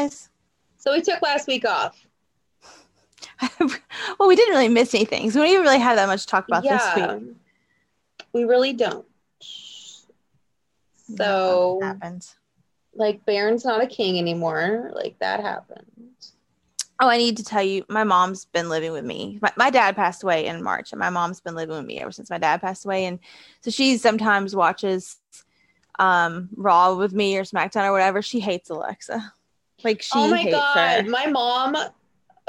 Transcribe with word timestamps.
Guys. 0.00 0.28
So 0.78 0.92
we 0.92 1.02
took 1.02 1.20
last 1.22 1.46
week 1.46 1.64
off. 1.64 2.06
well, 3.60 4.28
we 4.28 4.36
didn't 4.36 4.54
really 4.54 4.68
miss 4.68 4.94
anything, 4.94 5.30
so 5.30 5.40
we 5.40 5.48
didn't 5.48 5.62
really 5.62 5.78
have 5.78 5.96
that 5.96 6.06
much 6.06 6.22
to 6.22 6.26
talk 6.26 6.46
about 6.48 6.62
this 6.62 6.82
week. 6.96 7.36
We 8.32 8.44
really 8.44 8.72
don't. 8.72 9.06
So 11.16 11.80
happens. 11.82 12.36
like 12.94 13.24
Baron's 13.26 13.64
not 13.64 13.82
a 13.82 13.86
king 13.86 14.18
anymore. 14.18 14.90
Like 14.94 15.18
that 15.18 15.40
happened. 15.40 15.86
Oh, 17.02 17.08
I 17.08 17.16
need 17.16 17.38
to 17.38 17.44
tell 17.44 17.62
you, 17.62 17.84
my 17.88 18.04
mom's 18.04 18.44
been 18.44 18.68
living 18.68 18.92
with 18.92 19.04
me. 19.04 19.38
My, 19.40 19.50
my 19.56 19.70
dad 19.70 19.96
passed 19.96 20.22
away 20.22 20.46
in 20.46 20.62
March, 20.62 20.92
and 20.92 20.98
my 20.98 21.10
mom's 21.10 21.40
been 21.40 21.54
living 21.54 21.76
with 21.76 21.86
me 21.86 21.98
ever 21.98 22.12
since 22.12 22.30
my 22.30 22.38
dad 22.38 22.60
passed 22.60 22.84
away. 22.84 23.06
And 23.06 23.18
so 23.62 23.70
she 23.70 23.96
sometimes 23.98 24.54
watches 24.54 25.18
um 25.98 26.48
Raw 26.56 26.94
with 26.94 27.12
me 27.12 27.36
or 27.36 27.42
SmackDown 27.42 27.84
or 27.84 27.92
whatever. 27.92 28.22
She 28.22 28.40
hates 28.40 28.70
Alexa. 28.70 29.32
Like 29.84 30.02
she 30.02 30.10
oh 30.14 30.28
my 30.28 30.50
god, 30.50 31.04
her. 31.04 31.10
my 31.10 31.26
mom. 31.26 31.76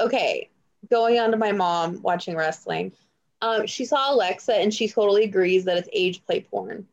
Okay, 0.00 0.50
going 0.90 1.18
on 1.18 1.30
to 1.30 1.36
my 1.36 1.52
mom 1.52 2.00
watching 2.02 2.36
wrestling. 2.36 2.92
Um, 3.40 3.66
she 3.66 3.84
saw 3.84 4.12
Alexa 4.14 4.54
and 4.54 4.72
she 4.72 4.88
totally 4.88 5.24
agrees 5.24 5.64
that 5.64 5.76
it's 5.76 5.88
age 5.92 6.24
play 6.26 6.40
porn. 6.42 6.86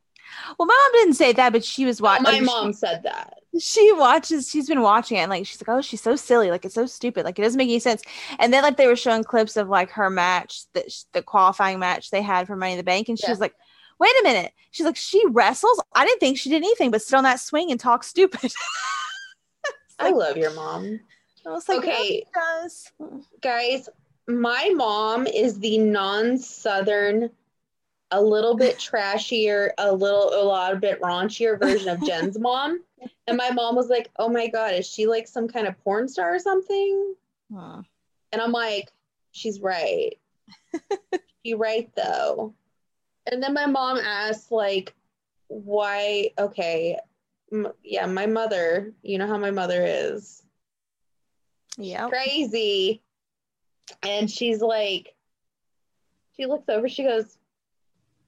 Well, 0.57 0.65
my 0.67 0.73
mom 0.91 0.91
didn't 1.01 1.15
say 1.15 1.31
that, 1.33 1.51
but 1.53 1.63
she 1.63 1.85
was 1.85 2.01
watching. 2.01 2.23
my 2.23 2.39
mom 2.39 2.71
said 2.73 3.03
that. 3.03 3.39
she 3.59 3.91
watches 3.93 4.47
she's 4.49 4.67
been 4.67 4.81
watching 4.81 5.17
it 5.17 5.21
and 5.21 5.29
like 5.31 5.45
she's 5.45 5.59
like 5.59 5.75
oh 5.75 5.81
she's 5.81 6.01
so 6.01 6.15
silly 6.15 6.51
like 6.51 6.63
it's 6.65 6.75
so 6.75 6.85
stupid 6.85 7.25
like 7.25 7.37
it 7.39 7.41
doesn't 7.41 7.57
make 7.57 7.67
any 7.67 7.79
sense 7.79 8.03
and 8.37 8.53
then 8.53 8.61
like 8.61 8.77
they 8.77 8.85
were 8.85 8.95
showing 8.95 9.23
clips 9.23 9.57
of 9.57 9.67
like 9.69 9.89
her 9.89 10.07
match 10.09 10.71
that 10.73 10.91
sh- 10.91 11.01
the 11.13 11.23
qualifying 11.23 11.79
match 11.79 12.11
they 12.11 12.21
had 12.21 12.45
for 12.45 12.55
money 12.55 12.73
in 12.73 12.77
the 12.77 12.83
bank 12.83 13.09
and 13.09 13.17
she 13.17 13.25
Yeah. 13.25 13.31
was 13.31 13.39
like 13.39 13.55
wait 13.99 14.11
a 14.21 14.23
minute 14.23 14.51
she's 14.69 14.85
like 14.85 14.95
she 14.95 15.21
wrestles 15.29 15.81
i 15.95 16.05
didn't 16.05 16.19
think 16.19 16.37
she 16.37 16.49
did 16.49 16.57
anything 16.57 16.91
but 16.91 17.01
sit 17.01 17.15
on 17.17 17.23
that 17.23 17.39
swing 17.39 17.71
and 17.71 17.79
talk 17.79 18.03
stupid 18.03 18.51
I 19.99 20.11
love 20.11 20.37
your 20.37 20.53
mom. 20.53 20.99
i 21.45 21.49
was 21.49 21.67
like 21.69 21.79
Okay. 21.79 22.23
does 22.33 22.91
guys 23.41 23.89
my 24.27 24.71
mom 24.75 25.25
is 25.27 25.59
the 25.59 25.77
non-southern 25.79 27.29
a 28.11 28.21
little 28.21 28.55
bit 28.55 28.77
trashier 28.87 29.69
a 29.77 29.91
little 29.93 30.29
a 30.33 30.43
lot 30.43 30.79
bit 30.81 31.01
raunchier 31.01 31.59
version 31.59 31.89
of 31.89 32.03
jen's 32.05 32.37
mom 32.47 32.79
and 33.27 33.37
my 33.37 33.49
mom 33.51 33.75
was 33.75 33.87
like 33.89 34.09
oh 34.17 34.29
my 34.29 34.47
god 34.47 34.73
is 34.73 34.87
she 34.87 35.07
like 35.07 35.27
some 35.27 35.47
kind 35.47 35.67
of 35.67 35.77
porn 35.83 36.07
star 36.07 36.33
or 36.35 36.39
something 36.39 37.13
Hmm. 37.51 37.79
and 38.31 38.41
i'm 38.41 38.51
like 38.51 38.91
she's 39.31 39.59
right 39.59 40.17
she 41.45 41.53
right 41.55 41.89
though 41.95 42.53
and 43.31 43.41
then 43.41 43.53
my 43.55 43.65
mom 43.65 43.97
asked 43.97 44.51
like 44.51 44.93
why 45.47 46.29
okay 46.37 46.99
m- 47.51 47.73
yeah 47.83 48.05
my 48.05 48.25
mother 48.25 48.93
you 49.01 49.17
know 49.17 49.27
how 49.27 49.37
my 49.37 49.51
mother 49.51 49.83
is 49.85 50.43
yeah 51.77 52.07
crazy. 52.09 53.01
And 54.03 54.29
she's 54.29 54.61
like, 54.61 55.15
she 56.37 56.45
looks 56.45 56.69
over, 56.69 56.87
she 56.87 57.01
goes, 57.03 57.37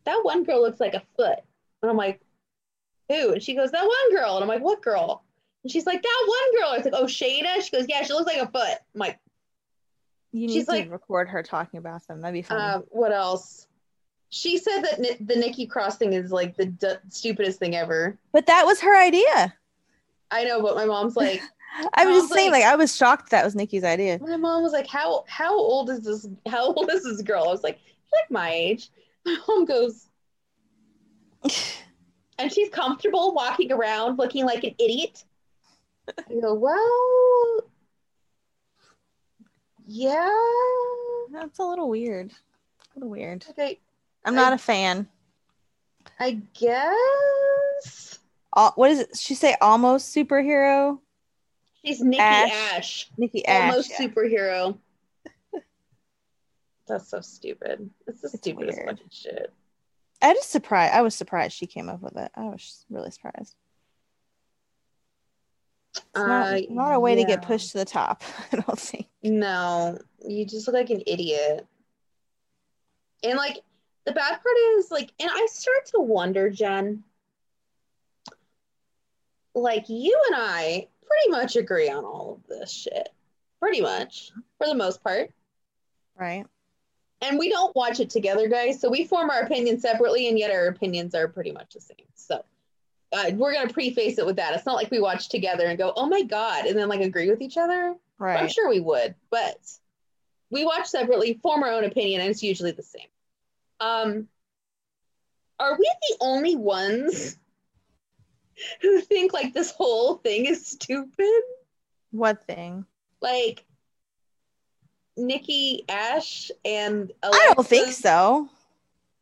That 0.05 0.21
one 0.23 0.43
girl 0.43 0.59
looks 0.61 0.79
like 0.79 0.95
a 0.95 1.03
foot. 1.15 1.37
And 1.83 1.91
I'm 1.91 1.97
like, 1.97 2.19
Who? 3.09 3.33
And 3.33 3.43
she 3.43 3.53
goes, 3.53 3.69
That 3.71 3.85
one 3.85 4.15
girl. 4.15 4.35
And 4.35 4.41
I'm 4.43 4.47
like, 4.47 4.63
What 4.63 4.81
girl? 4.81 5.23
And 5.63 5.71
she's 5.71 5.85
like, 5.85 6.01
That 6.01 6.23
one 6.27 6.59
girl. 6.59 6.73
It's 6.73 6.85
like, 6.85 6.95
Oh, 6.99 7.05
Shada? 7.05 7.61
She 7.61 7.69
goes, 7.69 7.85
Yeah, 7.87 8.01
she 8.01 8.13
looks 8.13 8.25
like 8.25 8.41
a 8.41 8.51
foot. 8.51 8.77
I'm 8.95 8.99
like, 8.99 9.19
you 10.31 10.47
need 10.47 10.53
She's 10.53 10.65
to 10.65 10.71
like- 10.71 10.89
record 10.91 11.29
her 11.29 11.43
talking 11.43 11.77
about 11.77 12.07
them 12.07 12.21
that'd 12.21 12.33
be 12.33 12.41
fun 12.41 12.59
uh, 12.59 12.79
What 12.89 13.11
else? 13.11 13.67
She 14.33 14.57
said 14.57 14.81
that 14.81 14.99
Ni- 14.99 15.17
the 15.19 15.35
Nikki 15.35 15.67
Cross 15.67 15.97
thing 15.97 16.13
is 16.13 16.31
like 16.31 16.55
the 16.55 16.65
d- 16.67 16.95
stupidest 17.09 17.59
thing 17.59 17.75
ever. 17.75 18.17
but 18.31 18.45
that 18.47 18.65
was 18.65 18.79
her 18.81 18.99
idea 18.99 19.53
I 20.31 20.45
know, 20.45 20.61
but 20.61 20.75
my 20.75 20.85
mom's 20.85 21.15
like, 21.17 21.41
i 21.93 22.05
was 22.05 22.23
just 22.23 22.33
saying 22.33 22.51
like- 22.51 22.63
like 22.63 22.71
i 22.71 22.75
was 22.75 22.95
shocked 22.95 23.29
that 23.31 23.43
was 23.45 23.55
nikki's 23.55 23.83
idea 23.83 24.19
my 24.19 24.35
mom 24.37 24.61
was 24.63 24.71
like, 24.73 24.87
How 24.87 25.23
how 25.27 25.55
old 25.57 25.89
is 25.89 26.01
this? 26.01 26.27
How 26.47 26.73
old 26.73 26.89
is 26.91 27.03
this 27.03 27.21
girl? 27.21 27.43
I 27.43 27.51
was 27.51 27.63
like, 27.63 27.79
She's 27.85 28.11
like 28.21 28.31
my 28.31 28.49
age. 28.51 28.89
My 29.25 29.37
mom 29.47 29.65
goes, 29.65 30.07
and 32.39 32.51
she's 32.51 32.69
comfortable 32.69 33.33
walking 33.33 33.71
around 33.71 34.17
looking 34.17 34.45
like 34.45 34.63
an 34.63 34.75
idiot. 34.79 35.23
I 36.09 36.33
go, 36.41 36.53
well, 36.55 37.61
yeah. 39.85 40.29
that's 41.31 41.59
a 41.59 41.63
little 41.63 41.89
weird 41.89 42.31
a 42.31 42.99
little 42.99 43.09
weird 43.09 43.45
Okay, 43.51 43.79
i'm 44.25 44.33
I- 44.33 44.37
not 44.41 44.53
a 44.53 44.57
fan 44.57 45.07
I 46.19 46.39
guess 46.53 48.19
Al- 48.55 48.73
what 48.75 48.91
is 48.91 48.99
it? 48.99 49.17
She 49.17 49.33
say 49.33 49.55
almost 49.61 50.13
superhero. 50.15 50.99
she's 51.83 51.99
Nikki 52.01 52.19
Ash. 52.21 52.51
Ash, 52.73 53.09
Nikki 53.17 53.43
Ash. 53.45 53.69
almost 53.71 53.91
yeah. 53.91 54.07
superhero. 54.07 54.77
That's 56.87 57.09
so 57.09 57.21
stupid. 57.21 57.89
It's 58.07 58.21
the 58.21 58.27
It's 58.27 58.37
stupidest 58.37 58.77
weird. 58.77 58.89
fucking 58.89 59.09
shit. 59.11 59.51
I 60.21 60.33
just 60.33 60.51
surprised. 60.51 60.93
I 60.93 61.01
was 61.01 61.15
surprised 61.15 61.55
she 61.55 61.65
came 61.65 61.89
up 61.89 62.01
with 62.01 62.15
it. 62.17 62.31
I 62.35 62.41
was 62.43 62.85
really 62.89 63.09
surprised. 63.09 63.55
It's 65.95 66.03
not, 66.15 66.53
Uh, 66.53 66.61
not 66.69 66.93
a 66.93 66.99
way 66.99 67.15
to 67.15 67.23
get 67.23 67.41
pushed 67.41 67.71
to 67.71 67.79
the 67.79 67.85
top. 67.85 68.21
I 68.51 68.57
don't 68.57 68.79
think. 68.79 69.07
No, 69.23 69.97
you 70.27 70.45
just 70.45 70.67
look 70.67 70.75
like 70.75 70.89
an 70.91 71.01
idiot. 71.07 71.65
And 73.23 73.37
like 73.37 73.57
the 74.05 74.11
bad 74.11 74.29
part 74.29 74.57
is 74.77 74.91
like, 74.91 75.11
and 75.19 75.29
I 75.31 75.47
start 75.51 75.85
to 75.87 75.99
wonder, 75.99 76.49
Jen, 76.49 77.03
like 79.53 79.89
you 79.89 80.19
and 80.27 80.35
I 80.37 80.87
pretty 81.05 81.31
much 81.31 81.55
agree 81.55 81.89
on 81.89 82.05
all 82.05 82.39
of 82.39 82.47
this 82.47 82.71
shit. 82.71 83.09
Pretty 83.59 83.81
much, 83.81 84.31
for 84.57 84.67
the 84.67 84.75
most 84.75 85.03
part. 85.03 85.31
Right. 86.17 86.45
And 87.21 87.37
we 87.37 87.49
don't 87.49 87.75
watch 87.75 87.99
it 87.99 88.09
together, 88.09 88.47
guys. 88.47 88.81
So 88.81 88.89
we 88.89 89.05
form 89.05 89.29
our 89.29 89.41
opinions 89.41 89.83
separately, 89.83 90.27
and 90.27 90.39
yet 90.39 90.49
our 90.49 90.67
opinions 90.67 91.13
are 91.13 91.27
pretty 91.27 91.51
much 91.51 91.73
the 91.73 91.81
same. 91.81 92.07
So 92.15 92.43
uh, 93.13 93.31
we're 93.35 93.53
gonna 93.53 93.71
preface 93.71 94.17
it 94.17 94.25
with 94.25 94.37
that. 94.37 94.55
It's 94.55 94.65
not 94.65 94.75
like 94.75 94.89
we 94.89 94.99
watch 94.99 95.29
together 95.29 95.67
and 95.67 95.77
go, 95.77 95.93
"Oh 95.95 96.07
my 96.07 96.23
god," 96.23 96.65
and 96.65 96.77
then 96.77 96.89
like 96.89 97.01
agree 97.01 97.29
with 97.29 97.41
each 97.41 97.57
other. 97.57 97.95
Right. 98.17 98.39
I'm 98.39 98.49
sure 98.49 98.69
we 98.69 98.79
would, 98.79 99.13
but 99.29 99.59
we 100.49 100.65
watch 100.65 100.87
separately, 100.87 101.39
form 101.43 101.61
our 101.61 101.71
own 101.71 101.83
opinion, 101.83 102.21
and 102.21 102.29
it's 102.31 102.41
usually 102.41 102.71
the 102.71 102.83
same. 102.83 103.07
Um, 103.81 104.27
are 105.59 105.73
we 105.77 105.91
the 106.09 106.17
only 106.21 106.55
ones 106.55 107.37
who 108.81 109.01
think 109.01 109.33
like 109.33 109.53
this 109.53 109.71
whole 109.71 110.15
thing 110.15 110.45
is 110.45 110.65
stupid? 110.65 111.41
What 112.11 112.43
thing? 112.45 112.85
Like 113.21 113.65
Nikki 115.17 115.83
Ash 115.89 116.51
and 116.63 117.11
I 117.23 117.53
don't 117.55 117.65
think 117.67 117.91
so. 117.91 118.49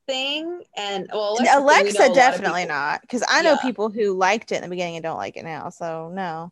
Thing 0.08 0.64
and 0.76 1.08
well, 1.14 1.38
And 1.38 1.48
Alexa's 1.48 1.76
thing, 1.76 1.84
we 1.86 1.92
know 1.94 2.00
a 2.00 2.10
lot 2.10 2.18
Alexa 2.18 2.42
definitely 2.42 2.66
not, 2.66 3.02
because 3.02 3.24
I 3.30 3.42
know 3.44 3.52
Yeah. 3.52 3.56
people 3.62 3.90
who 3.90 4.14
liked 4.14 4.52
it 4.52 4.56
in 4.56 4.62
the 4.64 4.68
beginning 4.70 4.96
and 4.98 5.04
don't 5.04 5.18
like 5.18 5.38
it 5.38 5.44
now. 5.46 5.70
So 5.70 6.10
no. 6.10 6.52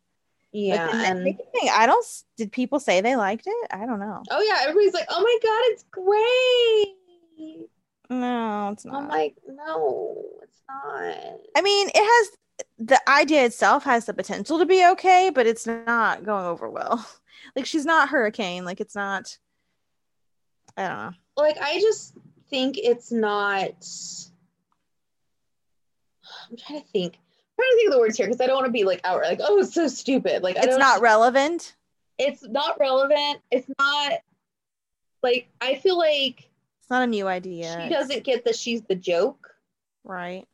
Yeah, 0.53 0.89
and 0.91 1.23
thing, 1.23 1.69
I 1.71 1.85
don't. 1.85 2.05
Did 2.37 2.51
people 2.51 2.79
say 2.79 3.01
they 3.01 3.15
liked 3.15 3.47
it? 3.47 3.67
I 3.71 3.85
don't 3.85 3.99
know. 3.99 4.23
oh 4.31 4.41
yeah, 4.41 4.59
everybody's 4.61 4.93
like, 4.93 5.07
oh 5.09 5.21
my 5.21 5.37
god, 5.43 5.61
it's 5.71 5.83
great. 5.91 7.69
No, 8.09 8.69
it's 8.73 8.85
not. 8.85 8.95
I'm 9.03 9.07
like, 9.09 9.35
no, 9.47 10.23
it's 10.43 10.61
not. 10.67 11.39
I 11.55 11.61
mean, 11.61 11.89
it 11.93 11.95
has 11.95 12.37
the 12.79 13.09
idea 13.09 13.45
itself 13.45 13.83
has 13.83 14.05
the 14.05 14.13
potential 14.13 14.59
to 14.59 14.65
be 14.65 14.85
okay, 14.91 15.29
but 15.33 15.45
it's 15.45 15.67
not 15.67 16.23
going 16.23 16.45
over 16.45 16.69
well. 16.69 17.07
Like 17.55 17.65
she's 17.65 17.85
not 17.85 18.09
Hurricane. 18.09 18.65
Like 18.65 18.81
it's 18.81 18.95
not. 18.95 19.37
I 20.75 20.87
don't 20.87 20.97
know. 20.97 21.11
like 21.37 21.57
I 21.61 21.79
just 21.79 22.13
think 22.49 22.77
it's 22.77 23.11
not. 23.11 23.87
I'm 26.49 26.57
trying 26.57 26.81
to 26.81 26.87
think. 26.87 27.13
I'm 27.15 27.55
trying 27.63 27.69
to 27.71 27.75
think 27.77 27.87
of 27.87 27.93
the 27.93 27.99
words 27.99 28.17
here 28.17 28.27
because 28.27 28.41
I 28.41 28.47
don't 28.47 28.55
want 28.55 28.65
to 28.65 28.71
be 28.71 28.83
like 28.83 29.01
outright 29.03 29.39
like, 29.39 29.39
oh, 29.43 29.59
it's 29.59 29.73
so 29.73 29.87
stupid. 29.87 30.43
Like 30.43 30.57
I 30.57 30.61
It's 30.63 30.77
not 30.77 30.99
relevant. 31.01 31.75
it's 32.17 32.43
not 32.43 32.79
relevant. 32.79 33.39
It's 33.51 33.69
not 33.79 34.13
like 35.23 35.47
I 35.61 35.75
feel 35.75 35.97
like 35.97 36.46
It's 36.87 36.91
not 36.91 37.03
a 37.03 37.07
new 37.07 37.27
idea. 37.27 37.81
she 37.83 37.89
doesn't 37.89 38.23
get 38.23 38.45
that 38.45 38.55
she's 38.55 38.81
the 38.83 38.95
joke. 38.95 39.53
Right. 40.05 40.47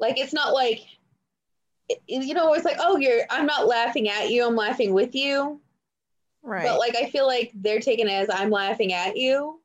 Like 0.00 0.18
it's 0.18 0.32
not 0.32 0.54
like 0.54 0.80
you 2.08 2.32
know, 2.32 2.54
it's 2.54 2.64
like, 2.64 2.78
oh, 2.80 2.96
you're 2.96 3.24
I'm 3.28 3.44
not 3.44 3.66
laughing 3.66 4.08
at 4.08 4.30
you, 4.30 4.46
I'm 4.46 4.56
laughing 4.56 4.94
with 4.94 5.14
you. 5.14 5.60
Right. 6.42 6.64
But 6.64 6.78
like 6.78 6.96
I 6.96 7.10
feel 7.10 7.26
like 7.26 7.52
they're 7.54 7.80
taking 7.80 8.08
it 8.08 8.12
as 8.12 8.30
I'm 8.32 8.48
laughing 8.48 8.94
at 8.94 9.18
you. 9.18 9.60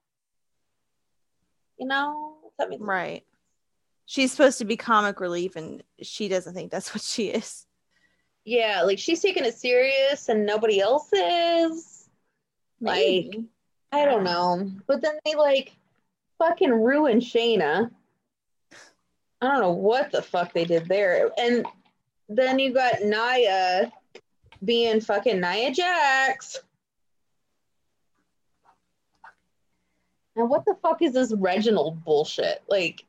You 1.78 1.88
know? 1.88 2.36
Does 2.44 2.52
that 2.60 2.70
make 2.70 2.80
sense? 2.80 2.88
right. 2.90 3.24
She's 4.06 4.32
supposed 4.32 4.58
to 4.58 4.66
be 4.66 4.76
comic 4.76 5.22
relief, 5.22 5.56
and 5.56 5.82
she 6.02 6.28
doesn't 6.28 6.56
think 6.56 6.72
that's 6.72 6.94
what 6.94 7.04
she 7.04 7.30
is. 7.30 7.66
Yeah, 8.44 8.82
like 8.82 9.00
she's 9.00 9.22
taking 9.22 9.46
it 9.46 9.56
serious 9.56 10.28
and 10.28 10.46
nobody 10.46 10.82
else 10.82 11.08
is. 11.14 12.10
Like 12.82 12.98
Maybe. 12.98 13.50
I 13.92 14.06
don't 14.06 14.24
know. 14.24 14.72
But 14.88 15.02
then 15.02 15.20
they 15.26 15.36
like 15.36 15.76
fucking 16.38 16.72
ruin 16.72 17.20
Shayna. 17.20 17.92
I 19.42 19.48
don't 19.48 19.62
know 19.62 19.72
what 19.72 20.12
the 20.12 20.22
fuck 20.22 20.54
they 20.54 20.66
did 20.66 20.88
there. 20.88 21.32
And 21.40 21.66
then 22.28 22.60
you 22.60 22.74
got 22.74 23.02
Nia 23.02 23.92
being 24.64 25.02
fucking 25.02 25.40
Nia 25.40 25.72
Jax. 25.72 26.60
And 30.36 30.50
what 30.50 30.66
the 30.66 30.76
fuck 30.82 31.02
is 31.02 31.14
this 31.14 31.34
Reginald 31.34 32.04
bullshit? 32.04 32.64
Like, 32.68 33.06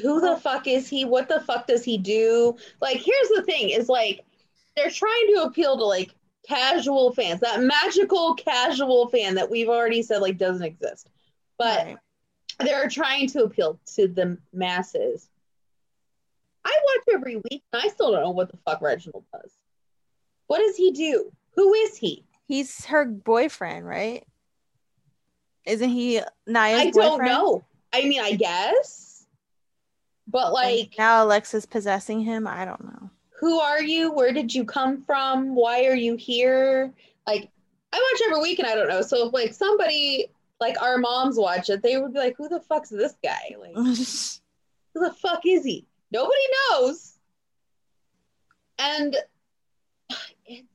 who 0.00 0.20
the 0.20 0.36
fuck 0.36 0.66
is 0.66 0.88
he? 0.88 1.04
What 1.04 1.28
the 1.28 1.40
fuck 1.40 1.66
does 1.66 1.84
he 1.84 1.98
do? 1.98 2.56
Like, 2.80 2.96
here's 2.96 3.28
the 3.28 3.42
thing 3.42 3.70
is 3.70 3.88
like, 3.88 4.24
they're 4.74 4.90
trying 4.90 5.26
to 5.34 5.42
appeal 5.42 5.76
to 5.76 5.84
like 5.84 6.14
casual 6.46 7.12
fans, 7.14 7.40
that 7.40 7.60
magical 7.62 8.34
casual 8.34 9.08
fan 9.08 9.34
that 9.36 9.50
we've 9.50 9.68
already 9.68 10.02
said 10.02 10.18
like 10.22 10.38
doesn't 10.38 10.64
exist. 10.66 11.08
But 11.58 11.86
Right. 11.86 11.96
they're 12.58 12.88
trying 12.88 13.28
to 13.28 13.44
appeal 13.44 13.78
to 13.94 14.08
the 14.08 14.38
masses. 14.52 15.28
I 16.64 16.78
watch 16.84 17.14
every 17.14 17.36
week 17.36 17.62
and 17.72 17.82
I 17.82 17.88
still 17.88 18.12
don't 18.12 18.22
know 18.22 18.30
what 18.30 18.50
the 18.50 18.56
fuck 18.58 18.80
Reginald 18.82 19.24
does. 19.32 19.52
What 20.46 20.58
does 20.58 20.76
he 20.76 20.92
do? 20.92 21.32
Who 21.54 21.74
is 21.74 21.96
he? 21.96 22.24
he's 22.48 22.84
her 22.86 23.04
boyfriend, 23.06 23.86
right? 23.86 24.24
Isn't 25.64 25.88
he 25.90 26.20
Nia's 26.46 26.80
I 26.80 26.90
don't 26.90 27.18
boyfriend? 27.18 27.32
know. 27.32 27.64
I 27.92 28.02
mean, 28.02 28.20
I 28.20 28.32
guess. 28.34 29.26
But 30.26 30.46
And 30.46 30.52
like, 30.54 30.94
now 30.98 31.24
Alexa's 31.24 31.66
possessing 31.66 32.20
him. 32.20 32.46
I 32.46 32.64
don't 32.64 32.84
know. 32.84 33.10
Who 33.42 33.58
are 33.58 33.82
you? 33.82 34.12
Where 34.12 34.32
did 34.32 34.54
you 34.54 34.64
come 34.64 35.02
from? 35.02 35.56
Why 35.56 35.86
are 35.86 35.96
you 35.96 36.14
here? 36.14 36.92
Like, 37.26 37.50
I 37.92 37.96
watch 37.96 38.22
every 38.28 38.40
week 38.40 38.60
and 38.60 38.68
I 38.68 38.76
don't 38.76 38.88
know. 38.88 39.02
So 39.02 39.26
if 39.26 39.32
like 39.34 39.52
somebody 39.52 40.28
like 40.60 40.80
our 40.80 40.96
moms 40.96 41.36
watch 41.36 41.68
it, 41.68 41.82
they 41.82 41.98
would 41.98 42.12
be 42.12 42.20
like, 42.20 42.36
who 42.38 42.48
the 42.48 42.60
fuck's 42.60 42.88
this 42.88 43.16
guy? 43.20 43.56
Like, 43.58 43.74
who 43.74 45.00
the 45.00 45.12
fuck 45.20 45.40
is 45.44 45.64
he? 45.64 45.84
Nobody 46.12 46.40
knows. 46.70 47.18
And 48.78 49.16
it's 50.46 50.68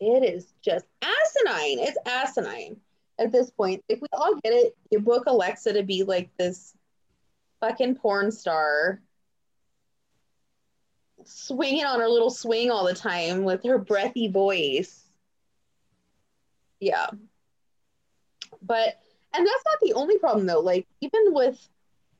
it 0.00 0.24
is 0.24 0.52
just 0.60 0.86
asinine. 1.00 1.78
It's 1.78 1.98
asinine 2.04 2.78
at 3.20 3.30
this 3.30 3.48
point. 3.50 3.84
If 3.88 4.00
we 4.00 4.08
all 4.12 4.34
get 4.42 4.54
it, 4.54 4.76
you 4.90 4.98
book 4.98 5.24
Alexa 5.28 5.72
to 5.72 5.84
be 5.84 6.02
like 6.02 6.30
this 6.36 6.74
fucking 7.60 7.94
porn 7.94 8.32
star 8.32 9.00
swinging 11.28 11.84
on 11.84 12.00
her 12.00 12.08
little 12.08 12.30
swing 12.30 12.70
all 12.70 12.84
the 12.86 12.94
time 12.94 13.44
with 13.44 13.62
her 13.64 13.78
breathy 13.78 14.28
voice. 14.28 15.04
Yeah. 16.80 17.06
But 18.62 18.98
and 19.34 19.46
that's 19.46 19.64
not 19.66 19.78
the 19.82 19.92
only 19.94 20.18
problem 20.18 20.46
though. 20.46 20.60
Like 20.60 20.86
even 21.00 21.32
with 21.34 21.58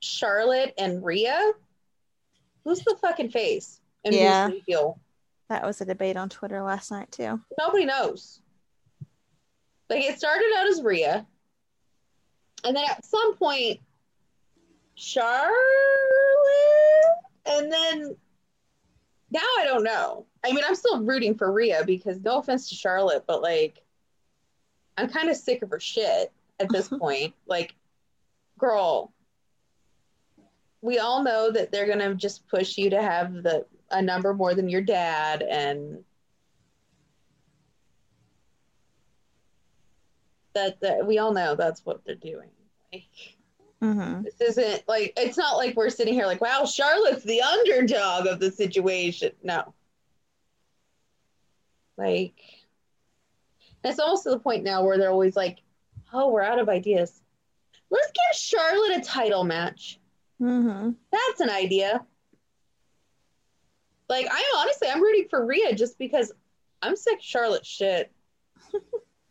Charlotte 0.01 0.75
and 0.79 1.05
Rhea, 1.05 1.53
who's 2.65 2.81
the 2.81 2.97
fucking 3.01 3.31
face? 3.31 3.81
And 4.05 4.15
Yeah. 4.15 4.49
who's 4.49 4.57
the 4.59 4.73
heel? 4.73 5.01
that 5.49 5.65
was 5.65 5.81
a 5.81 5.87
debate 5.87 6.19
on 6.19 6.29
Twitter 6.29 6.63
last 6.63 6.91
night 6.91 7.11
too. 7.11 7.41
Nobody 7.59 7.87
knows. 7.87 8.41
Like 9.89 10.05
it 10.05 10.19
started 10.19 10.53
out 10.59 10.67
as 10.67 10.83
Rhea. 10.83 11.27
And 12.65 12.77
then 12.77 12.85
at 12.85 13.03
some 13.05 13.35
point, 13.37 13.81
Charlotte. 14.95 15.49
And 17.47 17.73
then 17.73 18.17
now 19.31 19.41
I 19.41 19.65
don't 19.65 19.85
know. 19.85 20.27
I 20.45 20.53
mean, 20.53 20.65
I'm 20.67 20.75
still 20.75 21.03
rooting 21.03 21.35
for 21.35 21.53
Rhea 21.53 21.83
because 21.85 22.21
no 22.21 22.39
offense 22.39 22.69
to 22.71 22.75
Charlotte, 22.75 23.25
but 23.27 23.43
like, 23.43 23.83
I'm 24.97 25.09
kind 25.09 25.29
of 25.29 25.37
sick 25.37 25.63
of 25.63 25.71
her 25.71 25.81
shit 25.81 26.33
at 26.59 26.69
this 26.71 26.89
point. 27.01 27.35
Like, 27.47 27.75
girl, 28.59 29.13
we 30.81 30.99
all 30.99 31.23
know 31.23 31.51
that 31.51 31.73
they're 31.73 31.87
gonna 31.87 32.15
just 32.15 32.47
push 32.49 32.79
you 32.79 32.91
to 32.91 33.03
have 33.03 33.43
the 33.43 33.67
a 33.91 34.03
number 34.03 34.35
more 34.35 34.55
than 34.55 34.69
your 34.69 34.83
dad, 34.83 35.43
and 35.43 36.05
that, 40.55 40.81
that 40.81 41.07
we 41.07 41.19
all 41.19 41.33
know 41.33 41.55
that's 41.55 41.85
what 41.87 42.05
they're 42.05 42.15
doing. 42.15 42.51
Like, 42.93 43.38
Mm-hmm. 43.83 44.23
this 44.23 44.41
isn't 44.41 44.83
like 44.89 45.13
it's 45.17 45.39
not 45.39 45.57
like 45.57 45.77
we're 45.77 45.91
sitting 45.91 46.15
here 46.15 46.27
like, 46.27 46.41
wow, 46.41 46.65
Charlotte's 46.65 47.23
the 47.23 47.43
underdog 47.43 48.27
of 48.27 48.41
the 48.41 48.51
situation. 48.51 49.31
No. 49.43 49.73
Like 51.97 52.35
it's 53.85 54.01
almost 54.01 54.25
to 54.25 54.31
the 54.31 54.39
point 54.39 54.65
now 54.65 54.85
where 54.85 54.99
they're 54.99 55.11
always 55.11 55.37
like, 55.37 55.59
oh, 56.13 56.31
we're 56.31 56.43
out 56.43 56.59
of 56.59 56.69
ideas. 56.69 57.21
Let's 57.91 58.11
give 58.13 58.41
Charlotte 58.41 58.99
a 58.99 59.01
title 59.01 59.45
match. 59.45 60.01
Mm-hmm. 60.41 60.91
That's 61.13 61.41
an 61.41 61.51
idea. 61.51 62.05
Like 64.09 64.27
I 64.31 64.53
honestly 64.57 64.89
I'm 64.89 65.03
rooting 65.03 65.29
for 65.31 65.47
Rhea 65.47 65.75
just 65.75 65.99
because 65.99 66.33
I'm 66.83 66.97
sick 66.97 67.19
Charlotte 67.21 67.65
shit. 67.65 68.13
it 68.75 68.83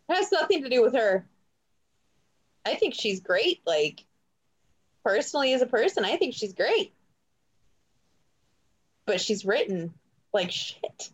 has 0.10 0.32
nothing 0.32 0.64
to 0.64 0.70
do 0.70 0.82
with 0.82 0.96
her. 0.96 1.28
I 2.66 2.76
think 2.76 2.94
she's 2.94 3.20
great. 3.20 3.62
Like 3.66 4.06
personally 5.08 5.54
as 5.54 5.62
a 5.62 5.68
person, 5.68 6.04
I 6.04 6.18
think 6.18 6.34
she's 6.34 6.54
great. 6.54 6.94
But 9.06 9.22
she's 9.22 9.46
written 9.46 9.94
like 10.34 10.52
shit. 10.52 11.12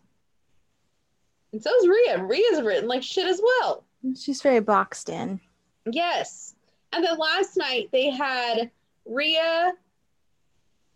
And 1.52 1.62
so 1.62 1.70
is 1.76 1.86
Rhea. 1.86 2.24
Rhea's 2.24 2.60
written 2.62 2.88
like 2.88 3.04
shit 3.04 3.28
as 3.28 3.40
well. 3.40 3.84
She's 4.18 4.42
very 4.42 4.58
boxed 4.58 5.08
in. 5.08 5.40
Yes. 5.88 6.56
And 6.92 7.04
then 7.04 7.16
last 7.18 7.56
night 7.56 7.90
they 7.92 8.10
had 8.10 8.72
Rhea, 9.06 9.74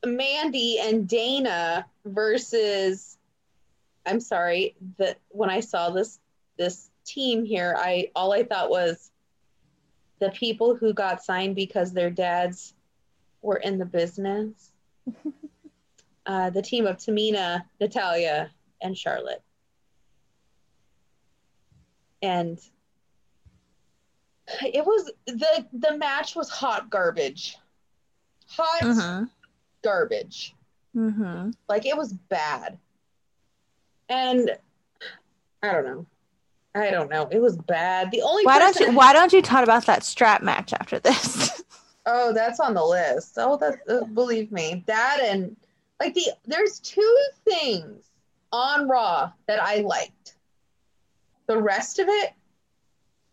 Mandy, 0.05 0.81
and 0.81 1.07
Dana 1.07 1.87
versus 2.05 3.17
I'm 4.07 4.21
sorry, 4.21 4.75
that 4.99 5.19
when 5.29 5.51
I 5.51 5.61
saw 5.61 5.91
this 5.91 6.19
this 6.57 6.91
team 7.05 7.45
here, 7.45 7.77
I 7.79 8.11
all 8.17 8.33
I 8.33 8.43
thought 8.43 8.71
was 8.71 9.13
the 10.19 10.31
people 10.31 10.75
who 10.75 10.93
got 10.93 11.23
signed 11.23 11.55
because 11.55 11.93
their 11.93 12.11
dads 12.11 12.75
were 13.43 13.57
in 13.57 13.79
the 13.79 13.85
business. 13.85 14.71
uh, 16.27 16.51
the 16.51 16.63
team 16.63 16.87
of 16.87 16.97
Tamina, 16.97 17.63
Natalya, 17.81 18.51
and 18.83 18.97
Charlotte. 18.97 19.43
And 22.23 22.59
it 24.63 24.85
was 24.85 25.11
the 25.27 25.67
the 25.73 25.97
match 25.97 26.35
was 26.35 26.49
hot 26.51 26.91
garbage. 26.91 27.57
Hot 28.49 28.81
Mm-hmm. 28.83 29.25
garbage. 29.85 30.55
Mm-hmm. 30.97 31.51
Like 31.69 31.87
it 31.87 31.97
was 31.97 32.13
bad. 32.13 32.79
And 34.09 34.51
I 35.63 35.73
don't 35.73 35.85
know. 35.85 36.07
I 36.75 36.91
don't 36.91 37.11
know. 37.11 37.29
It 37.31 37.41
was 37.41 37.57
bad. 37.57 38.11
The 38.11 38.23
only 38.23 38.45
Why 38.45 38.59
don't 38.59 38.79
you 38.81 38.93
Why 38.93 39.13
don't 39.13 39.33
you 39.33 39.43
talk 39.43 39.63
about 39.63 39.87
that 39.87 40.03
strap 40.03 40.43
match 40.43 40.73
after 40.73 40.99
this? 40.99 41.63
Oh, 42.11 42.33
that's 42.33 42.59
on 42.59 42.73
the 42.73 42.83
list. 42.85 43.35
Oh, 43.37 43.59
that 43.59 43.81
uh, 43.87 44.05
believe 44.07 44.51
me, 44.51 44.83
that 44.87 45.21
and 45.23 45.55
like 46.01 46.15
the 46.15 46.29
there's 46.47 46.81
two 46.81 47.19
things 47.45 48.11
on 48.51 48.89
Raw 48.89 49.31
that 49.47 49.63
I 49.63 49.81
liked. 49.81 50.37
The 51.49 51.61
rest 51.61 51.99
of 51.99 52.09
it 52.09 52.33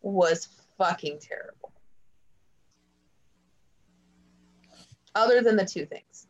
was 0.01 0.49
fucking 0.77 1.19
terrible. 1.19 1.71
Other 5.15 5.39
than 5.39 5.55
the 5.55 5.65
two 5.65 5.85
things. 5.85 6.27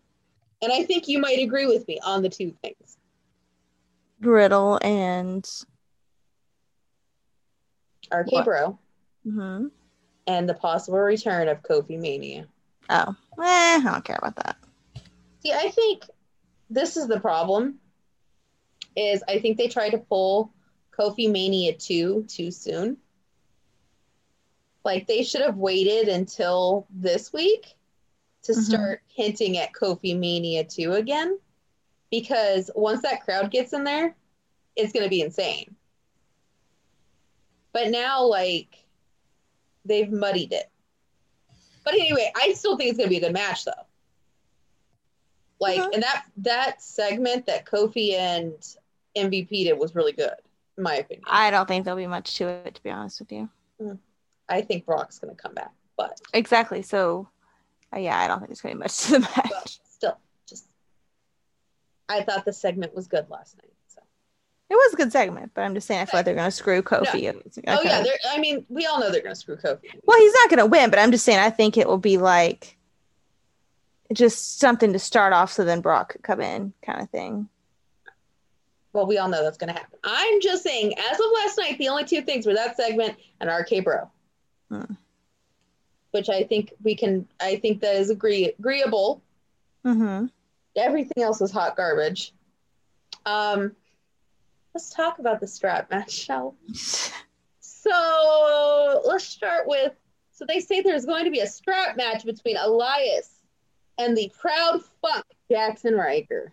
And 0.61 0.71
I 0.71 0.83
think 0.83 1.07
you 1.07 1.17
might 1.17 1.39
agree 1.39 1.65
with 1.65 1.87
me 1.87 1.99
on 2.05 2.21
the 2.21 2.29
two 2.29 2.53
things. 2.61 2.97
Riddle 4.21 4.77
and 4.83 5.49
RK 8.13 8.31
What? 8.31 8.45
Bro 8.45 8.77
hmm 9.23 9.67
and 10.27 10.47
the 10.49 10.53
possible 10.53 10.99
return 10.99 11.47
of 11.47 11.61
Kofi 11.61 11.99
Mania. 11.99 12.47
oh, 12.89 13.15
eh, 13.39 13.43
I 13.77 13.81
don't 13.83 14.03
care 14.03 14.17
about 14.19 14.35
that. 14.37 14.57
See, 15.41 15.51
I 15.51 15.69
think 15.69 16.03
this 16.69 16.97
is 16.97 17.07
the 17.07 17.19
problem. 17.19 17.79
Is 18.95 19.23
I 19.27 19.39
think 19.39 19.57
they 19.57 19.67
tried 19.67 19.91
to 19.91 19.97
pull 19.97 20.51
Kofi 20.97 21.29
Mania 21.29 21.73
2 21.73 22.25
too 22.27 22.49
soon. 22.51 22.97
Like 24.83 25.07
they 25.07 25.23
should 25.23 25.41
have 25.41 25.57
waited 25.57 26.07
until 26.07 26.87
this 26.89 27.33
week 27.33 27.75
to 28.43 28.53
Mhm. 28.53 28.63
start 28.63 29.01
hinting 29.07 29.57
at 29.57 29.73
Kofi 29.73 30.17
Mania 30.17 30.63
2 30.63 30.93
again. 30.93 31.39
Because 32.11 32.71
once 32.75 33.01
that 33.01 33.23
crowd 33.23 33.51
gets 33.51 33.73
in 33.73 33.83
there, 33.83 34.15
it's 34.75 34.93
going 34.93 35.03
to 35.03 35.09
be 35.09 35.21
insane. 35.21 35.75
But 37.73 37.89
now, 37.89 38.23
like, 38.23 38.84
they've 39.85 40.11
muddied 40.11 40.51
it. 40.53 40.69
But 41.83 41.93
anyway, 41.93 42.31
I 42.35 42.53
still 42.53 42.75
think 42.77 42.89
it's 42.89 42.97
going 42.97 43.07
to 43.07 43.11
be 43.11 43.17
a 43.17 43.27
good 43.27 43.33
match, 43.33 43.63
though. 43.65 43.71
Like, 45.59 45.79
Mhm. 45.79 45.93
and 45.93 46.03
that 46.03 46.25
that 46.37 46.81
segment 46.81 47.45
that 47.45 47.65
Kofi 47.65 48.13
and 48.13 48.53
MVP 49.15 49.63
did 49.65 49.73
was 49.79 49.95
really 49.95 50.11
good, 50.11 50.33
in 50.77 50.83
my 50.83 50.95
opinion. 50.95 51.23
I, 51.27 51.49
don't 51.51 51.67
think 51.67 51.85
there'll 51.85 51.97
be 51.97 52.07
much 52.07 52.35
to 52.37 52.47
it, 52.49 52.75
to 52.75 52.83
be 52.83 52.89
honest 52.89 53.19
with 53.19 53.31
you. 53.31 53.49
I 54.49 54.61
think 54.61 54.85
Brock's 54.85 55.17
going 55.19 55.33
to 55.35 55.41
come 55.41 55.53
back, 55.53 55.71
but, 55.97 56.19
Exactly. 56.33 56.81
So, 56.81 57.29
uh, 57.95 57.99
yeah, 57.99 58.19
I 58.19 58.27
don't 58.27 58.39
think 58.39 58.49
there's 58.49 58.61
going 58.61 58.73
to 58.73 58.77
be 58.79 58.83
much 58.83 58.97
to 59.05 59.11
the 59.13 59.19
but 59.35 59.53
match. 59.53 59.79
still, 59.89 60.17
just 60.47 60.65
I 62.09 62.21
thought 62.21 62.45
the 62.45 62.53
segment 62.53 62.93
was 62.93 63.07
good 63.07 63.29
last 63.29 63.57
night. 63.57 63.71
It 64.67 64.73
was 64.73 64.93
a 64.93 64.97
good 64.97 65.11
segment, 65.11 65.51
but 65.53 65.61
I'm 65.61 65.75
just 65.75 65.85
saying 65.85 66.01
I 66.01 66.05
feel 66.05 66.17
like 66.19 66.25
they're 66.25 66.33
going 66.33 66.47
to 66.47 66.51
screw 66.51 66.81
Kofi. 66.81 67.23
It's 67.45 67.59
Oh 67.67 67.81
yeah, 67.83 68.03
I 68.29 68.39
mean, 68.39 68.65
we 68.67 68.85
all 68.87 68.99
know 68.99 69.11
they're 69.11 69.21
going 69.21 69.35
to 69.35 69.39
screw 69.39 69.57
Kofi. 69.57 69.79
Well, 70.03 70.17
he's 70.17 70.33
not 70.33 70.49
going 70.49 70.59
to 70.59 70.65
win, 70.65 70.89
but 70.89 70.97
I'm 70.97 71.11
just 71.11 71.23
saying 71.23 71.37
I 71.39 71.51
think 71.51 71.77
it 71.77 71.87
will 71.87 71.99
be 71.99 72.17
like 72.17 72.75
just 74.13 74.59
something 74.59 74.93
to 74.93 74.99
start 74.99 75.33
off 75.33 75.51
so 75.51 75.63
then 75.63 75.81
Brock 75.81 76.13
could 76.13 76.23
come 76.23 76.41
in 76.41 76.73
kind 76.83 77.01
of 77.01 77.09
thing. 77.09 77.47
Well, 78.93 79.05
we 79.05 79.17
all 79.17 79.27
know 79.27 79.43
that's 79.43 79.57
going 79.57 79.73
to 79.73 79.79
happen. 79.79 79.99
I'm 80.03 80.41
just 80.41 80.63
saying, 80.63 80.93
as 80.97 81.19
of 81.19 81.25
last 81.43 81.57
night, 81.57 81.77
the 81.77 81.89
only 81.89 82.05
two 82.05 82.21
things 82.21 82.45
were 82.47 82.53
that 82.53 82.77
segment 82.77 83.17
and 83.41 83.49
RK 83.49 83.83
Bro, 83.83 84.09
Hmm. 84.71 84.93
which 86.11 86.29
I 86.29 86.43
think 86.43 86.73
we 86.83 86.95
can. 86.95 87.27
I 87.39 87.57
think 87.57 87.81
that 87.81 87.97
is 87.97 88.09
agree 88.09 88.53
agreeable. 88.57 89.21
Mm-hmm. 89.85 90.27
Everything 90.77 91.23
else 91.23 91.41
is 91.41 91.51
hot 91.51 91.75
garbage. 91.75 92.33
Um, 93.25 93.75
let's 94.75 94.89
talk 94.89 95.19
about 95.19 95.39
the 95.39 95.47
strap 95.47 95.89
match, 95.89 96.11
shall 96.11 96.55
we? 96.67 96.75
So 97.61 99.01
let's 99.05 99.25
start 99.25 99.67
with. 99.67 99.93
So 100.31 100.43
they 100.47 100.59
say 100.59 100.81
there's 100.81 101.05
going 101.05 101.25
to 101.25 101.31
be 101.31 101.41
a 101.41 101.47
strap 101.47 101.95
match 101.95 102.25
between 102.25 102.57
Elias 102.57 103.29
and 103.99 104.17
the 104.17 104.31
proud 104.39 104.81
fuck 105.01 105.25
Jaxson 105.51 105.95
Ryker. 105.95 106.51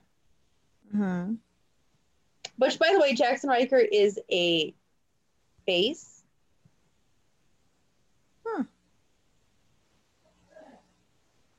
hmm 0.90 1.34
Which, 2.58 2.78
by 2.78 2.90
the 2.92 3.00
way, 3.00 3.14
Jaxson 3.14 3.48
Ryker 3.48 3.78
is 3.78 4.20
a 4.30 4.74
face. 5.64 6.22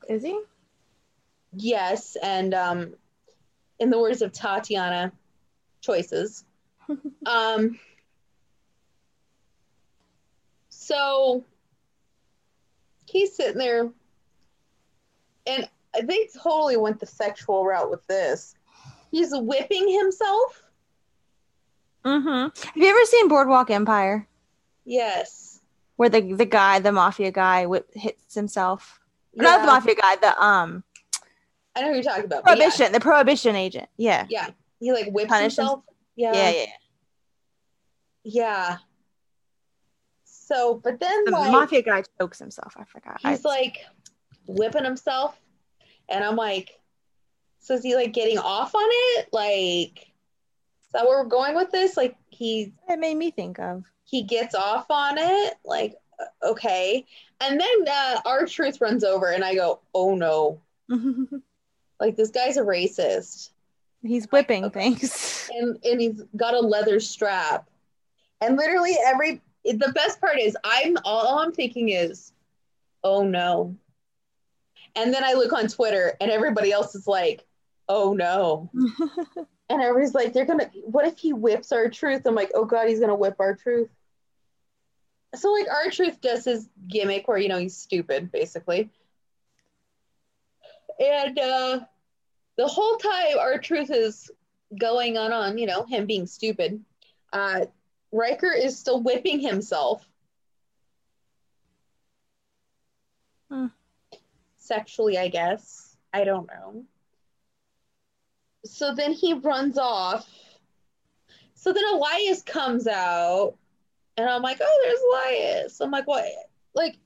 Is 0.08 0.22
he? 0.22 0.40
Yes, 1.52 2.16
and 2.22 2.54
um, 2.54 2.94
in 3.80 3.90
the 3.90 3.98
words 3.98 4.22
of 4.22 4.32
Tatiana, 4.32 5.12
choices. 5.80 6.44
Um, 7.26 7.78
so 10.68 11.44
he's 13.06 13.34
sitting 13.34 13.58
there, 13.58 13.90
and 15.46 15.68
they 16.02 16.28
totally 16.42 16.76
went 16.76 17.00
the 17.00 17.06
sexual 17.06 17.64
route 17.64 17.90
with 17.90 18.06
this. 18.06 18.54
He's 19.10 19.30
whipping 19.32 19.88
himself. 19.88 20.62
Mm-hmm. 22.04 22.28
Have 22.66 22.76
you 22.76 22.86
ever 22.88 23.04
seen 23.06 23.28
Boardwalk 23.28 23.70
Empire, 23.70 24.26
Yes. 24.84 25.60
where 25.96 26.08
the 26.08 26.34
the 26.34 26.44
guy, 26.44 26.78
the 26.80 26.92
mafia 26.92 27.30
guy, 27.30 27.66
whip, 27.66 27.88
hits 27.94 28.34
himself? 28.34 29.00
Or 29.38 29.42
Not 29.42 29.60
the 29.62 29.66
mafia 29.66 29.94
guy, 29.94 30.16
the 30.16 30.42
um 30.42 30.84
I 31.76 31.80
know 31.80 31.88
who 31.88 31.94
you're 31.94 32.02
talking 32.02 32.24
about. 32.26 32.44
but 32.44 32.50
yeah, 32.58 32.64
prohibition, 32.66 32.92
the 32.92 33.00
prohibition 33.00 33.56
agent. 33.56 33.88
Yeah. 33.96 34.26
Yeah. 34.28 34.50
He 34.80 34.92
like 34.92 35.08
whips 35.12 35.28
Punish 35.28 35.58
him- 35.58 35.64
himself. 35.64 35.84
Yeah. 36.16 36.32
yeah, 36.34 36.50
yeah. 36.50 36.66
Yeah. 38.24 38.76
So, 40.24 40.80
but 40.82 41.00
then 41.00 41.24
The 41.24 41.32
like 41.32 41.50
mafia 41.52 41.82
guy 41.82 42.02
chokes 42.20 42.38
himself. 42.38 42.74
I 42.76 42.84
forgot. 42.84 43.20
he's 43.22 43.44
I- 43.44 43.48
like 43.48 43.78
whipping 44.46 44.84
himself, 44.84 45.38
and 46.08 46.22
I'm 46.22 46.36
like, 46.36 46.78
so 47.60 47.74
is 47.74 47.82
he 47.82 47.94
like 47.94 48.12
getting 48.12 48.38
off 48.38 48.74
on 48.74 48.84
it? 48.86 49.28
Like, 49.32 49.98
is 50.00 50.88
that 50.92 51.06
where 51.06 51.22
we're 51.22 51.28
going 51.30 51.54
with 51.54 51.70
this? 51.70 51.96
Like 51.96 52.16
he 52.28 52.72
it 52.88 52.98
made 52.98 53.16
me 53.16 53.30
think 53.30 53.58
of. 53.58 53.84
he 54.04 54.22
gets 54.22 54.54
off 54.54 54.86
on 54.90 55.16
it. 55.18 55.54
Like, 55.64 55.94
uh, 56.20 56.50
okay, 56.50 57.06
and 57.40 57.58
then 57.58 57.88
uh, 57.90 58.20
R-Truth 58.26 58.80
runs 58.82 59.02
over, 59.02 59.30
and 59.32 59.42
I 59.42 59.54
go, 59.54 59.80
oh 59.94 60.14
no, 60.14 60.60
like 62.00 62.16
this 62.16 62.30
guy's 62.30 62.58
a 62.58 62.62
racist. 62.62 63.50
He's 64.04 64.26
whipping 64.30 64.70
things. 64.70 65.50
and 65.58 65.78
and 65.84 66.00
he's 66.00 66.22
got 66.36 66.54
a 66.54 66.60
leather 66.60 67.00
strap. 67.00 67.68
And 68.40 68.56
literally 68.56 68.96
every 69.04 69.40
the 69.64 69.92
best 69.94 70.20
part 70.20 70.38
is 70.38 70.56
i'm 70.62 70.98
all 71.06 71.38
i'm 71.38 71.52
thinking 71.52 71.88
is 71.88 72.32
oh 73.02 73.24
no. 73.24 73.74
And 74.94 75.12
then 75.12 75.24
i 75.24 75.32
look 75.32 75.52
on 75.52 75.68
twitter 75.68 76.16
and 76.20 76.30
everybody 76.30 76.70
else 76.70 76.94
is 76.94 77.06
like 77.06 77.44
oh 77.88 78.12
no. 78.14 78.70
And 79.70 79.80
everybody's 79.80 80.14
like 80.14 80.34
they're 80.34 80.44
gonna 80.44 80.70
what 80.84 81.06
if 81.06 81.16
he 81.16 81.32
whips 81.32 81.72
R-Truth? 81.72 82.26
I'm 82.26 82.34
like 82.34 82.50
oh 82.54 82.66
god 82.66 82.86
he's 82.86 83.00
gonna 83.00 83.14
whip 83.14 83.36
R-Truth. 83.38 83.88
So 85.34 85.50
like 85.52 85.66
R-Truth 85.70 86.20
does 86.20 86.44
his 86.44 86.68
gimmick 86.86 87.26
where 87.26 87.38
you 87.38 87.48
know 87.48 87.58
he's 87.58 87.74
stupid 87.76 88.30
basically. 88.30 88.90
And 91.00 91.38
uh 91.38 91.80
the 92.56 92.66
whole 92.66 92.96
time 92.96 93.38
R-Truth 93.38 93.90
is 93.90 94.30
going 94.78 95.16
on 95.16 95.32
on 95.32 95.58
you 95.58 95.66
know 95.66 95.84
him 95.84 96.06
being 96.06 96.26
stupid. 96.26 96.82
Uh 97.32 97.66
Ryker 98.12 98.52
is 98.52 98.78
still 98.78 99.02
whipping 99.02 99.40
himself. 99.40 100.06
Hmm. 103.50 103.66
sexually 104.56 105.18
I 105.18 105.28
guess. 105.28 105.96
I 106.12 106.24
don't 106.24 106.46
know. 106.48 106.84
So 108.64 108.94
then 108.94 109.12
he 109.12 109.34
runs 109.34 109.78
off. 109.78 110.28
So 111.54 111.72
then 111.72 111.84
Elias 111.92 112.42
comes 112.42 112.86
out 112.86 113.54
and 114.16 114.28
I'm 114.28 114.42
like 114.42 114.58
oh 114.60 114.80
there's 114.84 115.00
Elias. 115.00 115.80
I'm 115.80 115.90
like 115.90 116.06
what? 116.06 116.24
Like 116.74 116.96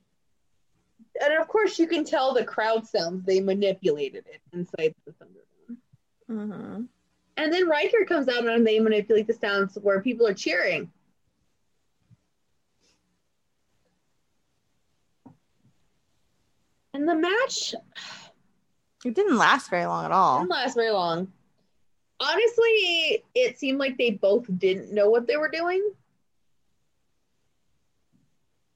and 1.22 1.34
of 1.34 1.48
course 1.48 1.78
you 1.78 1.86
can 1.86 2.04
tell 2.04 2.32
the 2.34 2.44
crowd 2.44 2.86
sounds 2.86 3.24
they 3.24 3.40
manipulated 3.40 4.24
it 4.26 4.40
inside 4.52 4.94
the 5.06 5.12
Thunderdome 5.12 5.76
hmm 6.26 6.84
and 7.38 7.52
then 7.52 7.68
Ryker 7.68 8.04
comes 8.04 8.28
out 8.28 8.46
and 8.48 8.66
they 8.66 8.80
manipulate 8.80 9.28
the 9.28 9.32
sounds 9.32 9.78
where 9.80 10.02
people 10.02 10.26
are 10.26 10.34
cheering. 10.34 10.90
And 16.92 17.08
the 17.08 17.14
match 17.14 17.76
It 19.04 19.14
didn't 19.14 19.38
last 19.38 19.70
very 19.70 19.86
long 19.86 20.04
at 20.04 20.10
all. 20.10 20.38
It 20.38 20.40
didn't 20.40 20.50
last 20.50 20.74
very 20.74 20.90
long. 20.90 21.32
Honestly, 22.18 23.22
it 23.36 23.56
seemed 23.56 23.78
like 23.78 23.96
they 23.96 24.10
both 24.10 24.46
didn't 24.58 24.92
know 24.92 25.08
what 25.08 25.28
they 25.28 25.36
were 25.36 25.48
doing. 25.48 25.92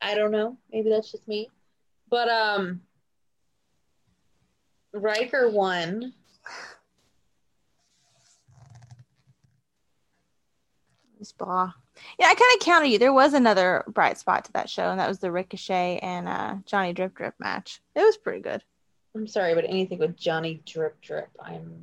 I 0.01 0.15
don't 0.15 0.31
know. 0.31 0.57
Maybe 0.73 0.89
that's 0.89 1.11
just 1.11 1.27
me. 1.27 1.51
But 2.13 2.29
um 2.29 2.83
Ryker 4.93 5.49
won. 5.49 6.13
Blah. 11.39 11.73
Yeah, 12.19 12.27
I 12.27 12.35
kind 12.35 12.51
of 12.55 12.61
counted 12.61 12.89
you. 12.89 12.99
There 12.99 13.15
was 13.15 13.33
another 13.33 13.85
bright 13.89 14.19
spot 14.19 14.45
to 14.45 14.53
that 14.53 14.69
show, 14.69 14.91
and 14.91 15.01
that 15.01 15.09
was 15.09 15.21
the 15.21 15.31
Ricochet 15.31 16.01
and 16.03 16.29
uh, 16.29 16.57
Johnny 16.67 16.93
Drip 16.93 17.15
Drip 17.15 17.35
match. 17.39 17.81
It 17.95 18.01
was 18.01 18.19
pretty 18.19 18.41
good. 18.41 18.63
I'm 19.15 19.27
sorry, 19.27 19.55
but 19.55 19.65
anything 19.65 19.99
with 19.99 20.17
Johnny 20.17 20.61
Drip 20.67 21.01
Drip, 21.01 21.31
I'm 21.41 21.83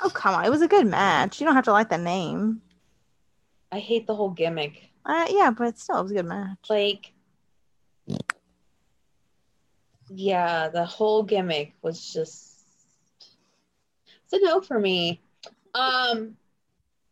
Oh 0.00 0.10
come 0.10 0.34
on, 0.34 0.46
it 0.46 0.50
was 0.50 0.62
a 0.62 0.68
good 0.68 0.86
match. 0.86 1.40
You 1.40 1.46
don't 1.46 1.56
have 1.56 1.64
to 1.64 1.72
like 1.72 1.90
the 1.90 1.98
name. 1.98 2.62
I 3.70 3.80
hate 3.80 4.06
the 4.06 4.14
whole 4.14 4.30
gimmick. 4.30 4.90
Uh, 5.04 5.26
yeah, 5.28 5.50
but 5.50 5.78
still, 5.78 5.98
it 5.98 6.02
was 6.04 6.12
a 6.12 6.14
good 6.14 6.26
match. 6.26 6.70
Like, 6.70 7.12
yeah, 10.14 10.68
the 10.68 10.84
whole 10.84 11.22
gimmick 11.22 11.74
was 11.82 12.12
just 12.12 12.50
it's 14.24 14.32
a 14.32 14.46
no 14.46 14.60
for 14.60 14.78
me. 14.78 15.20
Um, 15.74 16.36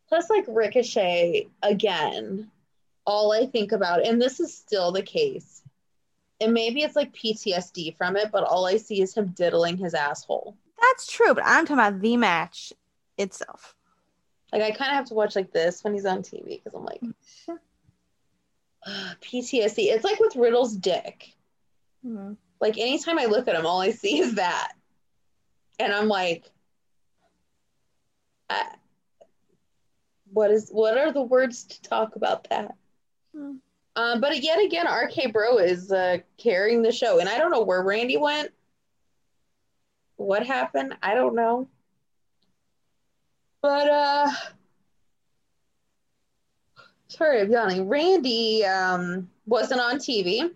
plus, 0.08 0.30
like 0.30 0.44
Ricochet 0.48 1.48
again. 1.62 2.50
All 3.06 3.32
I 3.32 3.46
think 3.46 3.72
about, 3.72 4.06
and 4.06 4.20
this 4.20 4.38
is 4.40 4.54
still 4.54 4.92
the 4.92 5.02
case, 5.02 5.62
and 6.40 6.52
maybe 6.52 6.82
it's 6.82 6.94
like 6.94 7.12
PTSD 7.14 7.96
from 7.96 8.16
it, 8.16 8.30
but 8.30 8.44
all 8.44 8.66
I 8.66 8.76
see 8.76 9.00
is 9.02 9.14
him 9.14 9.28
diddling 9.28 9.78
his 9.78 9.94
asshole. 9.94 10.54
That's 10.80 11.10
true, 11.10 11.34
but 11.34 11.42
I'm 11.44 11.64
talking 11.64 11.74
about 11.80 12.00
the 12.00 12.16
match 12.16 12.72
itself. 13.16 13.74
Like 14.52 14.62
I 14.62 14.70
kind 14.70 14.90
of 14.90 14.96
have 14.96 15.06
to 15.06 15.14
watch 15.14 15.34
like 15.34 15.50
this 15.52 15.82
when 15.82 15.94
he's 15.94 16.04
on 16.04 16.22
TV 16.22 16.62
because 16.62 16.74
I'm 16.74 16.84
like 16.84 17.00
PTSD. 19.22 19.78
It's 19.78 20.04
like 20.04 20.20
with 20.20 20.36
Riddle's 20.36 20.76
dick. 20.76 21.34
Mhm. 22.06 22.36
Like 22.60 22.76
anytime 22.76 23.18
I 23.18 23.24
look 23.24 23.48
at 23.48 23.56
him, 23.56 23.66
all 23.66 23.80
I 23.80 23.90
see 23.90 24.18
is 24.18 24.34
that, 24.34 24.72
and 25.78 25.92
I'm 25.92 26.08
like, 26.08 26.50
I, 28.50 28.66
what 30.32 30.50
is 30.50 30.68
what 30.70 30.98
are 30.98 31.12
the 31.12 31.22
words 31.22 31.64
to 31.64 31.82
talk 31.82 32.16
about 32.16 32.48
that? 32.50 32.74
Hmm. 33.34 33.56
Um, 33.96 34.20
but 34.20 34.42
yet 34.42 34.62
again, 34.62 34.86
RK 34.86 35.32
Bro 35.32 35.58
is 35.58 35.90
uh, 35.90 36.18
carrying 36.38 36.82
the 36.82 36.92
show, 36.92 37.18
and 37.18 37.28
I 37.28 37.38
don't 37.38 37.50
know 37.50 37.62
where 37.62 37.82
Randy 37.82 38.16
went. 38.16 38.50
What 40.16 40.46
happened? 40.46 40.94
I 41.02 41.14
don't 41.14 41.34
know. 41.34 41.66
But 43.62 43.90
uh, 43.90 44.30
sorry, 47.08 47.40
I'm 47.40 47.50
yawning. 47.50 47.88
Randy 47.88 48.64
um 48.66 49.30
wasn't 49.46 49.80
on 49.80 49.96
TV 49.96 50.50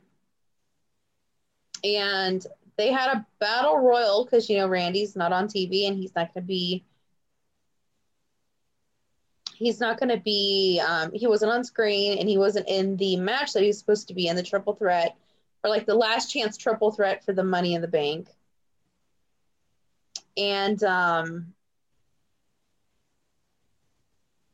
and 1.85 2.47
they 2.77 2.91
had 2.91 3.17
a 3.17 3.27
battle 3.39 3.79
royal 3.79 4.25
because 4.25 4.49
you 4.49 4.59
know 4.59 4.67
Randy's 4.67 5.15
not 5.15 5.33
on 5.33 5.47
TV 5.47 5.87
and 5.87 5.97
he's 5.97 6.15
not 6.15 6.33
going 6.35 6.43
to 6.43 6.49
be 6.49 6.85
he's 9.55 9.81
not 9.81 9.99
going 10.01 10.09
to 10.09 10.17
be 10.17 10.83
um, 10.87 11.13
he 11.13 11.27
wasn't 11.27 11.53
on 11.53 11.63
screen 11.63 12.19
and 12.19 12.29
he 12.29 12.39
wasn't 12.39 12.69
in 12.69 12.97
the 12.97 13.17
match 13.17 13.53
that 13.53 13.61
he 13.63 13.69
was 13.69 13.79
supposed 13.79 14.09
to 14.09 14.15
be 14.15 14.27
in 14.27 14.37
the 14.37 14.43
triple 14.43 14.75
threat 14.75 15.17
or 15.63 15.71
like 15.71 15.87
the 15.87 15.95
last 15.95 16.33
chance 16.33 16.57
triple 16.57 16.91
threat 16.91 17.25
for 17.25 17.33
the 17.33 17.45
money 17.45 17.75
in 17.75 17.83
the 17.83 17.89
bank 17.89 18.29
and 20.37 20.83
um 20.83 21.55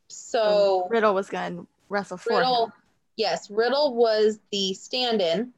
so 0.08 0.86
Riddle 0.90 1.14
was 1.14 1.28
gonna 1.28 1.66
wrestle 1.88 2.16
for 2.16 2.34
Riddle, 2.34 2.66
him. 2.66 2.72
yes, 3.16 3.50
Riddle 3.50 3.94
was 3.94 4.38
the 4.52 4.74
stand-in. 4.74 5.52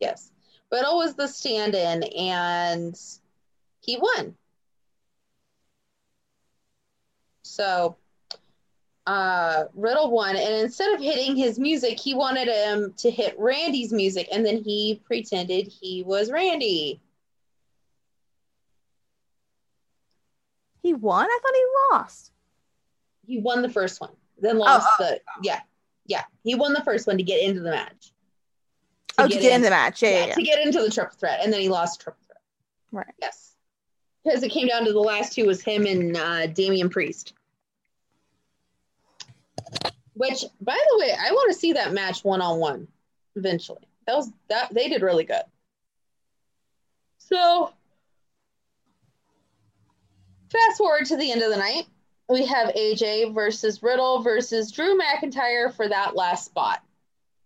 Yes, 0.00 0.30
Riddle 0.70 0.96
was 0.96 1.14
the 1.14 1.28
stand-in, 1.28 2.02
and 2.02 3.00
he 3.80 3.96
won. 3.96 4.34
So, 7.42 7.96
uh, 9.06 9.64
Riddle 9.74 10.10
won, 10.10 10.36
and 10.36 10.54
instead 10.54 10.94
of 10.94 11.00
hitting 11.00 11.36
his 11.36 11.58
music, 11.58 12.00
he 12.00 12.14
wanted 12.14 12.48
him 12.48 12.94
to 12.98 13.10
hit 13.10 13.38
Randy's 13.38 13.92
music, 13.92 14.28
and 14.32 14.44
then 14.44 14.62
he 14.62 15.00
pretended 15.04 15.68
he 15.68 16.02
was 16.02 16.30
Randy. 16.30 17.00
He 20.82 20.94
won. 20.94 21.26
I 21.26 21.38
thought 21.42 21.54
he 21.54 21.66
lost. 21.92 22.32
He 23.26 23.38
won 23.38 23.62
the 23.62 23.70
first 23.70 24.00
one, 24.00 24.12
then 24.40 24.58
lost 24.58 24.88
oh. 24.98 25.04
the 25.04 25.20
yeah, 25.42 25.60
yeah. 26.06 26.24
He 26.42 26.54
won 26.54 26.72
the 26.72 26.82
first 26.82 27.06
one 27.06 27.18
to 27.18 27.22
get 27.22 27.42
into 27.42 27.60
the 27.60 27.70
match. 27.70 28.13
Oh, 29.18 29.28
to 29.28 29.40
get 29.40 29.52
in 29.52 29.62
the 29.62 29.70
match. 29.70 30.02
Yeah, 30.02 30.10
yeah, 30.10 30.16
yeah, 30.16 30.26
yeah. 30.26 30.34
to 30.34 30.42
get 30.42 30.66
into 30.66 30.80
the 30.80 30.90
triple 30.90 31.16
threat, 31.16 31.40
and 31.42 31.52
then 31.52 31.60
he 31.60 31.68
lost 31.68 32.00
triple 32.00 32.20
threat. 32.26 32.40
Right. 32.92 33.14
Yes, 33.20 33.54
because 34.24 34.42
it 34.42 34.50
came 34.50 34.68
down 34.68 34.84
to 34.84 34.92
the 34.92 35.00
last 35.00 35.32
two 35.32 35.46
was 35.46 35.62
him 35.62 35.86
and 35.86 36.16
uh, 36.16 36.46
Damian 36.46 36.88
Priest. 36.88 37.34
Which, 40.14 40.44
by 40.60 40.78
the 40.90 40.98
way, 40.98 41.12
I 41.12 41.32
want 41.32 41.52
to 41.52 41.58
see 41.58 41.72
that 41.72 41.92
match 41.92 42.24
one 42.24 42.40
on 42.40 42.58
one 42.58 42.86
eventually. 43.36 43.82
That 44.06 44.16
was 44.16 44.30
that 44.48 44.72
they 44.72 44.88
did 44.88 45.02
really 45.02 45.24
good. 45.24 45.42
So, 47.18 47.72
fast 50.50 50.78
forward 50.78 51.06
to 51.06 51.16
the 51.16 51.32
end 51.32 51.42
of 51.42 51.50
the 51.50 51.56
night, 51.56 51.86
we 52.28 52.46
have 52.46 52.74
AJ 52.74 53.34
versus 53.34 53.82
Riddle 53.82 54.22
versus 54.22 54.70
Drew 54.70 54.98
McIntyre 54.98 55.74
for 55.74 55.88
that 55.88 56.14
last 56.14 56.44
spot. 56.44 56.82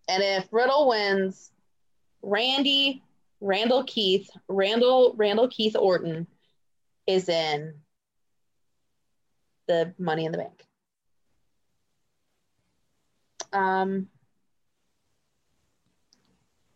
And 0.09 0.23
if 0.23 0.49
Riddle 0.53 0.89
wins, 0.89 1.51
Randy, 2.29 3.03
Randall 3.41 3.85
Keith, 3.85 4.31
Randall, 4.49 5.15
Randall 5.17 5.49
Keith 5.49 5.77
Orton 5.77 6.27
is 7.07 7.29
in 7.29 7.75
the 9.67 9.95
Money 9.99 10.27
in 10.27 10.33
the 10.33 10.39
Bank. 10.39 10.65
Um. 13.53 14.09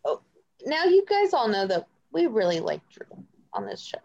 Oh, 0.03 0.21
now 0.65 0.85
you 0.85 1.05
guys 1.07 1.33
all 1.33 1.47
know 1.47 1.67
that 1.67 1.87
we 2.11 2.25
really 2.25 2.59
like 2.59 2.81
Drew 2.89 3.23
on 3.53 3.65
this 3.65 3.81
show. 3.81 3.99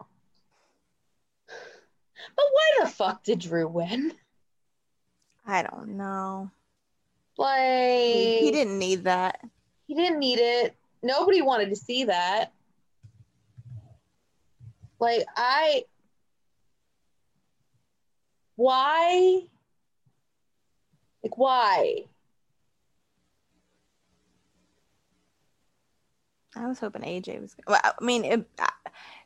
But 1.47 2.45
why 2.51 2.79
the 2.81 2.89
fuck 2.89 3.23
did 3.23 3.39
Drew 3.39 3.67
win? 3.67 4.13
I 5.47 5.63
don't 5.63 5.97
know. 5.97 6.51
Like 7.37 7.59
He, 7.59 8.39
he 8.41 8.51
didn't 8.51 8.77
need 8.77 9.05
that. 9.05 9.39
He 9.87 9.95
didn't 9.95 10.19
need 10.19 10.37
it. 10.37 10.75
Nobody 11.01 11.41
wanted 11.41 11.69
to 11.69 11.75
see 11.75 12.05
that. 12.05 12.51
Like 14.99 15.25
I 15.37 15.83
why 18.55 19.41
like 21.23 21.37
why? 21.37 22.05
I 26.55 26.67
was 26.67 26.79
hoping 26.79 27.03
AJ 27.03 27.41
was. 27.41 27.55
Well, 27.67 27.79
I 27.83 27.93
mean, 28.03 28.25
it, 28.25 28.45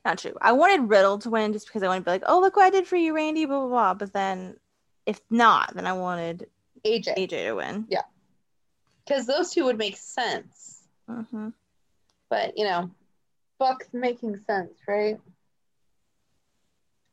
not 0.06 0.18
true. 0.18 0.34
I 0.42 0.52
wanted 0.52 0.90
Riddle 0.90 1.18
to 1.20 1.30
win 1.30 1.54
just 1.54 1.68
because 1.68 1.82
I 1.82 1.88
wanted 1.88 2.02
to 2.02 2.06
be 2.06 2.12
like, 2.12 2.24
"Oh, 2.28 2.40
look 2.42 2.56
what 2.56 2.66
I 2.66 2.70
did 2.70 2.86
for 2.86 2.98
you, 2.98 3.16
Randy." 3.16 3.46
Blah 3.46 3.60
blah 3.62 3.68
blah. 3.70 3.94
But 3.94 4.14
then, 4.14 4.58
if 5.06 5.22
not, 5.30 5.74
then 5.74 5.88
I 5.88 5.94
wanted 5.94 6.48
AJ. 6.86 7.16
AJ 7.18 7.30
to 7.30 7.54
win. 7.54 7.86
Yeah, 7.90 8.02
because 9.06 9.26
those 9.26 9.52
two 9.52 9.66
would 9.66 9.78
make 9.78 9.98
sense. 9.98 10.84
hmm 11.08 11.50
But 12.34 12.58
you 12.58 12.66
know, 12.66 12.92
fuck's 13.60 13.94
making 13.94 14.44
sense, 14.48 14.80
right? 14.88 15.20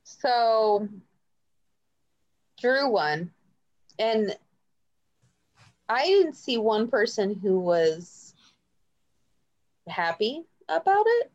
So 0.04 0.88
Drew 2.60 2.88
won. 2.88 3.32
And 3.98 4.36
I 5.88 6.06
didn't 6.06 6.34
see 6.36 6.58
one 6.58 6.88
person 6.88 7.34
who 7.40 7.58
was 7.60 8.34
happy 9.88 10.44
about 10.68 11.04
it. 11.06 11.30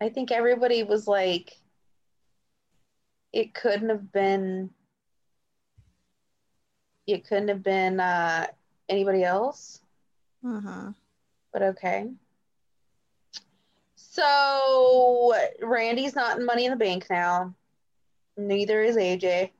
I 0.00 0.08
think 0.10 0.30
everybody 0.32 0.82
was 0.82 1.06
like, 1.08 1.60
it 3.32 3.54
couldn't 3.54 3.90
have 3.90 4.12
been, 4.12 4.70
it 7.06 7.24
couldn't 7.26 7.48
have 7.48 7.62
been 7.62 8.00
uh, 8.00 8.46
anybody 8.88 9.24
else, 9.24 9.80
hmm 10.42 10.90
but 11.56 11.62
okay. 11.62 12.10
So 13.94 15.32
Randy's 15.62 16.14
not 16.14 16.38
in 16.38 16.44
Money 16.44 16.66
in 16.66 16.70
the 16.70 16.76
Bank 16.76 17.06
now. 17.08 17.54
Neither 18.36 18.82
is 18.82 18.96
AJ. 18.96 19.52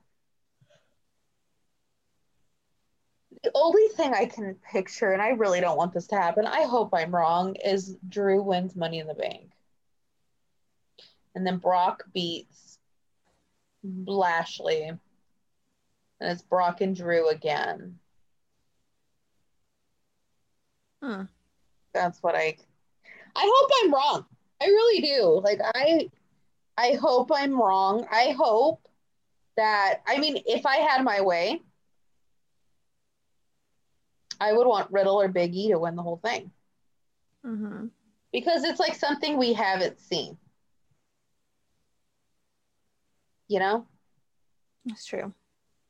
The 3.41 3.51
only 3.55 3.87
thing 3.95 4.13
I 4.13 4.27
can 4.27 4.57
picture, 4.71 5.11
and 5.11 5.23
I 5.23 5.29
really 5.29 5.59
don't 5.59 5.75
want 5.75 5.91
this 5.91 6.05
to 6.07 6.17
happen, 6.17 6.45
I 6.45 6.65
hope 6.65 6.91
I'm 6.93 7.15
wrong, 7.15 7.55
is 7.55 7.97
Drew 8.07 8.43
wins 8.43 8.75
Money 8.75 8.99
in 8.99 9.07
the 9.07 9.15
Bank. 9.15 9.49
And 11.33 11.47
then 11.47 11.57
Brock 11.57 12.03
beats 12.13 12.77
Lashley. 14.05 14.83
And 14.83 14.99
it's 16.21 16.43
Brock 16.43 16.81
and 16.81 16.95
Drew 16.95 17.29
again. 17.29 17.97
Hmm. 21.01 21.23
That's 21.97 22.21
what 22.23 22.35
I 22.35 22.57
I 23.35 23.51
hope 23.55 23.71
I'm 23.83 23.93
wrong. 23.93 24.25
I 24.61 24.65
really 24.65 25.01
do. 25.01 25.41
Like 25.43 25.59
I 25.75 26.09
I 26.77 26.93
hope 26.93 27.31
I'm 27.33 27.59
wrong. 27.59 28.05
I 28.11 28.31
hope 28.31 28.87
that 29.57 30.01
I 30.07 30.19
mean 30.19 30.41
if 30.45 30.65
I 30.65 30.77
had 30.77 31.03
my 31.03 31.21
way, 31.21 31.61
I 34.39 34.53
would 34.53 34.67
want 34.67 34.91
Riddle 34.91 35.19
or 35.21 35.27
Big 35.27 35.55
E 35.55 35.69
to 35.69 35.79
win 35.79 35.95
the 35.95 36.03
whole 36.03 36.17
thing. 36.17 36.51
hmm 37.43 37.87
Because 38.31 38.63
it's 38.63 38.79
like 38.79 38.95
something 38.95 39.37
we 39.37 39.53
haven't 39.53 39.99
seen. 39.99 40.37
You 43.47 43.59
know, 43.59 43.87
That's 44.85 45.05
true. 45.05 45.33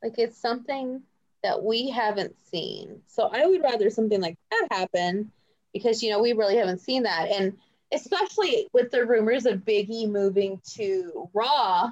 like 0.04 0.18
it's 0.20 0.38
something 0.38 1.04
that 1.44 1.64
we 1.64 1.90
haven't 1.90 2.40
seen. 2.40 3.02
So 3.08 3.30
I 3.32 3.46
would 3.46 3.62
rather 3.64 3.90
something 3.90 4.22
like 4.22 4.38
that 4.52 4.68
happen 4.72 5.32
because 5.78 6.04
you 6.04 6.10
know 6.10 6.20
we 6.20 6.34
really 6.34 6.58
haven't 6.58 6.82
seen 6.82 7.04
that, 7.04 7.30
and 7.30 7.58
especially 7.92 8.68
with 8.74 8.92
the 8.92 9.06
rumors 9.06 9.46
of 9.46 9.60
Biggie 9.60 10.10
moving 10.10 10.62
to 10.76 11.30
Raw 11.34 11.92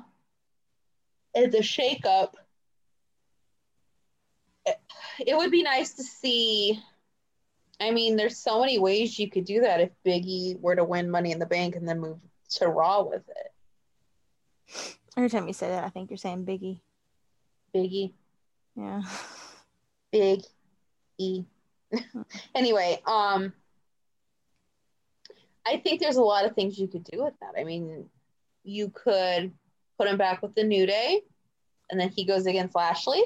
as 1.35 1.53
a 1.53 1.59
shakeup. 1.59 2.33
It, 4.65 4.77
it 5.25 5.37
would 5.37 5.51
be 5.51 5.63
nice 5.63 5.93
to 5.93 6.03
see. 6.03 6.79
I 7.79 7.91
mean, 7.91 8.15
there's 8.15 8.37
so 8.37 8.61
many 8.61 8.79
ways 8.79 9.19
you 9.19 9.29
could 9.29 9.45
do 9.45 9.61
that 9.61 9.81
if 9.81 9.89
Biggie 10.05 10.59
were 10.59 10.75
to 10.75 10.83
win 10.83 11.11
Money 11.11 11.31
in 11.31 11.39
the 11.39 11.45
Bank 11.45 11.75
and 11.75 11.87
then 11.87 11.99
move 11.99 12.19
to 12.51 12.67
Raw 12.67 13.03
with 13.03 13.23
it. 13.27 14.95
Every 15.17 15.29
time 15.29 15.47
you 15.47 15.53
say 15.53 15.69
that, 15.69 15.83
I 15.83 15.89
think 15.89 16.09
you're 16.09 16.17
saying 16.17 16.45
Biggie. 16.45 16.79
Biggie. 17.73 18.13
Yeah. 18.75 19.01
big 20.11 20.41
E. 21.17 21.45
anyway, 22.55 23.01
um 23.05 23.53
I 25.65 25.77
think 25.77 25.99
there's 25.99 26.17
a 26.17 26.21
lot 26.21 26.45
of 26.45 26.53
things 26.53 26.77
you 26.77 26.87
could 26.87 27.03
do 27.03 27.23
with 27.23 27.33
that. 27.41 27.59
I 27.59 27.63
mean, 27.63 28.09
you 28.63 28.89
could 28.89 29.51
put 29.97 30.07
him 30.07 30.17
back 30.17 30.41
with 30.41 30.55
the 30.55 30.63
New 30.63 30.85
Day 30.85 31.21
and 31.89 31.99
then 31.99 32.09
he 32.09 32.25
goes 32.25 32.45
against 32.45 32.75
Lashley. 32.75 33.23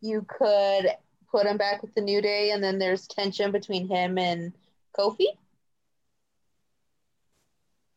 You 0.00 0.24
could 0.28 0.86
put 1.30 1.46
him 1.46 1.56
back 1.56 1.82
with 1.82 1.94
the 1.94 2.00
New 2.00 2.20
Day 2.20 2.50
and 2.50 2.62
then 2.62 2.78
there's 2.78 3.06
tension 3.06 3.52
between 3.52 3.88
him 3.88 4.18
and 4.18 4.52
Kofi 4.96 5.26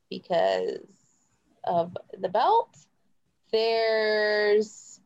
because 0.09 0.79
of 1.63 1.97
the 2.17 2.29
belt. 2.29 2.77
There's 3.51 4.99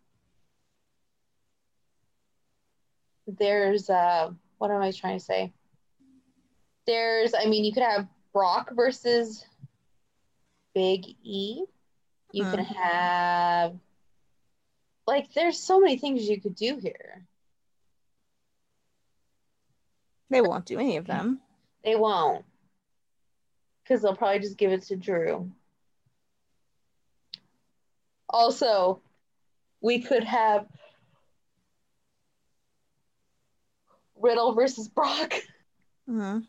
there's 3.28 3.90
uh 3.90 4.32
what 4.58 4.72
am 4.72 4.82
I 4.82 4.92
trying 4.92 5.20
to 5.20 5.24
say? 5.24 5.54
There's 6.88 7.34
I 7.34 7.46
mean 7.46 7.66
you 7.66 7.74
could 7.74 7.84
have 7.84 8.08
Brock 8.34 8.72
versus 8.74 9.46
Big 10.74 11.06
E. 11.24 11.64
You 12.32 12.44
can 12.46 12.64
have 12.64 13.76
like 15.06 15.34
there's 15.34 15.60
so 15.60 15.80
many 15.80 15.98
things 15.98 16.28
you 16.28 16.40
could 16.40 16.56
do 16.56 16.78
here. 16.78 17.26
They 20.30 20.42
won't 20.42 20.66
do 20.66 20.80
any 20.80 20.98
of 20.98 21.08
them. 21.08 21.40
They 21.84 21.96
won't. 21.96 22.46
Because 23.84 24.02
they'll 24.02 24.16
probably 24.16 24.40
just 24.40 24.58
give 24.58 24.72
it 24.72 24.84
to 24.84 24.98
Drew. 24.98 25.50
Also, 28.30 29.02
we 29.80 30.00
could 30.00 30.26
have 30.26 30.68
Riddle 34.18 34.54
versus 34.54 34.88
Brock. 34.90 35.34
hmm 36.06 36.40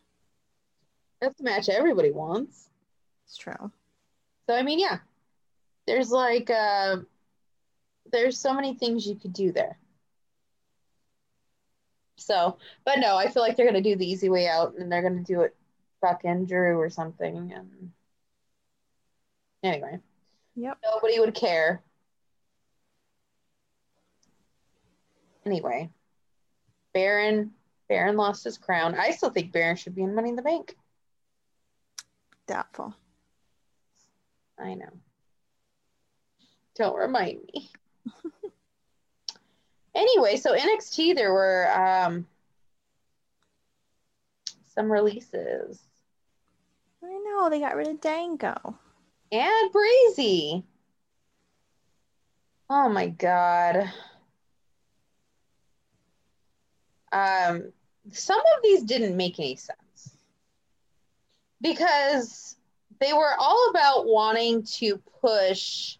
That's 1.21 1.37
the 1.37 1.43
match 1.43 1.69
everybody 1.69 2.11
wants. 2.11 2.69
It's 3.25 3.37
true. 3.37 3.71
So 4.47 4.55
I 4.55 4.63
mean, 4.63 4.79
yeah. 4.79 4.99
There's 5.85 6.11
like 6.11 6.49
uh 6.49 6.97
there's 8.11 8.39
so 8.39 8.53
many 8.53 8.73
things 8.73 9.05
you 9.05 9.15
could 9.15 9.33
do 9.33 9.51
there. 9.51 9.77
So, 12.15 12.57
but 12.85 12.99
no, 12.99 13.15
I 13.15 13.29
feel 13.29 13.41
like 13.41 13.55
they're 13.55 13.65
gonna 13.65 13.81
do 13.81 13.95
the 13.95 14.09
easy 14.09 14.29
way 14.29 14.47
out 14.47 14.75
and 14.77 14.91
they're 14.91 15.01
gonna 15.01 15.23
do 15.23 15.41
it 15.41 15.55
fucking 16.01 16.45
Drew 16.45 16.77
or 16.77 16.89
something 16.89 17.53
and 17.53 17.91
anyway. 19.63 19.99
Yep. 20.55 20.77
Nobody 20.83 21.19
would 21.19 21.33
care. 21.33 21.81
Anyway. 25.45 25.89
Baron 26.93 27.51
Baron 27.87 28.17
lost 28.17 28.43
his 28.43 28.57
crown. 28.57 28.95
I 28.95 29.11
still 29.11 29.31
think 29.31 29.51
Baron 29.51 29.75
should 29.75 29.95
be 29.95 30.03
in 30.03 30.15
Money 30.15 30.29
in 30.29 30.35
the 30.35 30.41
Bank. 30.41 30.75
Doubtful. 32.49 32.95
I 34.57 34.73
know. 34.73 34.89
Don't 36.73 36.97
remind 36.97 37.41
me. 37.53 37.69
anyway, 39.95 40.35
so 40.35 40.57
NXT 40.57 41.13
there 41.13 41.31
were 41.31 41.71
um 41.71 42.25
some 44.73 44.91
releases. 44.91 45.79
I 47.03 47.21
know 47.23 47.51
they 47.51 47.59
got 47.59 47.75
rid 47.75 47.87
of 47.87 48.01
Dango. 48.01 48.79
And 49.31 49.71
Breezy. 49.71 50.63
Oh 52.67 52.89
my 52.89 53.09
god. 53.09 53.91
Um 57.11 57.71
some 58.11 58.39
of 58.39 58.63
these 58.63 58.81
didn't 58.81 59.15
make 59.15 59.37
any 59.39 59.55
sense. 59.55 59.77
Because 61.61 62.55
they 62.99 63.13
were 63.13 63.33
all 63.37 63.69
about 63.69 64.07
wanting 64.07 64.63
to 64.63 64.97
push 65.21 65.97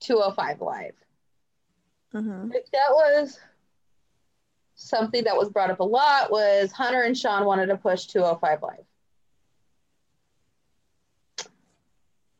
205 0.00 0.60
live. 0.60 0.94
hmm 2.12 2.50
Like, 2.50 2.66
that 2.72 2.90
was 2.90 3.38
something 4.76 5.24
that 5.24 5.36
was 5.36 5.48
brought 5.48 5.70
up 5.70 5.80
a 5.80 5.84
lot 5.84 6.30
was 6.30 6.72
Hunter 6.72 7.02
and 7.02 7.16
Shawn 7.16 7.44
wanted 7.44 7.66
to 7.66 7.76
push 7.76 8.06
205 8.06 8.62
live. 8.62 8.84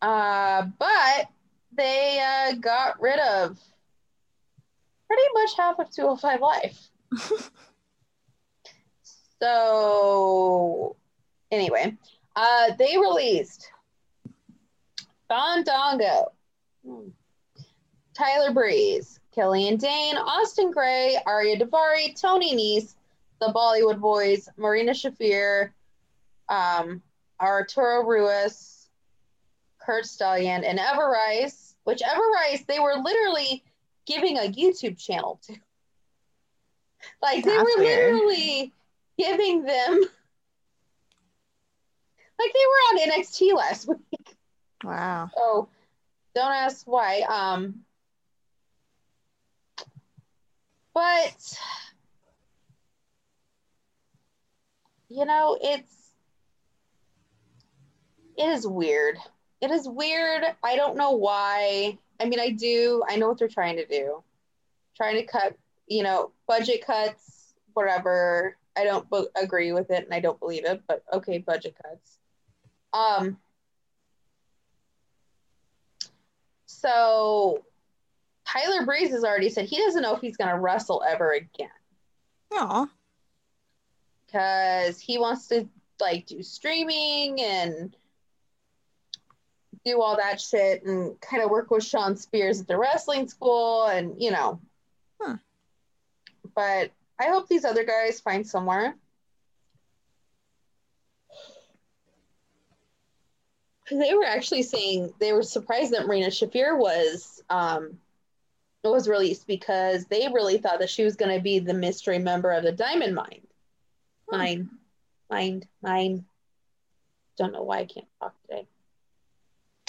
Uh, 0.02 0.66
but 0.78 1.28
they 1.72 2.20
uh, 2.20 2.54
got 2.57 3.00
rid 3.00 3.18
of 3.18 3.59
pretty 5.07 5.22
much 5.33 5.57
half 5.57 5.78
of 5.78 5.90
205 5.90 6.40
live. 6.40 6.78
so 9.40 10.96
anyway, 11.50 11.94
uh, 12.37 12.72
they 12.78 12.96
released 12.96 13.70
Fandango, 15.28 16.33
Tyler 18.14 18.52
Breeze, 18.52 19.20
Killian 19.35 19.76
Dain, 19.76 20.16
Austin 20.16 20.70
Gray, 20.70 21.16
Ariya 21.26 21.61
Daivari, 21.61 22.18
Tony 22.20 22.54
Nese, 22.54 22.94
the 23.40 23.52
Bollywood 23.54 24.00
Boys, 24.00 24.48
Marina 24.57 24.92
Shafir, 24.92 25.72
um, 26.48 27.02
Arturo 27.40 28.04
Ruas, 28.04 28.88
Kurt 29.78 30.07
Stallion, 30.07 30.64
and 30.64 30.78
Ever-Rise, 30.78 31.74
which 31.85 32.00
Ever 32.02 32.22
Rice, 32.35 32.64
they 32.66 32.78
were 32.78 32.94
literally 33.02 33.62
giving 34.07 34.38
a 34.38 34.42
YouTube 34.52 34.98
channel 34.98 35.40
to. 35.46 35.54
Like 37.22 37.44
they 37.44 37.50
That's 37.50 37.62
were 37.76 37.83
weird. 37.83 38.14
literally 38.14 38.72
giving 39.18 39.64
them 39.64 40.04
like 42.38 42.53
they 42.53 42.59
were 42.66 43.03
on 43.03 43.11
NXT 43.11 43.55
last 43.57 43.88
week. 44.11 44.37
Wow. 44.83 45.31
Oh, 45.37 45.68
don't 46.35 46.53
ask 46.53 46.87
why. 46.87 47.20
Um, 47.29 47.85
but 50.92 51.59
you 55.09 55.25
know, 55.25 55.57
it's 55.61 55.94
it 58.37 58.49
is 58.49 58.66
weird. 58.66 59.16
It 59.61 59.70
is 59.70 59.88
weird. 59.88 60.42
I 60.62 60.77
don't 60.77 60.97
know 60.97 61.12
why. 61.12 61.99
I 62.20 62.27
mean, 62.27 62.40
I 62.40 62.51
do. 62.51 63.03
I 63.09 63.16
know 63.16 63.29
what 63.29 63.38
they're 63.38 63.49
trying 63.49 63.77
to 63.77 63.87
do. 63.87 64.23
Trying 64.97 65.16
to 65.16 65.25
cut, 65.25 65.57
you 65.88 66.03
know, 66.03 66.33
budget 66.47 66.85
cuts, 66.87 67.55
whatever. 67.75 68.57
I 68.77 68.85
don't 68.85 69.09
b- 69.11 69.27
agree 69.40 69.73
with 69.73 69.90
it, 69.90 70.05
and 70.05 70.12
I 70.14 70.20
don't 70.20 70.38
believe 70.38 70.64
it. 70.64 70.83
But 70.87 71.03
okay, 71.12 71.38
budget 71.38 71.77
cuts. 71.83 72.13
Um. 72.94 73.37
So 76.66 77.64
Tyler 78.46 78.85
Breeze 78.85 79.11
has 79.11 79.24
already 79.24 79.48
said 79.48 79.66
he 79.66 79.78
doesn't 79.78 80.02
know 80.02 80.14
if 80.14 80.20
he's 80.20 80.37
going 80.37 80.50
to 80.50 80.59
wrestle 80.59 81.02
ever 81.07 81.33
again 81.33 81.68
Aw. 82.52 82.87
because 84.26 85.00
he 85.00 85.18
wants 85.18 85.48
to 85.48 85.68
like 86.00 86.26
do 86.26 86.42
streaming 86.42 87.40
and 87.40 87.96
do 89.85 90.00
all 90.00 90.16
that 90.16 90.40
shit 90.40 90.85
and 90.85 91.20
kind 91.20 91.42
of 91.42 91.50
work 91.50 91.70
with 91.70 91.85
Shawn 91.85 92.16
Spears 92.16 92.61
at 92.61 92.68
the 92.68 92.78
wrestling 92.78 93.28
school 93.28 93.87
and 93.87 94.20
you 94.20 94.30
know. 94.30 94.61
Huh. 95.20 95.37
But 96.54 96.90
I 97.18 97.28
hope 97.28 97.48
these 97.48 97.64
other 97.64 97.85
guys 97.85 98.20
find 98.20 98.46
somewhere. 98.46 98.94
They 103.90 104.14
were 104.14 104.25
actually 104.25 104.62
saying 104.62 105.12
they 105.20 105.33
were 105.33 105.42
surprised 105.42 105.92
that 105.92 106.07
Marina 106.07 106.29
Shafir 106.29 106.79
was 106.79 107.42
um, 107.51 107.99
was 108.83 109.09
released 109.09 109.47
because 109.47 110.07
they 110.07 110.29
really 110.29 110.59
thought 110.59 110.79
that 110.79 110.90
she 110.90 111.05
was 111.05 111.16
going 111.16 111.37
to 111.37 111.42
be 111.42 111.59
the 111.59 111.75
mystery 111.75 112.18
member 112.18 112.51
of 112.51 112.62
the 112.62 112.73
Diamond 112.73 113.14
Mine. 113.14 113.47
Mine, 114.31 114.70
mind, 115.31 115.66
mine. 115.83 116.25
Don't 117.37 117.53
know 117.53 117.62
why 117.62 117.79
I 117.81 117.85
can't 117.85 118.07
talk 118.20 118.35
today. 118.42 118.66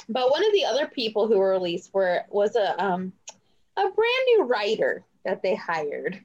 But 0.09 0.29
one 0.29 0.45
of 0.45 0.51
the 0.53 0.65
other 0.65 0.87
people 0.87 1.27
who 1.27 1.37
were 1.37 1.51
released 1.51 1.93
were 1.93 2.23
was 2.29 2.55
a 2.55 2.83
um 2.83 3.13
a 3.77 3.81
brand 3.81 4.25
new 4.27 4.43
writer 4.43 5.03
that 5.23 5.41
they 5.41 5.55
hired. 5.55 6.21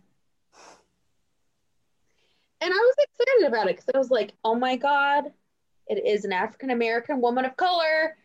And 2.62 2.72
I 2.72 2.76
was 2.76 2.94
excited 2.98 3.48
about 3.48 3.68
it 3.68 3.76
because 3.76 3.90
I 3.94 3.98
was 3.98 4.10
like, 4.10 4.32
oh 4.44 4.54
my 4.54 4.76
God, 4.76 5.32
it 5.90 6.06
is 6.06 6.24
an 6.24 6.32
African 6.32 6.70
American 6.70 7.20
woman 7.20 7.44
of 7.44 7.56
color. 7.56 8.16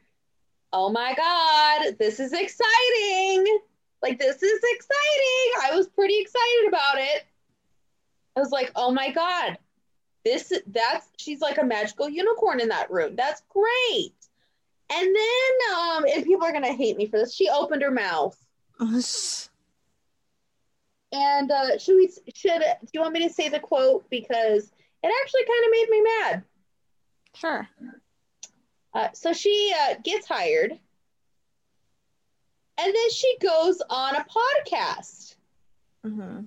Oh 0.71 0.89
my 0.89 1.15
God, 1.15 1.97
this 1.97 2.19
is 2.19 2.32
exciting. 2.32 3.60
Like, 4.01 4.19
this 4.19 4.43
is 4.43 4.62
exciting. 4.63 5.63
I 5.63 5.75
was 5.75 5.88
pretty 5.88 6.19
excited 6.19 6.67
about 6.67 6.97
it. 6.97 7.25
I 8.36 8.39
was 8.39 8.51
like, 8.51 8.71
oh 8.75 8.91
my 8.91 9.12
God, 9.12 9.58
this, 10.23 10.54
that's, 10.67 11.08
she's 11.17 11.41
like 11.41 11.58
a 11.58 11.63
magical 11.63 12.08
unicorn 12.08 12.60
in 12.60 12.69
that 12.69 12.91
room. 12.91 13.15
That's 13.15 13.41
great. 13.49 14.13
And 14.91 15.15
then, 15.15 15.75
um, 15.75 16.06
and 16.13 16.23
people 16.23 16.45
are 16.45 16.51
going 16.51 16.65
to 16.65 16.73
hate 16.73 16.97
me 16.97 17.08
for 17.08 17.17
this. 17.17 17.34
She 17.34 17.49
opened 17.49 17.82
her 17.82 17.91
mouth. 17.91 18.38
And 21.12 21.49
uh, 21.49 21.78
should 21.78 21.95
we? 21.95 22.12
Should 22.34 22.60
do 22.60 22.88
you 22.93 22.99
want 22.99 23.13
me 23.13 23.25
to 23.25 23.34
say 23.34 23.47
the 23.47 23.60
quote 23.60 24.10
because 24.10 24.63
it 25.01 25.13
actually 25.23 25.45
kind 25.45 25.63
of 25.63 25.71
made 25.71 25.89
me 25.89 26.01
mad. 26.01 26.43
Sure. 27.35 27.67
Uh, 28.93 29.09
so 29.13 29.33
she 29.33 29.73
uh, 29.81 29.95
gets 30.03 30.27
hired, 30.27 30.71
and 30.71 30.79
then 32.95 33.11
she 33.11 33.37
goes 33.41 33.81
on 33.89 34.15
a 34.15 34.25
podcast. 34.25 35.35
Mm-hmm. 36.05 36.41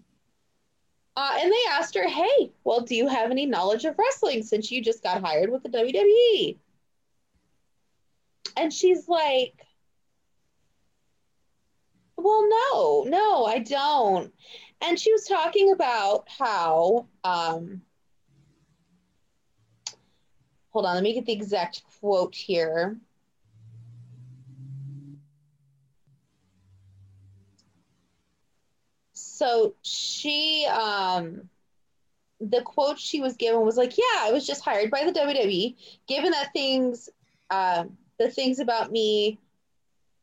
Uh, 1.16 1.38
and 1.40 1.52
they 1.52 1.70
asked 1.70 1.94
her, 1.94 2.08
"Hey, 2.08 2.52
well, 2.64 2.80
do 2.80 2.94
you 2.94 3.08
have 3.08 3.30
any 3.30 3.44
knowledge 3.44 3.84
of 3.84 3.98
wrestling 3.98 4.42
since 4.42 4.70
you 4.70 4.82
just 4.82 5.02
got 5.02 5.22
hired 5.22 5.50
with 5.50 5.62
the 5.62 5.68
WWE?" 5.68 6.56
And 8.56 8.72
she's 8.72 9.08
like, 9.08 9.68
well, 12.18 12.48
no, 12.48 13.04
no, 13.08 13.44
I 13.44 13.60
don't. 13.60 14.32
And 14.80 14.98
she 14.98 15.12
was 15.12 15.24
talking 15.24 15.72
about 15.72 16.28
how, 16.28 17.06
um, 17.22 17.82
hold 20.70 20.86
on, 20.86 20.94
let 20.94 21.02
me 21.02 21.14
get 21.14 21.26
the 21.26 21.32
exact 21.32 21.82
quote 22.00 22.34
here. 22.34 22.96
So 29.12 29.74
she, 29.82 30.66
um, 30.66 31.48
the 32.40 32.62
quote 32.62 32.98
she 32.98 33.20
was 33.20 33.36
given 33.36 33.64
was 33.64 33.76
like, 33.76 33.96
"Yeah, 33.96 34.04
I 34.20 34.32
was 34.32 34.46
just 34.46 34.62
hired 34.64 34.90
by 34.90 35.04
the 35.04 35.12
WWE. 35.12 35.76
Given 36.06 36.32
that 36.32 36.52
things, 36.52 37.08
uh, 37.50 37.84
the 38.18 38.30
things 38.30 38.58
about 38.58 38.90
me 38.90 39.38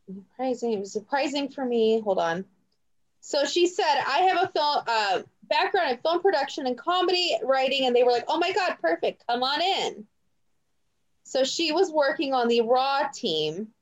surprising. 0.05 0.73
It 0.73 0.79
was 0.79 0.91
surprising 0.93 1.49
for 1.49 1.65
me. 1.65 2.01
Hold 2.01 2.19
on. 2.19 2.45
So 3.21 3.45
she 3.45 3.67
said, 3.67 4.03
I 4.07 4.19
have 4.19 4.43
a 4.43 4.51
film 4.51 4.83
uh, 4.87 5.21
background 5.49 5.91
in 5.91 5.97
film 5.97 6.21
production 6.21 6.67
and 6.67 6.77
comedy 6.77 7.37
writing, 7.43 7.87
and 7.87 7.95
they 7.95 8.03
were 8.03 8.11
like, 8.11 8.25
"Oh 8.27 8.37
my 8.37 8.51
god, 8.51 8.77
perfect! 8.81 9.25
Come 9.27 9.43
on 9.43 9.61
in." 9.61 10.05
So 11.25 11.43
she 11.43 11.71
was 11.71 11.91
working 11.91 12.33
on 12.33 12.47
the 12.47 12.61
Raw 12.61 13.09
team, 13.13 13.73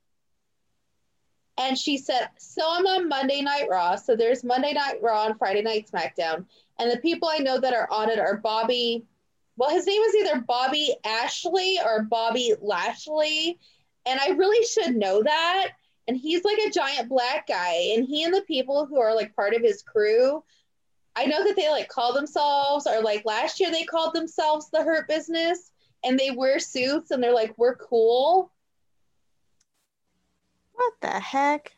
and 1.57 1.77
she 1.77 1.97
said, 1.97 2.29
"So 2.37 2.63
I'm 2.65 2.87
on 2.87 3.09
Monday 3.09 3.41
Night 3.41 3.67
Raw. 3.69 3.97
So 3.97 4.15
there's 4.15 4.43
Monday 4.43 4.73
Night 4.73 5.01
Raw 5.01 5.27
and 5.27 5.37
Friday 5.37 5.61
Night 5.61 5.89
SmackDown, 5.91 6.45
and 6.79 6.89
the 6.89 6.97
people 6.97 7.27
I 7.27 7.39
know 7.39 7.59
that 7.59 7.73
are 7.73 7.87
on 7.91 8.09
it 8.09 8.17
are 8.17 8.37
Bobby. 8.37 9.05
Well, 9.57 9.69
his 9.69 9.85
name 9.85 10.01
is 10.01 10.15
either 10.15 10.41
Bobby 10.41 10.95
Ashley 11.05 11.77
or 11.85 12.03
Bobby 12.03 12.55
Lashley, 12.61 13.59
and 14.05 14.19
I 14.19 14.29
really 14.29 14.65
should 14.65 14.95
know 14.95 15.21
that." 15.21 15.71
and 16.07 16.17
he's 16.17 16.43
like 16.43 16.57
a 16.57 16.69
giant 16.69 17.07
black 17.07 17.47
guy 17.47 17.93
and 17.95 18.05
he 18.05 18.23
and 18.23 18.33
the 18.33 18.41
people 18.41 18.85
who 18.85 18.99
are 18.99 19.15
like 19.15 19.33
part 19.35 19.53
of 19.53 19.61
his 19.61 19.81
crew 19.81 20.43
i 21.15 21.25
know 21.25 21.45
that 21.45 21.55
they 21.55 21.69
like 21.69 21.87
call 21.87 22.13
themselves 22.13 22.85
or 22.87 23.01
like 23.01 23.23
last 23.23 23.59
year 23.59 23.71
they 23.71 23.85
called 23.85 24.13
themselves 24.13 24.69
the 24.69 24.83
hurt 24.83 25.07
business 25.07 25.71
and 26.03 26.19
they 26.19 26.31
wear 26.31 26.59
suits 26.59 27.11
and 27.11 27.21
they're 27.21 27.33
like 27.33 27.53
we're 27.57 27.75
cool 27.75 28.51
what 30.73 30.93
the 31.01 31.07
heck 31.07 31.71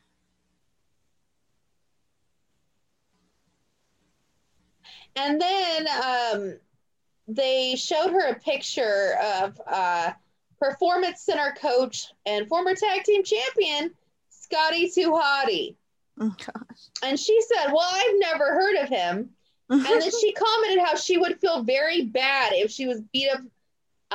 and 5.16 5.40
then 5.40 5.88
um 6.04 6.58
they 7.28 7.76
showed 7.76 8.12
her 8.12 8.30
a 8.30 8.40
picture 8.40 9.18
of 9.24 9.60
uh 9.68 10.12
performance 10.60 11.22
center 11.22 11.54
coach 11.60 12.08
and 12.26 12.48
former 12.48 12.74
tag 12.74 13.04
team 13.04 13.24
champion 13.24 13.92
Scotty 14.46 14.90
2 14.90 15.12
Hotty. 15.12 15.76
Oh 16.20 16.36
gosh. 16.38 16.90
And 17.04 17.20
she 17.20 17.40
said, 17.42 17.72
Well, 17.72 17.88
I've 17.92 18.20
never 18.20 18.54
heard 18.54 18.76
of 18.78 18.90
him. 18.90 19.30
and 19.70 19.84
then 19.84 20.12
she 20.22 20.34
commented 20.34 20.84
how 20.86 20.96
she 20.96 21.18
would 21.18 21.40
feel 21.40 21.64
very 21.64 22.04
bad 22.04 22.54
if 22.54 22.72
she 22.72 22.86
was 22.86 23.02
beat 23.12 23.30
up 23.30 23.42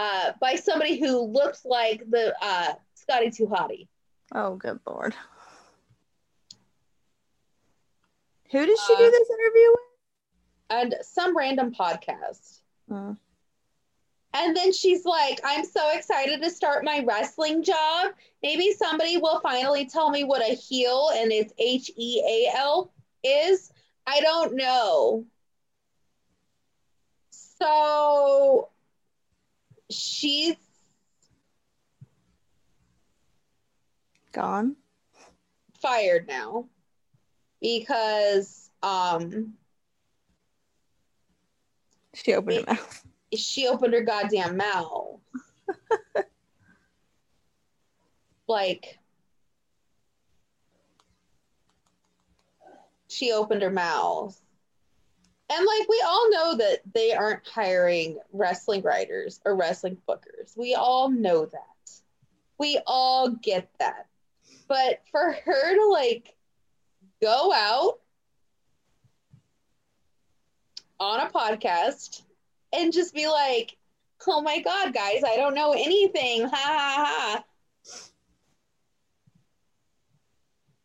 uh, 0.01 0.33
by 0.41 0.55
somebody 0.55 0.99
who 0.99 1.21
looked 1.27 1.67
like 1.67 2.09
the 2.09 2.35
uh, 2.41 2.73
Scotty 2.95 3.31
2 3.31 3.47
Hotty. 3.47 3.87
Oh, 4.35 4.55
good 4.55 4.81
lord. 4.87 5.15
Who 8.51 8.67
did 8.67 8.79
she 8.79 8.95
uh, 8.95 8.97
do 8.97 9.11
this 9.11 9.29
interview 9.31 9.71
with? 9.71 9.81
And 10.71 10.95
some 11.03 11.37
random 11.37 11.73
podcast. 11.73 12.61
Uh. 12.91 13.15
And 14.33 14.57
then 14.57 14.73
she's 14.73 15.05
like, 15.05 15.41
I'm 15.45 15.65
so 15.65 15.91
excited 15.93 16.41
to 16.43 16.51
start 16.51 16.85
my 16.85 17.05
wrestling 17.07 17.63
job. 17.63 18.13
Maybe 18.43 18.73
somebody 18.73 19.19
will 19.19 19.41
finally 19.41 19.87
tell 19.87 20.09
me 20.09 20.25
what 20.25 20.41
a 20.41 20.55
heel 20.55 21.11
and 21.13 21.31
it's 21.31 21.53
H 21.59 21.91
E 21.97 22.23
A 22.27 22.57
L 22.57 22.91
is. 23.23 23.71
I 24.07 24.21
don't 24.21 24.57
know. 24.57 25.27
So 27.31 28.71
she's 29.91 30.57
gone, 34.33 34.77
fired 35.81 36.27
now 36.29 36.67
because 37.61 38.71
um 38.83 39.55
she 42.15 42.35
opened 42.35 42.67
her 42.67 42.75
mouth 42.75 43.05
she 43.37 43.69
opened 43.69 43.95
her 43.95 44.01
goddamn 44.03 44.57
mouth. 44.57 45.21
like 48.49 48.99
she 53.09 53.33
opened 53.33 53.63
her 53.63 53.71
mouth. 53.71 54.41
And 55.51 55.67
like 55.67 55.89
we 55.89 56.03
all 56.07 56.31
know 56.31 56.57
that 56.59 56.79
they 56.95 57.13
aren't 57.13 57.47
hiring 57.47 58.19
wrestling 58.33 58.83
writers 58.83 59.41
or 59.45 59.57
wrestling 59.57 59.99
bookers. 60.09 60.57
We 60.57 60.75
all 60.75 61.11
know 61.11 61.47
that. 61.47 61.91
We 62.59 62.81
all 62.87 63.31
get 63.31 63.69
that. 63.81 64.07
But 64.69 65.01
for 65.11 65.37
her 65.45 65.75
to 65.75 65.89
like 65.89 66.37
go 67.21 67.53
out 67.53 67.99
on 71.01 71.21
a 71.21 71.31
podcast 71.31 72.23
and 72.73 72.93
just 72.93 73.13
be 73.13 73.27
like, 73.27 73.77
oh 74.29 74.43
my 74.43 74.61
God, 74.61 74.95
guys, 74.95 75.23
I 75.27 75.37
don't 75.37 75.55
know 75.55 75.73
anything. 75.73 76.43
Ha 76.43 76.51
ha 76.55 77.43
ha. 77.43 77.45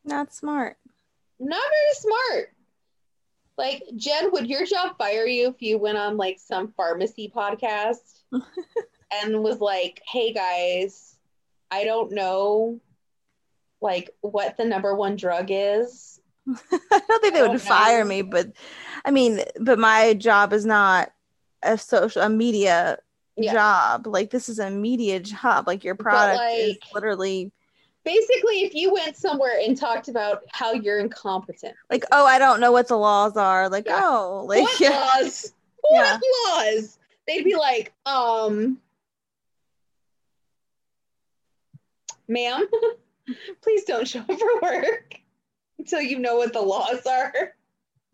Not 0.04 0.34
smart. 0.34 0.78
Not 1.39 1.62
very 1.62 1.93
smart. 1.93 2.54
Like, 3.57 3.83
Jen, 3.95 4.31
would 4.31 4.47
your 4.47 4.65
job 4.65 4.97
fire 4.97 5.25
you 5.25 5.47
if 5.47 5.61
you 5.61 5.77
went 5.77 5.97
on 5.97 6.17
like 6.17 6.39
some 6.39 6.73
pharmacy 6.75 7.31
podcast 7.33 8.21
and 9.23 9.43
was 9.43 9.59
like, 9.61 10.01
hey 10.07 10.33
guys, 10.33 11.17
I 11.71 11.83
don't 11.85 12.11
know 12.11 12.79
like 13.81 14.09
what 14.21 14.57
the 14.57 14.65
number 14.65 14.95
one 14.95 15.15
drug 15.15 15.47
is? 15.49 16.19
I 16.47 17.01
don't 17.07 17.21
think 17.21 17.33
they 17.33 17.47
would 17.47 17.61
fire 17.61 18.03
me, 18.03 18.21
but 18.21 18.51
I 19.03 19.11
mean, 19.11 19.41
but 19.59 19.79
my 19.79 20.13
job 20.13 20.53
is 20.53 20.65
not 20.65 21.11
a 21.63 21.77
social 21.77 22.21
a 22.21 22.29
media 22.29 22.99
yeah. 23.37 23.53
job. 23.53 24.07
Like 24.07 24.29
this 24.29 24.49
is 24.49 24.59
a 24.59 24.69
media 24.69 25.19
job. 25.19 25.67
Like 25.67 25.83
your 25.83 25.95
product 25.95 26.37
like, 26.37 26.57
is 26.57 26.77
literally 26.93 27.51
basically 28.05 28.61
if 28.61 28.73
you 28.73 28.93
went 28.93 29.17
somewhere 29.17 29.59
and 29.61 29.75
talked 29.75 30.07
about 30.07 30.43
how 30.51 30.71
you're 30.71 30.99
incompetent. 30.99 31.75
Like, 31.89 32.05
oh, 32.11 32.25
I 32.25 32.39
don't 32.39 32.59
know 32.59 32.71
what 32.71 32.87
the 32.87 32.97
laws 32.97 33.35
are. 33.35 33.67
Like, 33.67 33.87
yeah. 33.87 34.01
oh, 34.03 34.45
like 34.47 34.61
what 34.61 34.79
yeah. 34.79 34.89
laws? 34.91 35.53
What 35.81 36.21
laws? 36.47 36.97
They'd 37.27 37.43
be 37.43 37.55
like, 37.55 37.91
um 38.05 38.77
ma'am, 42.27 42.65
please 43.61 43.83
don't 43.83 44.07
show 44.07 44.19
up 44.19 44.31
for 44.31 44.61
work 44.61 45.15
until 45.77 46.01
you 46.01 46.19
know 46.19 46.37
what 46.37 46.53
the 46.53 46.61
laws 46.61 47.05
are. 47.05 47.55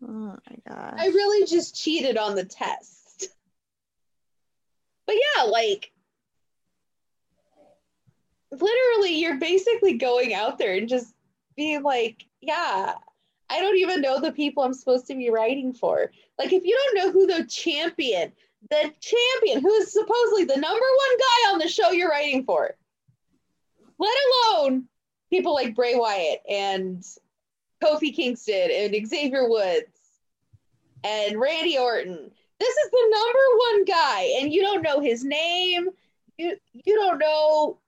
Oh 0.02 0.08
my 0.08 0.56
god. 0.68 0.94
I 0.98 1.06
really 1.06 1.46
just 1.46 1.76
cheated 1.76 2.16
on 2.16 2.34
the 2.34 2.44
test. 2.44 3.28
But 5.06 5.16
yeah, 5.16 5.44
like 5.44 5.91
literally 8.52 9.18
you're 9.18 9.38
basically 9.38 9.94
going 9.94 10.34
out 10.34 10.58
there 10.58 10.74
and 10.74 10.88
just 10.88 11.14
being 11.56 11.82
like, 11.82 12.26
yeah, 12.40 12.94
I 13.50 13.60
don't 13.60 13.76
even 13.76 14.00
know 14.00 14.20
the 14.20 14.32
people 14.32 14.62
I'm 14.62 14.74
supposed 14.74 15.06
to 15.08 15.14
be 15.14 15.30
writing 15.30 15.72
for. 15.72 16.10
Like 16.38 16.52
if 16.52 16.64
you 16.64 16.76
don't 16.76 16.96
know 16.96 17.12
who 17.12 17.26
the 17.26 17.44
champion, 17.46 18.32
the 18.70 18.92
champion 19.00 19.60
who 19.60 19.72
is 19.74 19.92
supposedly 19.92 20.44
the 20.44 20.56
number 20.56 20.66
one 20.68 21.18
guy 21.18 21.52
on 21.52 21.58
the 21.58 21.68
show 21.68 21.90
you're 21.90 22.10
writing 22.10 22.44
for, 22.44 22.74
let 23.98 24.14
alone 24.54 24.84
people 25.30 25.54
like 25.54 25.74
Bray 25.74 25.94
Wyatt 25.94 26.40
and 26.48 27.04
Kofi 27.82 28.14
Kingston 28.14 28.70
and 28.72 29.08
Xavier 29.08 29.48
Woods 29.48 29.86
and 31.04 31.40
Randy 31.40 31.78
Orton. 31.78 32.30
This 32.60 32.76
is 32.76 32.90
the 32.90 33.08
number 33.10 33.38
one 33.58 33.84
guy, 33.84 34.38
and 34.40 34.52
you 34.52 34.62
don't 34.62 34.82
know 34.82 35.00
his 35.00 35.24
name. 35.24 35.88
You 36.38 36.56
you 36.72 36.94
don't 36.94 37.18
know 37.18 37.78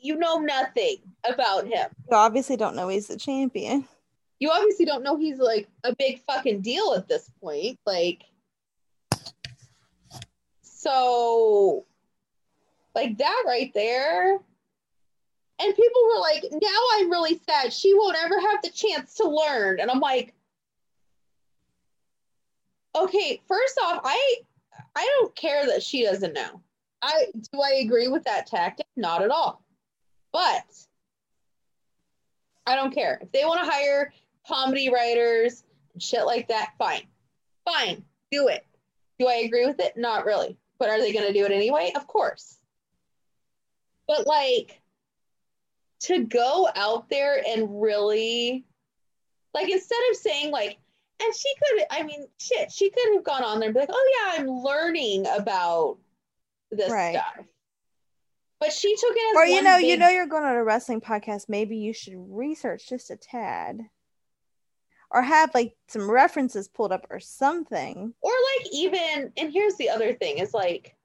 you 0.00 0.16
know 0.16 0.36
nothing 0.36 0.96
about 1.28 1.66
him. 1.66 1.90
You 2.10 2.16
obviously 2.16 2.56
don't 2.56 2.76
know 2.76 2.88
he's 2.88 3.06
the 3.06 3.16
champion. 3.16 3.86
You 4.38 4.50
obviously 4.50 4.84
don't 4.84 5.02
know 5.02 5.16
he's 5.16 5.38
like 5.38 5.68
a 5.84 5.94
big 5.94 6.22
fucking 6.26 6.60
deal 6.60 6.94
at 6.94 7.08
this 7.08 7.30
point. 7.40 7.78
Like 7.86 8.22
so 10.62 11.84
like 12.94 13.18
that 13.18 13.44
right 13.46 13.72
there. 13.74 14.38
And 15.58 15.74
people 15.74 16.02
were 16.08 16.20
like, 16.20 16.44
now 16.50 16.80
I'm 16.94 17.10
really 17.10 17.40
sad. 17.48 17.72
She 17.72 17.94
won't 17.94 18.16
ever 18.22 18.38
have 18.38 18.60
the 18.62 18.70
chance 18.70 19.14
to 19.14 19.28
learn. 19.28 19.80
And 19.80 19.90
I'm 19.90 20.00
like, 20.00 20.34
okay, 22.94 23.40
first 23.48 23.78
off, 23.84 24.00
I 24.04 24.36
I 24.94 25.10
don't 25.18 25.34
care 25.34 25.66
that 25.66 25.82
she 25.82 26.04
doesn't 26.04 26.32
know. 26.32 26.60
I 27.02 27.26
do 27.34 27.60
I 27.60 27.80
agree 27.84 28.08
with 28.08 28.24
that 28.24 28.46
tactic? 28.46 28.86
Not 28.96 29.22
at 29.22 29.30
all. 29.30 29.62
But 30.36 30.66
I 32.66 32.76
don't 32.76 32.92
care. 32.92 33.18
If 33.22 33.32
they 33.32 33.46
want 33.46 33.64
to 33.64 33.70
hire 33.70 34.12
comedy 34.46 34.90
writers 34.92 35.64
and 35.94 36.02
shit 36.02 36.26
like 36.26 36.48
that, 36.48 36.72
fine. 36.76 37.04
Fine. 37.64 38.04
Do 38.30 38.48
it. 38.48 38.66
Do 39.18 39.28
I 39.28 39.36
agree 39.46 39.64
with 39.64 39.80
it? 39.80 39.96
Not 39.96 40.26
really. 40.26 40.58
But 40.78 40.90
are 40.90 41.00
they 41.00 41.14
going 41.14 41.26
to 41.26 41.32
do 41.32 41.46
it 41.46 41.52
anyway? 41.52 41.92
Of 41.96 42.06
course. 42.06 42.58
But 44.06 44.26
like 44.26 44.78
to 46.00 46.24
go 46.24 46.68
out 46.76 47.08
there 47.08 47.42
and 47.48 47.80
really 47.80 48.66
like 49.54 49.70
instead 49.70 49.98
of 50.10 50.16
saying 50.18 50.50
like 50.50 50.76
and 51.22 51.34
she 51.34 51.48
could 51.54 51.84
I 51.90 52.02
mean 52.02 52.26
shit, 52.38 52.70
she 52.70 52.90
could 52.90 53.14
have 53.14 53.24
gone 53.24 53.42
on 53.42 53.58
there 53.58 53.68
and 53.68 53.74
be 53.74 53.80
like, 53.80 53.88
"Oh 53.90 54.12
yeah, 54.34 54.38
I'm 54.38 54.50
learning 54.50 55.24
about 55.34 55.96
this 56.70 56.92
Right. 56.92 57.14
stuff." 57.14 57.46
But 58.58 58.72
she 58.72 58.94
took 58.96 59.12
it 59.14 59.30
as 59.30 59.36
Or 59.36 59.46
you 59.46 59.62
know, 59.62 59.76
you 59.76 59.96
know 59.96 60.08
you're 60.08 60.26
going 60.26 60.44
on 60.44 60.56
a 60.56 60.64
wrestling 60.64 61.00
podcast, 61.00 61.48
maybe 61.48 61.76
you 61.76 61.92
should 61.92 62.14
research 62.16 62.88
just 62.88 63.10
a 63.10 63.16
tad. 63.16 63.80
Or 65.10 65.22
have 65.22 65.54
like 65.54 65.76
some 65.88 66.10
references 66.10 66.66
pulled 66.66 66.92
up 66.92 67.06
or 67.10 67.20
something. 67.20 68.14
or 68.22 68.32
like 68.32 68.72
even 68.72 69.32
and 69.36 69.52
here's 69.52 69.76
the 69.76 69.90
other 69.90 70.14
thing 70.14 70.38
is 70.38 70.52
like 70.52 70.96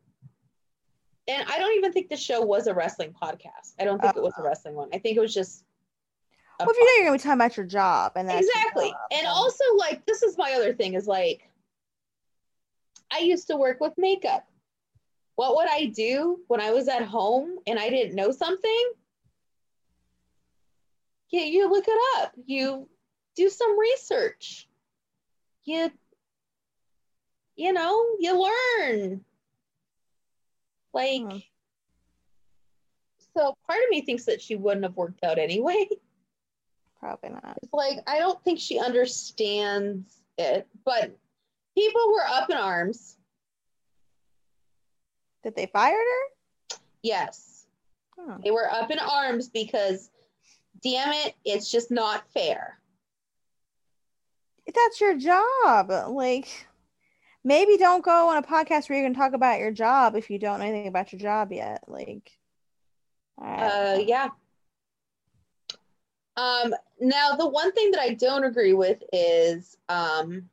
and 1.27 1.47
i 1.47 1.59
don't 1.59 1.77
even 1.77 1.93
think 1.93 2.09
the 2.09 2.17
show 2.17 2.41
was 2.41 2.67
a 2.67 2.73
wrestling 2.73 3.13
podcast. 3.21 3.73
I 3.79 3.83
don't 3.83 4.01
think 4.01 4.15
it 4.15 4.23
was 4.23 4.33
a 4.33 4.37
uh-huh. 4.37 4.47
wrestling 4.47 4.75
one. 4.75 4.89
I 4.93 4.97
think 4.97 5.17
it 5.17 5.19
was 5.19 5.33
just 5.33 5.63
Well, 6.59 6.69
if 6.69 6.77
you 6.77 6.85
know 6.85 6.91
you're 6.97 7.05
gonna 7.05 7.17
be 7.17 7.21
talking 7.21 7.33
about 7.33 7.57
your 7.57 7.65
job 7.65 8.13
and 8.15 8.27
that's 8.27 8.47
exactly. 8.47 8.89
job, 8.89 8.97
and 9.11 9.27
also 9.27 9.63
like 9.77 10.05
this 10.05 10.23
is 10.23 10.37
my 10.37 10.53
other 10.53 10.73
thing 10.73 10.95
is 10.95 11.05
like 11.05 11.47
i 13.11 13.19
used 13.19 13.47
to 13.47 13.57
work 13.57 13.79
with 13.79 13.93
makeup 13.97 14.47
what 15.41 15.55
would 15.55 15.67
i 15.71 15.87
do 15.87 16.39
when 16.49 16.61
i 16.61 16.69
was 16.69 16.87
at 16.87 17.01
home 17.01 17.57
and 17.65 17.79
i 17.79 17.89
didn't 17.89 18.13
know 18.13 18.29
something? 18.29 18.91
Yeah 21.31 21.45
you 21.45 21.67
look 21.67 21.85
it 21.87 21.99
up. 22.17 22.33
You 22.45 22.87
do 23.35 23.49
some 23.49 23.79
research. 23.79 24.69
You 25.63 25.89
you 27.55 27.73
know 27.73 28.05
you 28.19 28.47
learn. 28.47 29.25
Like 30.93 31.49
so 33.35 33.57
part 33.65 33.79
of 33.83 33.89
me 33.89 34.01
thinks 34.01 34.25
that 34.25 34.43
she 34.43 34.55
wouldn't 34.55 34.83
have 34.83 34.95
worked 34.95 35.23
out 35.23 35.39
anyway. 35.39 35.89
Probably 36.99 37.29
not. 37.31 37.57
It's 37.63 37.73
like 37.73 37.97
I 38.05 38.19
don't 38.19 38.43
think 38.43 38.59
she 38.59 38.77
understands 38.77 40.21
it, 40.37 40.67
but 40.85 41.17
people 41.75 42.13
were 42.13 42.27
up 42.27 42.51
in 42.51 42.57
arms. 42.57 43.17
Did 45.43 45.55
they 45.55 45.67
fire 45.67 45.93
her? 45.93 46.77
Yes, 47.03 47.65
they 48.43 48.51
were 48.51 48.71
up 48.71 48.91
in 48.91 48.99
arms 48.99 49.49
because, 49.49 50.11
damn 50.83 51.11
it, 51.13 51.33
it's 51.45 51.71
just 51.71 51.91
not 51.91 52.29
fair. 52.31 52.79
That's 54.73 55.01
your 55.01 55.17
job. 55.17 55.91
Like 56.09 56.67
maybe 57.43 57.77
don't 57.77 58.03
go 58.03 58.29
on 58.29 58.37
a 58.37 58.43
podcast 58.43 58.87
where 58.87 58.99
you're 58.99 59.09
gonna 59.09 59.17
talk 59.17 59.33
about 59.33 59.59
your 59.59 59.71
job 59.71 60.15
if 60.15 60.29
you 60.29 60.37
don't 60.37 60.59
know 60.59 60.65
anything 60.65 60.87
about 60.87 61.11
your 61.11 61.19
job 61.19 61.51
yet. 61.51 61.83
Like 61.87 62.31
Uh, 63.41 63.99
yeah. 64.05 64.29
Um, 66.37 66.73
now 66.99 67.35
the 67.35 67.47
one 67.47 67.71
thing 67.73 67.91
that 67.91 68.01
I 68.01 68.13
don't 68.13 68.43
agree 68.43 68.73
with 68.73 69.03
is 69.11 69.77
um, 69.89 70.49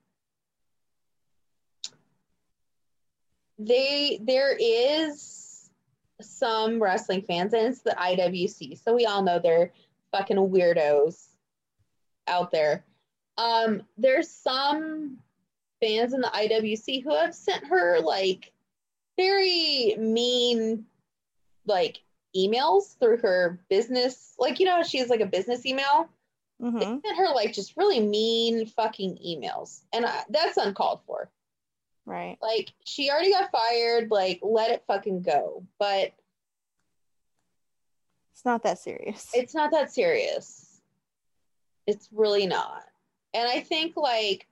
they 3.58 4.20
there 4.22 4.56
is 4.58 5.70
some 6.20 6.82
wrestling 6.82 7.22
fans 7.22 7.52
and 7.52 7.68
it's 7.68 7.82
the 7.82 7.96
IWC, 7.98 8.82
so 8.82 8.94
we 8.94 9.06
all 9.06 9.22
know 9.22 9.38
they're 9.38 9.72
fucking 10.12 10.36
weirdos 10.36 11.26
out 12.26 12.50
there. 12.50 12.84
Um, 13.36 13.82
there's 13.96 14.28
some 14.28 15.18
fans 15.80 16.12
in 16.12 16.20
the 16.20 16.28
IWC 16.28 17.04
who 17.04 17.14
have 17.14 17.34
sent 17.34 17.64
her 17.66 18.00
like 18.00 18.52
very 19.16 19.94
mean 19.98 20.84
like 21.66 22.00
emails 22.36 22.98
through 22.98 23.18
her 23.18 23.60
business 23.68 24.34
like 24.38 24.60
you 24.60 24.66
know 24.66 24.82
she 24.82 24.98
has 24.98 25.08
like 25.08 25.20
a 25.20 25.26
business 25.26 25.64
email 25.66 26.08
mhm. 26.62 26.78
they 26.78 26.84
sent 26.84 27.16
her 27.16 27.34
like 27.34 27.52
just 27.52 27.76
really 27.76 28.00
mean 28.00 28.66
fucking 28.66 29.18
emails 29.26 29.80
and 29.92 30.04
I, 30.04 30.22
that's 30.28 30.56
uncalled 30.56 31.00
for 31.06 31.30
right. 32.08 32.38
like 32.42 32.72
she 32.84 33.10
already 33.10 33.30
got 33.32 33.50
fired 33.52 34.10
like 34.10 34.40
let 34.42 34.70
it 34.70 34.82
fucking 34.86 35.22
go 35.22 35.62
but 35.78 36.12
It's 38.32 38.44
not 38.44 38.62
that 38.62 38.78
serious. 38.78 39.30
it's 39.34 39.54
not 39.54 39.70
that 39.72 39.92
serious 39.92 40.80
it's 41.86 42.08
really 42.12 42.46
not 42.46 42.82
and 43.34 43.48
i 43.48 43.60
think 43.60 43.96
like 43.96 44.46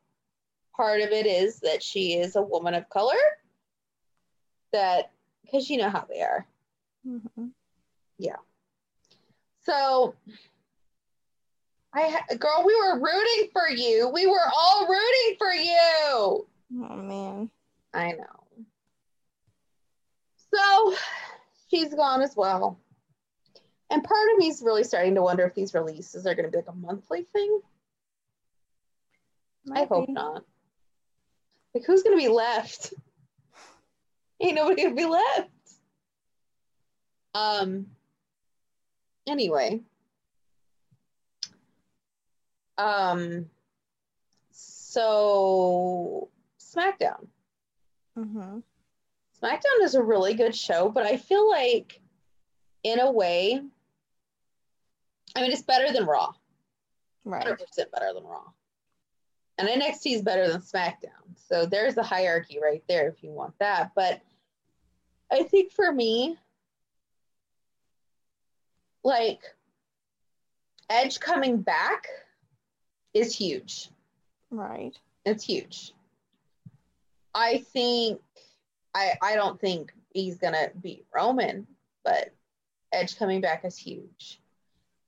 part 0.76 1.00
of 1.00 1.10
it 1.10 1.26
is 1.26 1.60
that 1.60 1.82
she 1.82 2.14
is 2.14 2.36
a 2.36 2.42
woman 2.42 2.74
of 2.74 2.88
color 2.90 3.14
that 4.72 5.10
because 5.42 5.70
you 5.70 5.78
know 5.78 5.88
how 5.90 6.04
they 6.08 6.20
are 6.22 6.46
Mhm. 7.06 7.50
Yeah. 8.18 8.36
So, 9.62 10.14
I 11.94 12.08
ha- 12.08 12.34
girl, 12.36 12.64
we 12.66 12.74
were 12.74 12.98
rooting 12.98 13.50
for 13.52 13.68
you. 13.68 14.08
We 14.12 14.26
were 14.26 14.40
all 14.56 14.88
rooting 14.88 15.36
for 15.38 15.52
you. 15.52 16.46
Oh 16.74 16.96
man. 16.96 17.50
I 17.94 18.12
know. 18.12 18.46
So, 20.52 20.94
she's 21.70 21.94
gone 21.94 22.22
as 22.22 22.34
well. 22.36 22.78
And 23.90 24.02
part 24.02 24.32
of 24.32 24.38
me 24.38 24.48
is 24.48 24.62
really 24.62 24.84
starting 24.84 25.14
to 25.14 25.22
wonder 25.22 25.44
if 25.44 25.54
these 25.54 25.74
releases 25.74 26.26
are 26.26 26.34
going 26.34 26.46
to 26.46 26.50
be 26.50 26.58
like 26.58 26.68
a 26.68 26.72
monthly 26.72 27.24
thing. 27.32 27.60
I 29.72 29.84
hope 29.84 30.06
be. 30.06 30.12
not. 30.12 30.44
Like, 31.74 31.84
who's 31.84 32.02
going 32.02 32.16
to 32.16 32.22
be 32.22 32.28
left? 32.28 32.94
Ain't 34.40 34.56
nobody 34.56 34.82
going 34.82 34.96
to 34.96 35.02
be 35.02 35.08
left. 35.08 35.50
Um. 37.34 37.86
Anyway. 39.26 39.80
Um. 42.78 43.46
So, 44.50 46.28
SmackDown. 46.76 47.28
Mhm. 48.16 48.62
SmackDown 49.42 49.82
is 49.82 49.94
a 49.94 50.02
really 50.02 50.34
good 50.34 50.54
show, 50.54 50.88
but 50.88 51.06
I 51.06 51.16
feel 51.16 51.48
like, 51.48 52.00
in 52.82 53.00
a 53.00 53.10
way, 53.10 53.62
I 55.34 55.42
mean, 55.42 55.52
it's 55.52 55.62
better 55.62 55.92
than 55.92 56.06
Raw. 56.06 56.32
Right. 57.24 57.44
100% 57.44 57.90
better 57.90 58.12
than 58.14 58.24
Raw. 58.24 58.52
And 59.58 59.68
NXT 59.68 60.14
is 60.14 60.22
better 60.22 60.48
than 60.48 60.60
SmackDown. 60.60 61.36
So 61.36 61.66
there's 61.66 61.94
the 61.94 62.02
hierarchy 62.02 62.58
right 62.60 62.84
there 62.88 63.08
if 63.08 63.22
you 63.22 63.30
want 63.30 63.58
that. 63.58 63.92
But 63.94 64.22
I 65.30 65.42
think 65.42 65.72
for 65.72 65.92
me, 65.92 66.38
like, 69.02 69.40
Edge 70.88 71.18
coming 71.18 71.62
back 71.62 72.06
is 73.12 73.34
huge. 73.34 73.90
Right. 74.50 74.96
It's 75.24 75.42
huge. 75.42 75.92
I 77.36 77.58
think 77.72 78.20
I 78.94 79.12
I 79.22 79.34
don't 79.36 79.60
think 79.60 79.92
he's 80.12 80.38
gonna 80.38 80.70
beat 80.80 81.06
Roman, 81.14 81.66
but 82.02 82.32
Edge 82.92 83.18
coming 83.18 83.42
back 83.42 83.64
is 83.64 83.76
huge. 83.76 84.40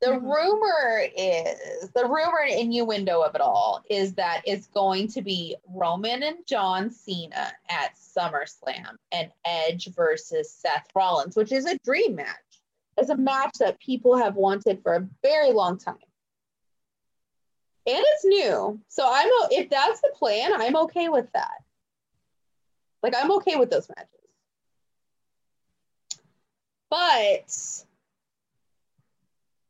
The 0.00 0.10
Mhm. 0.10 0.22
rumor 0.22 1.08
is 1.16 1.90
the 1.90 2.04
rumor 2.04 2.40
and 2.42 2.52
innuendo 2.52 3.22
of 3.22 3.34
it 3.34 3.40
all 3.40 3.82
is 3.88 4.14
that 4.14 4.42
it's 4.44 4.68
going 4.68 5.08
to 5.08 5.22
be 5.22 5.56
Roman 5.68 6.22
and 6.22 6.46
John 6.46 6.90
Cena 6.90 7.52
at 7.68 7.96
SummerSlam 7.96 8.96
and 9.10 9.32
Edge 9.44 9.88
versus 9.88 10.52
Seth 10.52 10.86
Rollins, 10.94 11.34
which 11.34 11.50
is 11.50 11.66
a 11.66 11.78
dream 11.78 12.14
match. 12.14 12.60
It's 12.96 13.10
a 13.10 13.16
match 13.16 13.54
that 13.58 13.80
people 13.80 14.16
have 14.16 14.36
wanted 14.36 14.82
for 14.82 14.94
a 14.94 15.08
very 15.22 15.52
long 15.52 15.78
time. 15.78 15.96
And 17.86 18.04
it's 18.06 18.24
new. 18.24 18.80
So 18.88 19.08
I'm 19.10 19.30
if 19.50 19.70
that's 19.70 20.00
the 20.02 20.12
plan, 20.14 20.52
I'm 20.60 20.76
okay 20.76 21.08
with 21.08 21.32
that. 21.32 21.64
Like 23.02 23.14
I'm 23.16 23.32
okay 23.32 23.56
with 23.56 23.70
those 23.70 23.88
matches. 23.88 24.08
But 26.90 27.84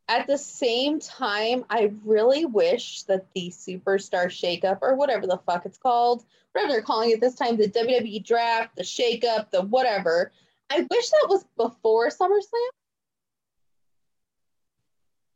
at 0.08 0.26
the 0.26 0.38
same 0.38 1.00
time, 1.00 1.64
I 1.68 1.92
really 2.04 2.44
wish 2.44 3.02
that 3.02 3.26
the 3.34 3.50
superstar 3.50 4.26
shakeup 4.26 4.78
or 4.80 4.94
whatever 4.94 5.26
the 5.26 5.38
fuck 5.38 5.66
it's 5.66 5.78
called, 5.78 6.24
whatever 6.52 6.72
they're 6.72 6.82
calling 6.82 7.10
it 7.10 7.20
this 7.20 7.34
time, 7.34 7.56
the 7.56 7.68
WWE 7.68 8.24
draft, 8.24 8.76
the 8.76 8.82
shakeup, 8.82 9.50
the 9.50 9.62
whatever, 9.62 10.32
I 10.70 10.86
wish 10.90 11.10
that 11.10 11.26
was 11.28 11.44
before 11.56 12.08
SummerSlam. 12.08 12.68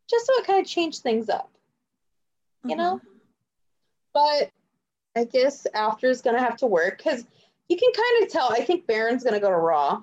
Just 0.09 0.27
so 0.27 0.33
it 0.35 0.47
kind 0.47 0.61
of 0.61 0.67
changed 0.67 1.03
things 1.03 1.29
up, 1.29 1.51
you 2.65 2.77
know? 2.77 2.97
Mm-hmm. 2.97 3.07
But 4.13 4.51
I 5.17 5.25
guess 5.25 5.67
after 5.75 6.09
is 6.09 6.23
going 6.23 6.37
to 6.37 6.43
have 6.43 6.59
to 6.59 6.67
work 6.67 6.99
because 6.99 7.25
you 7.73 7.79
can 7.79 7.93
kind 7.93 8.23
of 8.23 8.31
tell. 8.31 8.53
I 8.53 8.65
think 8.65 8.87
Baron's 8.87 9.25
going 9.25 9.35
to 9.35 9.41
go 9.41 9.49
to 9.49 9.57
Raw. 9.57 10.03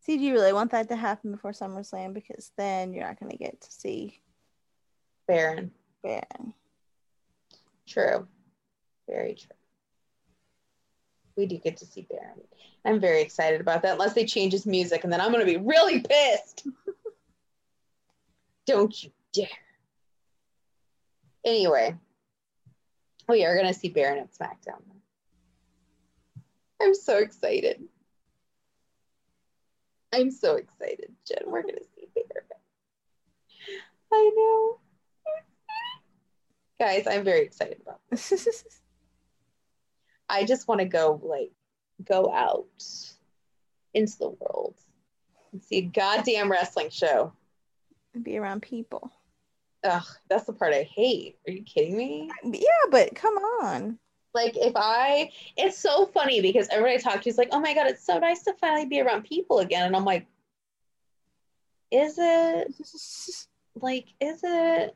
See, 0.00 0.16
do 0.16 0.24
you 0.24 0.32
really 0.32 0.54
want 0.54 0.70
that 0.70 0.88
to 0.88 0.96
happen 0.96 1.30
before 1.30 1.52
SummerSlam? 1.52 2.14
Because 2.14 2.50
then 2.56 2.94
you're 2.94 3.06
not 3.06 3.20
going 3.20 3.30
to 3.30 3.36
get 3.36 3.60
to 3.60 3.70
see 3.70 4.22
Baron. 5.28 5.70
Baron. 6.02 6.54
True. 7.86 8.26
Very 9.06 9.34
true. 9.34 9.54
We 11.36 11.44
do 11.44 11.58
get 11.58 11.76
to 11.78 11.84
see 11.84 12.06
Baron. 12.10 12.40
I'm 12.86 13.00
very 13.00 13.20
excited 13.20 13.60
about 13.60 13.82
that, 13.82 13.92
unless 13.92 14.14
they 14.14 14.24
change 14.24 14.52
his 14.52 14.64
music, 14.64 15.04
and 15.04 15.12
then 15.12 15.20
I'm 15.20 15.32
going 15.32 15.46
to 15.46 15.52
be 15.52 15.58
really 15.58 16.00
pissed. 16.00 16.66
Don't 18.66 19.02
you 19.02 19.10
dare. 19.34 19.46
Anyway, 21.44 21.94
we 23.28 23.44
are 23.44 23.54
going 23.54 23.72
to 23.72 23.78
see 23.78 23.90
Baron 23.90 24.18
at 24.18 24.32
SmackDown. 24.32 24.80
I'm 26.80 26.94
so 26.94 27.18
excited. 27.18 27.82
I'm 30.12 30.30
so 30.30 30.56
excited, 30.56 31.12
Jen. 31.26 31.44
We're 31.46 31.62
going 31.62 31.76
to 31.76 31.84
see 31.94 32.06
Baron. 32.14 32.46
I 34.12 34.30
know. 34.36 34.78
Guys, 36.80 37.06
I'm 37.06 37.24
very 37.24 37.42
excited 37.42 37.78
about 37.82 38.00
this. 38.10 38.64
I 40.28 40.44
just 40.44 40.66
want 40.66 40.80
to 40.80 40.86
go 40.86 41.20
like 41.22 41.52
go 42.04 42.32
out 42.32 42.66
into 43.92 44.18
the 44.18 44.30
world 44.30 44.74
and 45.52 45.62
see 45.62 45.78
a 45.78 45.82
goddamn 45.82 46.50
wrestling 46.50 46.90
show. 46.90 47.32
And 48.14 48.24
be 48.24 48.38
around 48.38 48.62
people. 48.62 49.12
Ugh, 49.84 50.06
that's 50.28 50.44
the 50.44 50.52
part 50.52 50.74
I 50.74 50.82
hate. 50.82 51.36
Are 51.46 51.52
you 51.52 51.62
kidding 51.62 51.96
me? 51.96 52.30
Yeah, 52.44 52.90
but 52.90 53.14
come 53.14 53.34
on. 53.34 53.98
Like 54.34 54.56
if 54.56 54.72
I 54.76 55.30
it's 55.56 55.78
so 55.78 56.06
funny 56.06 56.40
because 56.40 56.68
everybody 56.70 56.96
I 56.96 56.98
talk 56.98 57.22
to 57.22 57.28
is 57.28 57.38
like, 57.38 57.48
oh 57.52 57.60
my 57.60 57.74
god, 57.74 57.88
it's 57.88 58.04
so 58.04 58.18
nice 58.18 58.42
to 58.44 58.54
finally 58.60 58.86
be 58.86 59.00
around 59.00 59.24
people 59.24 59.58
again. 59.58 59.86
And 59.86 59.96
I'm 59.96 60.04
like, 60.04 60.26
is 61.90 62.16
it 62.18 62.74
like 63.74 64.06
is 64.20 64.40
it 64.44 64.94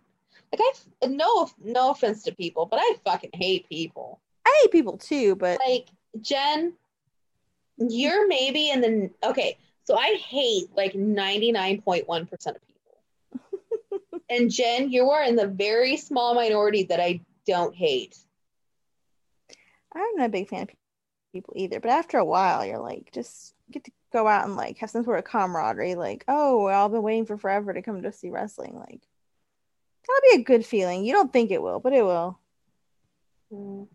like 0.52 0.60
I 1.02 1.06
no 1.06 1.50
no 1.62 1.90
offense 1.90 2.22
to 2.24 2.34
people, 2.34 2.66
but 2.66 2.78
I 2.80 2.94
fucking 3.04 3.30
hate 3.34 3.68
people. 3.68 4.20
I 4.46 4.60
hate 4.62 4.72
people 4.72 4.98
too, 4.98 5.34
but 5.34 5.58
like 5.66 5.88
Jen, 6.20 6.74
you're 7.78 8.28
maybe 8.28 8.70
in 8.70 8.80
the 8.80 9.10
okay. 9.24 9.58
So 9.84 9.96
I 9.96 10.14
hate 10.14 10.68
like 10.76 10.94
99.1% 10.94 12.30
of 12.30 12.56
people. 12.66 14.10
and 14.30 14.50
Jen, 14.50 14.90
you 14.90 15.10
are 15.10 15.22
in 15.22 15.36
the 15.36 15.46
very 15.46 15.96
small 15.98 16.34
minority 16.34 16.84
that 16.84 17.00
I 17.00 17.20
don't 17.46 17.74
hate. 17.74 18.16
I'm 19.94 20.16
not 20.16 20.26
a 20.26 20.28
big 20.28 20.48
fan 20.48 20.62
of 20.62 20.68
people 21.32 21.54
either. 21.56 21.80
But 21.80 21.90
after 21.90 22.18
a 22.18 22.24
while, 22.24 22.64
you're 22.64 22.78
like, 22.78 23.10
just 23.12 23.54
get 23.70 23.84
to 23.84 23.92
go 24.12 24.26
out 24.26 24.44
and 24.44 24.56
like 24.56 24.78
have 24.78 24.90
some 24.90 25.04
sort 25.04 25.18
of 25.18 25.24
camaraderie. 25.24 25.94
Like, 25.94 26.24
oh, 26.28 26.66
I've 26.66 26.90
been 26.92 27.02
waiting 27.02 27.26
for 27.26 27.36
forever 27.38 27.72
to 27.72 27.82
come 27.82 28.02
to 28.02 28.12
see 28.12 28.30
wrestling. 28.30 28.74
Like, 28.78 29.02
that'll 30.06 30.36
be 30.36 30.42
a 30.42 30.44
good 30.44 30.64
feeling. 30.66 31.04
You 31.04 31.12
don't 31.12 31.32
think 31.32 31.50
it 31.50 31.62
will, 31.62 31.80
but 31.80 31.92
it 31.92 32.04
will. 32.04 32.38
Mm. 33.52 33.88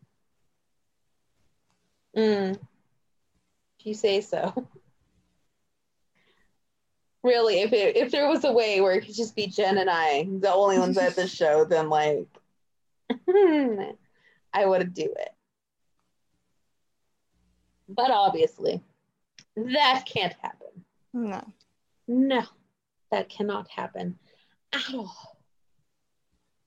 Mm. 2.16 2.60
If 3.80 3.86
you 3.86 3.94
say 3.94 4.22
so. 4.22 4.68
Really, 7.22 7.60
if 7.60 7.74
it, 7.74 7.98
if 7.98 8.12
there 8.12 8.30
was 8.30 8.46
a 8.46 8.52
way 8.52 8.80
where 8.80 8.94
it 8.94 9.06
could 9.06 9.14
just 9.16 9.36
be 9.36 9.48
Jen 9.48 9.78
and 9.78 9.90
I, 9.90 10.24
the 10.24 10.54
only 10.54 10.80
ones 10.80 10.98
at 10.98 11.18
the 11.18 11.28
show, 11.28 11.66
then 11.66 11.90
like 11.90 12.28
I 14.54 14.66
would 14.66 14.94
do 14.94 15.14
it. 15.18 15.30
But 17.90 18.12
obviously, 18.12 18.82
that 19.56 20.04
can't 20.06 20.36
happen. 20.42 20.86
No. 21.12 21.42
No, 22.08 22.44
that 23.12 23.30
cannot 23.30 23.68
happen 23.68 24.18
at 24.74 24.94
all. 24.94 25.38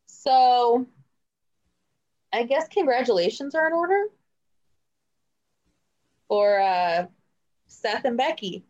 So, 0.07 0.87
I 2.33 2.43
guess 2.43 2.69
congratulations 2.69 3.55
are 3.55 3.67
in 3.67 3.73
order 3.73 4.05
for 6.29 6.61
uh, 6.61 7.07
Seth 7.67 8.05
and 8.05 8.17
Becky. 8.17 8.65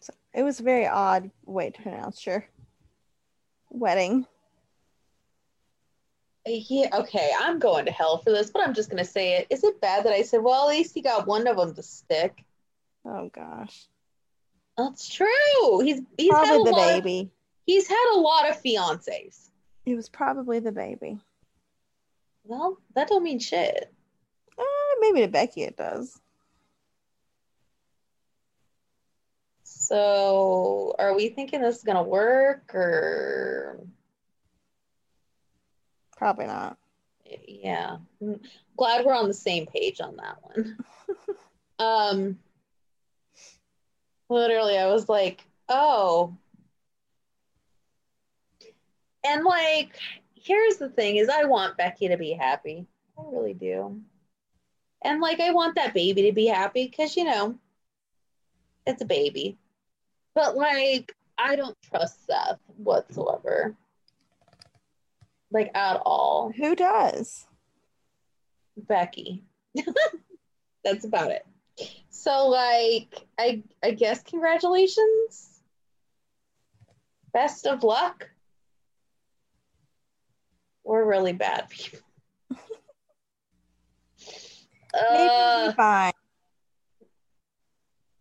So 0.00 0.12
it 0.32 0.42
was 0.42 0.60
a 0.60 0.64
very 0.64 0.86
odd 0.86 1.30
way 1.44 1.70
to 1.70 1.82
pronounce 1.82 2.24
your 2.26 2.46
wedding. 3.70 4.26
Yeah, 6.44 6.88
okay, 6.92 7.30
I'm 7.40 7.58
going 7.60 7.86
to 7.86 7.92
hell 7.92 8.18
for 8.18 8.30
this, 8.30 8.50
but 8.50 8.62
I'm 8.66 8.74
just 8.74 8.90
gonna 8.90 9.04
say 9.04 9.36
it. 9.38 9.46
Is 9.50 9.62
it 9.62 9.80
bad 9.80 10.04
that 10.04 10.12
I 10.12 10.22
said, 10.22 10.42
well, 10.42 10.68
at 10.68 10.76
least 10.76 10.94
he 10.94 11.00
got 11.00 11.26
one 11.26 11.46
of 11.46 11.56
them 11.56 11.74
to 11.74 11.82
stick? 11.82 12.44
Oh 13.04 13.30
gosh. 13.32 13.86
That's 14.76 15.08
true. 15.08 15.80
He's 15.80 16.00
he's 16.16 16.32
had 16.32 16.44
a 16.44 16.46
Probably 16.46 16.64
the 16.64 16.76
lot 16.76 16.86
baby. 16.88 17.20
Of, 17.20 17.28
he's 17.66 17.86
had 17.88 18.12
a 18.14 18.18
lot 18.18 18.50
of 18.50 18.62
fiancés. 18.62 19.50
It 19.84 19.94
was 19.94 20.08
probably 20.08 20.58
the 20.58 20.72
baby. 20.72 21.18
Well, 22.44 22.78
that 22.94 23.08
don't 23.08 23.22
mean 23.22 23.38
shit. 23.38 23.92
Uh, 24.58 24.64
maybe 25.00 25.20
to 25.20 25.28
Becky 25.28 25.62
it 25.62 25.76
does. 25.76 26.20
So, 29.62 30.94
are 30.98 31.14
we 31.14 31.28
thinking 31.28 31.60
this 31.60 31.76
is 31.76 31.84
gonna 31.84 32.02
work, 32.02 32.74
or 32.74 33.80
Probably 36.22 36.46
not. 36.46 36.78
yeah? 37.48 37.96
Glad 38.76 39.04
we're 39.04 39.12
on 39.12 39.26
the 39.26 39.34
same 39.34 39.66
page 39.66 40.00
on 40.00 40.14
that 40.18 40.36
one. 40.40 40.78
um, 41.80 42.38
literally, 44.28 44.78
I 44.78 44.86
was 44.86 45.08
like, 45.08 45.44
oh, 45.68 46.36
and 49.26 49.44
like, 49.44 49.98
here's 50.36 50.76
the 50.76 50.90
thing: 50.90 51.16
is 51.16 51.28
I 51.28 51.42
want 51.42 51.76
Becky 51.76 52.06
to 52.06 52.16
be 52.16 52.34
happy. 52.34 52.86
I 53.18 53.22
really 53.26 53.54
do, 53.54 54.00
and 55.02 55.20
like, 55.20 55.40
I 55.40 55.50
want 55.50 55.74
that 55.74 55.92
baby 55.92 56.22
to 56.22 56.32
be 56.32 56.46
happy 56.46 56.86
because 56.86 57.16
you 57.16 57.24
know, 57.24 57.58
it's 58.86 59.02
a 59.02 59.06
baby. 59.06 59.58
But 60.36 60.56
like, 60.56 61.16
I 61.36 61.56
don't 61.56 61.76
trust 61.82 62.26
Seth 62.26 62.60
whatsoever. 62.76 63.74
Like 65.52 65.70
at 65.74 66.00
all. 66.06 66.50
Who 66.56 66.74
does? 66.74 67.46
Becky. 68.76 69.44
That's 70.84 71.04
about 71.04 71.30
it. 71.30 71.46
So 72.10 72.48
like 72.48 73.26
I 73.38 73.62
I 73.82 73.90
guess 73.92 74.22
congratulations. 74.22 75.60
Best 77.32 77.66
of 77.66 77.82
luck. 77.82 78.30
We're 80.84 81.04
really 81.04 81.32
bad 81.32 81.68
people. 81.68 82.00
Maybe 85.10 85.28
uh, 85.28 85.72
fine. 85.72 86.12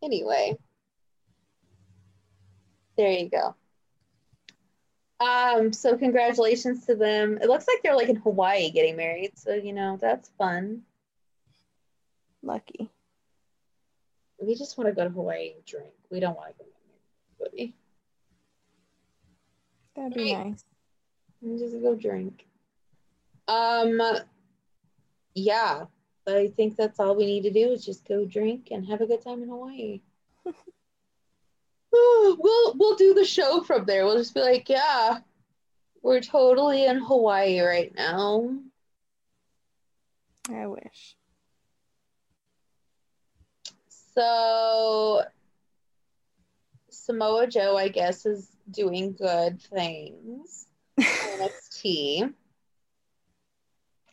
anyway. 0.04 0.58
There 2.98 3.12
you 3.12 3.30
go. 3.30 3.56
Um, 5.22 5.72
so 5.72 5.96
congratulations 5.98 6.86
to 6.88 6.96
them. 6.96 7.38
It 7.42 7.48
looks 7.48 7.68
like 7.68 7.84
they're 7.84 7.96
like 7.96 8.10
in 8.10 8.16
Hawaii 8.16 8.72
getting 8.72 8.96
married, 8.96 9.38
so 9.38 9.54
you 9.54 9.72
know, 9.72 9.98
that's 10.02 10.30
fun. 10.38 10.82
Lucky. 12.42 12.90
We 14.42 14.56
just 14.56 14.78
want 14.78 14.88
to 14.90 14.96
go 14.96 15.04
to 15.04 15.12
Hawaii 15.12 15.52
and 15.54 15.64
drink. 15.66 15.94
We 16.10 16.20
don't 16.20 16.36
want 16.36 16.58
to 16.58 16.64
go 16.64 16.70
get 17.40 17.52
funny. 17.52 17.76
That'd 19.96 20.14
be 20.16 20.34
Right. 20.34 20.48
nice. 20.48 20.64
And 21.44 21.60
Just 21.60 21.80
go 21.80 21.94
drink. 21.94 22.48
Um, 23.48 24.02
yeah, 25.36 25.86
I 26.28 26.48
think 26.56 26.76
that's 26.78 27.00
all 27.00 27.16
we 27.16 27.26
need 27.28 27.44
to 27.44 27.52
do 27.52 27.72
is 27.72 27.86
just 27.86 28.08
go 28.08 28.26
drink 28.26 28.70
and 28.72 28.88
have 28.88 29.02
a 29.02 29.06
good 29.06 29.22
time 29.22 29.44
in 29.44 29.50
Hawaii. 29.50 30.02
we'll 32.40 32.74
we'll 32.76 32.96
do 32.96 33.14
the 33.14 33.26
show 33.26 33.62
from 33.62 33.86
there. 33.86 34.06
We'll 34.06 34.18
just 34.18 34.34
be 34.34 34.42
like, 34.42 34.70
yeah, 34.70 35.20
we're 36.02 36.22
totally 36.22 36.86
in 36.86 37.00
Hawaii 37.00 37.60
right 37.62 37.94
now. 37.96 38.58
I 40.50 40.68
wish. 40.68 41.16
So 44.16 45.24
Samoa 46.90 47.48
Joe, 47.48 47.78
I 47.78 47.88
guess, 47.88 48.26
is 48.26 48.50
doing 48.70 49.14
good 49.14 49.62
things. 49.62 50.68
in 50.98 51.04
NXT. 51.04 52.34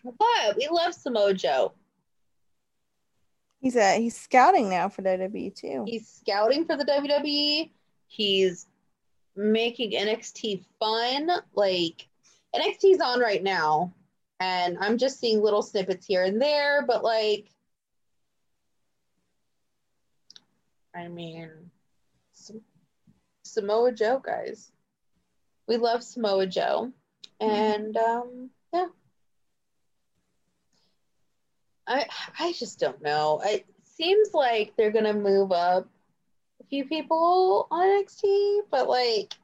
But 0.05 0.57
we 0.57 0.68
love 0.70 0.95
Samoa 0.95 1.35
Joe. 1.35 1.72
He's 3.61 3.76
uh 3.76 3.94
he's 3.96 4.16
scouting 4.16 4.68
now 4.70 4.88
for 4.88 5.02
WWE 5.02 5.54
too. 5.54 5.84
He's 5.86 6.09
scouting 6.09 6.64
for 6.64 6.76
the 6.76 6.84
WWE. 6.84 7.70
He's 8.06 8.66
making 9.34 9.92
NXT 9.92 10.64
fun. 10.78 11.30
Like 11.54 12.06
NXT's 12.54 13.00
on 13.00 13.20
right 13.20 13.42
now, 13.42 13.92
and 14.38 14.78
I'm 14.80 14.96
just 14.96 15.18
seeing 15.18 15.42
little 15.42 15.62
snippets 15.62 16.06
here 16.06 16.24
and 16.24 16.40
there, 16.40 16.84
but 16.86 17.02
like 17.02 17.48
I 20.94 21.09
mean 21.09 21.50
Sam- 22.32 22.62
Samoa 23.44 23.92
Joe, 23.92 24.20
guys. 24.24 24.70
We 25.66 25.76
love 25.76 26.02
Samoa 26.02 26.46
Joe. 26.46 26.92
And 27.40 27.96
um 27.96 28.50
yeah. 28.72 28.88
I 31.89 32.07
I 32.39 32.53
just 32.53 32.78
don't 32.78 33.03
know. 33.03 33.41
It 33.45 33.66
seems 33.82 34.32
like 34.34 34.74
they're 34.76 34.93
gonna 34.93 35.14
move 35.14 35.51
up 35.53 35.89
a 36.61 36.64
few 36.64 36.84
people 36.84 37.66
on 37.70 37.86
NXT, 37.86 38.61
but 38.70 38.89
like 38.89 39.34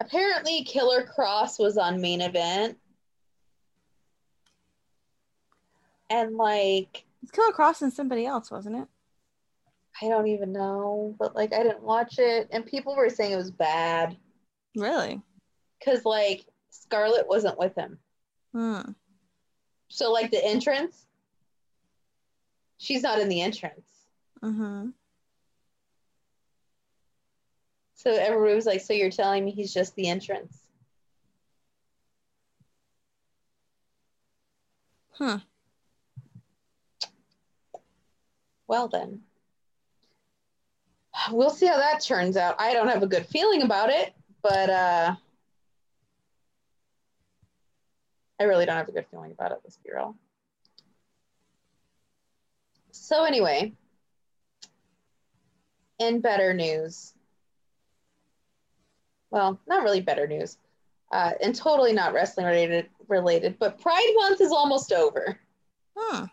apparently 0.00 0.62
Killer 0.64 1.06
Kross 1.06 1.58
was 1.58 1.78
on 1.78 2.00
main 2.00 2.20
event. 2.20 2.78
And 6.10 6.36
like 6.36 7.04
It's 7.22 7.32
Killer 7.32 7.52
Kross 7.52 7.82
and 7.82 7.92
somebody 7.92 8.26
else, 8.26 8.50
wasn't 8.50 8.76
it? 8.76 8.88
I 10.02 10.08
don't 10.08 10.28
even 10.28 10.52
know, 10.52 11.16
but 11.18 11.34
like 11.34 11.54
I 11.54 11.62
didn't 11.62 11.82
watch 11.82 12.18
it 12.18 12.48
and 12.52 12.66
people 12.66 12.94
were 12.94 13.08
saying 13.08 13.32
it 13.32 13.36
was 13.36 13.50
bad 13.50 14.16
Really? 14.76 15.22
cuz 15.82 16.04
like 16.04 16.44
Scarlett 16.70 17.26
wasn't 17.26 17.58
with 17.58 17.74
him. 17.74 17.98
Hmm. 18.52 18.82
So 19.88 20.12
like 20.12 20.30
the 20.30 20.44
entrance 20.44 21.05
she's 22.78 23.02
not 23.02 23.18
in 23.18 23.28
the 23.28 23.40
entrance. 23.40 23.86
Mm-hmm. 24.42 24.90
So 27.94 28.10
everybody 28.12 28.54
was 28.54 28.66
like, 28.66 28.80
"So 28.80 28.92
you're 28.92 29.10
telling 29.10 29.44
me 29.44 29.50
he's 29.50 29.72
just 29.72 29.94
the 29.94 30.08
entrance?" 30.08 30.58
Huh. 35.12 35.38
Well 38.68 38.88
then, 38.88 39.22
we'll 41.30 41.50
see 41.50 41.66
how 41.66 41.78
that 41.78 42.02
turns 42.02 42.36
out. 42.36 42.56
I 42.58 42.74
don't 42.74 42.88
have 42.88 43.02
a 43.02 43.06
good 43.06 43.26
feeling 43.26 43.62
about 43.62 43.90
it, 43.90 44.14
but 44.42 44.68
uh, 44.70 45.16
I 48.38 48.44
really 48.44 48.66
don't 48.66 48.76
have 48.76 48.88
a 48.88 48.92
good 48.92 49.06
feeling 49.10 49.32
about 49.32 49.52
it. 49.52 49.60
Let's 49.64 49.78
be 49.78 49.90
real. 49.92 50.16
So 53.06 53.22
anyway, 53.22 53.72
in 56.00 56.20
better 56.20 56.52
news, 56.52 57.14
well, 59.30 59.60
not 59.68 59.84
really 59.84 60.00
better 60.00 60.26
news, 60.26 60.58
uh, 61.12 61.30
and 61.40 61.54
totally 61.54 61.92
not 61.92 62.12
wrestling 62.14 62.46
related, 62.46 62.88
related, 63.06 63.60
but 63.60 63.78
Pride 63.78 64.12
Month 64.16 64.40
is 64.40 64.50
almost 64.50 64.92
over, 64.92 65.38
Hmm. 65.96 66.24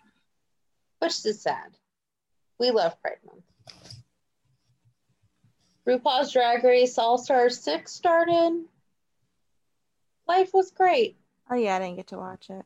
which 0.98 1.24
is 1.28 1.44
sad. 1.44 1.78
We 2.60 2.72
love 2.72 3.00
Pride 3.04 3.20
Month. 3.24 3.44
RuPaul's 5.86 6.32
Drag 6.32 6.64
Race 6.64 6.98
All 6.98 7.20
Star 7.20 7.52
6 7.52 7.92
started. 7.94 8.66
Life 10.28 10.56
was 10.56 10.72
great. 10.72 11.18
Oh 11.52 11.56
yeah, 11.56 11.76
I 11.76 11.80
didn't 11.80 11.98
get 11.98 12.08
to 12.08 12.18
watch 12.18 12.50
it. 12.50 12.66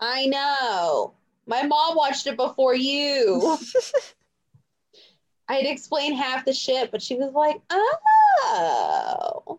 I 0.00 0.26
know. 0.26 1.14
My 1.48 1.62
mom 1.62 1.96
watched 1.96 2.26
it 2.26 2.36
before 2.36 2.74
you. 2.74 3.56
I 5.48 5.54
had 5.54 5.66
explained 5.66 6.18
half 6.18 6.44
the 6.44 6.52
shit, 6.52 6.90
but 6.90 7.00
she 7.00 7.14
was 7.14 7.32
like, 7.32 7.62
oh. 7.70 9.58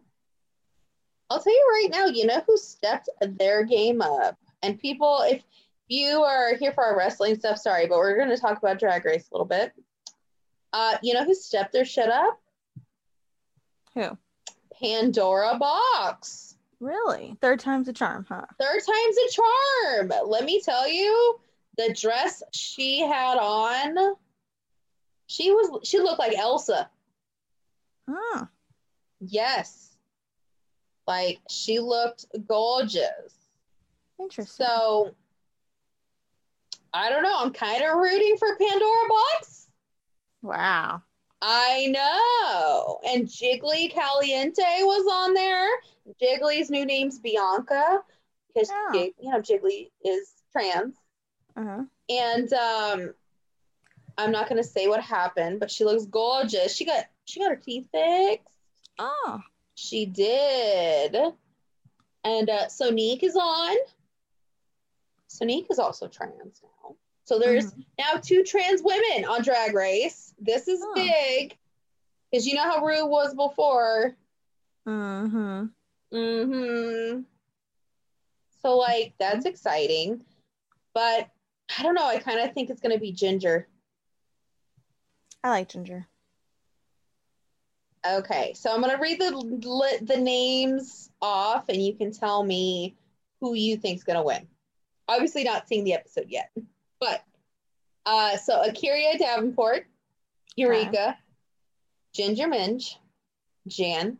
I'll 1.32 1.42
tell 1.42 1.52
you 1.52 1.82
right 1.84 1.90
now, 1.92 2.06
you 2.06 2.28
know 2.28 2.44
who 2.46 2.58
stepped 2.58 3.10
their 3.20 3.64
game 3.64 4.04
up? 4.04 4.38
And 4.62 4.80
people, 4.80 5.24
if 5.26 5.44
you 5.88 6.22
are 6.22 6.56
here 6.56 6.72
for 6.74 6.84
our 6.86 6.96
wrestling 6.96 7.40
stuff, 7.40 7.58
sorry, 7.58 7.88
but 7.88 7.98
we're 7.98 8.18
going 8.18 8.30
to 8.30 8.38
talk 8.38 8.60
about 8.60 8.78
Drag 8.78 9.04
Race 9.04 9.28
a 9.28 9.34
little 9.34 9.48
bit. 9.48 9.74
Uh, 10.72 10.98
you 11.02 11.16
know 11.16 11.26
who 11.26 11.34
stepped 11.34 11.74
their 11.74 11.86
shit 11.86 12.10
up? 12.10 12.40
Who? 13.96 14.16
Pandora 14.80 15.60
Boxx. 15.60 16.54
Really? 16.80 17.36
Third 17.42 17.60
time's 17.60 17.88
a 17.88 17.94
charm, 17.94 18.28
huh? 18.30 18.46
Third 18.60 18.82
time's 18.86 19.18
a 19.18 19.32
charm. 19.32 20.30
Let 20.30 20.46
me 20.46 20.62
tell 20.62 20.88
you, 20.88 21.40
the 21.80 21.94
dress 21.94 22.44
she 22.52 23.00
had 23.00 23.38
on, 23.38 24.16
she 25.28 25.52
was 25.52 25.88
she 25.88 25.98
looked 26.00 26.20
like 26.20 26.38
Elsa. 26.38 26.90
Hmm. 28.10 28.44
Yes. 29.22 29.96
Like 31.08 31.40
she 31.50 31.80
looked 31.80 32.26
gorgeous. 32.48 33.34
Interesting. 34.20 34.66
So 34.66 35.16
I 36.94 37.10
don't 37.10 37.24
know. 37.24 37.38
I'm 37.40 37.54
kind 37.54 37.82
of 37.82 37.98
rooting 37.98 38.36
for 38.38 38.58
Pandora 38.58 39.10
Boxx. 39.10 39.68
wow. 40.42 41.02
I 41.42 41.88
know. 41.88 43.00
And 43.08 43.26
Jiggly 43.26 43.90
Caliente 43.94 44.62
was 44.82 45.06
on 45.10 45.34
there. 45.34 45.70
Jiggly's 46.22 46.70
new 46.70 46.86
name's 46.86 47.20
Bianca 47.20 48.02
because. 48.54 48.70
Jig- 48.94 49.14
you 49.22 49.32
know 49.32 49.40
Jiggly 49.40 49.92
is 50.04 50.34
trans. 50.52 50.96
Uh-huh. 51.56 51.84
And 52.10 52.54
um 52.54 53.14
I'm 54.18 54.32
not 54.32 54.50
gonna 54.50 54.64
say 54.64 54.88
what 54.88 55.02
happened, 55.02 55.60
but 55.60 55.72
she 55.72 55.86
looks 55.86 56.06
gorgeous. 56.06 56.76
She 56.76 56.86
got 56.86 57.06
she 57.26 57.40
got 57.40 57.50
her 57.52 57.56
teeth 57.56 57.88
fixed. 57.92 58.48
Oh. 58.98 59.40
She 59.76 60.06
did. 60.06 61.16
And 62.26 62.50
uh, 62.50 62.66
Sonique 62.68 63.24
is 63.24 63.36
on. 63.38 63.78
Sonique 65.30 65.68
is 65.72 65.80
also 65.80 66.08
trans 66.08 66.62
now. 66.62 66.96
So 67.24 67.40
there's 67.40 67.74
now 67.98 68.20
two 68.22 68.44
trans 68.44 68.82
women 68.84 69.24
on 69.26 69.42
Drag 69.44 69.74
Race. 69.74 70.34
This 70.40 70.68
is 70.68 70.82
Oh. 70.84 70.94
big. 70.96 71.56
Because 72.30 72.46
you 72.46 72.56
know 72.56 72.64
how 72.64 72.84
Ru 72.84 73.06
was 73.06 73.34
before. 73.36 74.16
Mm-hmm. 74.88 75.66
Mm-hmm. 76.14 77.22
So 78.62 78.78
like 78.78 79.14
that's 79.18 79.46
exciting. 79.46 80.24
But 80.94 81.30
I 81.78 81.84
don't 81.84 81.96
know, 81.96 82.08
I 82.08 82.20
kind 82.20 82.40
of 82.40 82.54
think 82.54 82.70
it's 82.70 82.82
gonna 82.82 83.00
be 83.00 83.12
Ginger. 83.12 83.68
I 85.44 85.50
like 85.50 85.70
Ginger. 85.70 86.08
Okay, 88.08 88.54
so 88.54 88.74
I'm 88.74 88.82
gonna 88.82 89.00
read 89.00 89.20
the 89.20 90.00
the 90.02 90.18
names 90.18 91.10
off, 91.22 91.70
and 91.70 91.84
you 91.84 91.94
can 91.94 92.12
tell 92.12 92.44
me 92.44 92.96
who 93.42 93.54
you 93.54 93.78
think's 93.78 94.04
gonna 94.04 94.24
win. 94.24 94.48
Obviously, 95.08 95.44
not 95.44 95.68
seeing 95.68 95.84
the 95.84 95.94
episode 95.94 96.28
yet, 96.30 96.52
but 97.00 97.24
uh, 98.06 98.38
so 98.38 98.64
A'keria 98.64 99.18
Davenport, 99.18 99.86
Eureka, 100.56 101.18
Ginger 102.14 102.48
Minj, 102.48 102.96
Jan, 103.68 104.18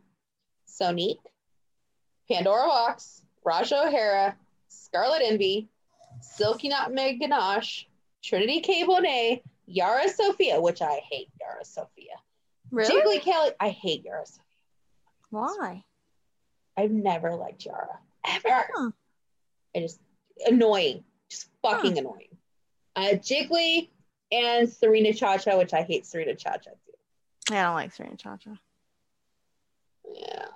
Sonique, 0.68 1.18
Pandora 2.30 2.68
Boxx, 2.68 3.22
Ra'Jah 3.46 3.86
O'Hara, 3.86 4.36
Scarlet 4.68 5.22
Envy, 5.24 5.68
Silky 6.20 6.68
Nutmeg 6.68 7.20
Ganache, 7.20 7.86
Trinity 8.22 8.60
K. 8.60 8.84
Bonet, 8.84 9.42
Yara 9.66 10.08
Sofia, 10.08 10.60
which 10.60 10.82
I 10.82 11.00
hate 11.10 11.28
Yara 11.40 11.64
Sofia. 11.64 12.14
Really? 12.70 12.94
Jiggly 12.94 13.22
Kelly. 13.22 13.50
I 13.58 13.70
hate 13.70 14.04
Yara. 14.04 14.26
Sophia. 14.26 14.42
Why? 15.30 15.84
I've 16.76 16.90
never 16.90 17.34
liked 17.34 17.64
Yara. 17.64 17.98
Ever. 18.26 18.68
Huh. 18.74 18.90
I 19.74 19.80
just 19.80 20.00
annoying. 20.46 21.04
Just 21.28 21.48
fucking 21.62 21.98
annoying. 21.98 22.36
Uh 22.96 23.14
Jiggly 23.14 23.88
and 24.32 24.68
Serena 24.68 25.12
Cha 25.12 25.38
Cha, 25.38 25.56
which 25.56 25.72
I 25.72 25.82
hate 25.82 26.06
Serena 26.06 26.34
Cha 26.34 26.52
Cha 26.52 26.70
too. 26.70 27.54
I 27.54 27.62
don't 27.62 27.74
like 27.74 27.92
Serena 27.92 28.16
Chacha. 28.16 28.58
Yeah, 30.12 30.46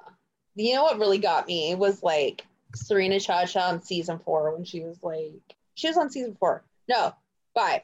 you 0.55 0.75
know 0.75 0.83
what 0.83 0.99
really 0.99 1.19
got 1.19 1.47
me 1.47 1.75
was 1.75 2.03
like 2.03 2.45
Serena 2.75 3.21
Cha 3.21 3.47
Cha 3.47 3.69
on 3.69 3.83
season 3.83 4.19
four 4.19 4.53
when 4.53 4.65
she 4.65 4.81
was 4.81 5.03
like, 5.03 5.54
she 5.75 5.89
was 5.89 5.97
on 5.97 6.11
season 6.11 6.37
four. 6.39 6.65
No, 6.89 7.15
five. 7.55 7.83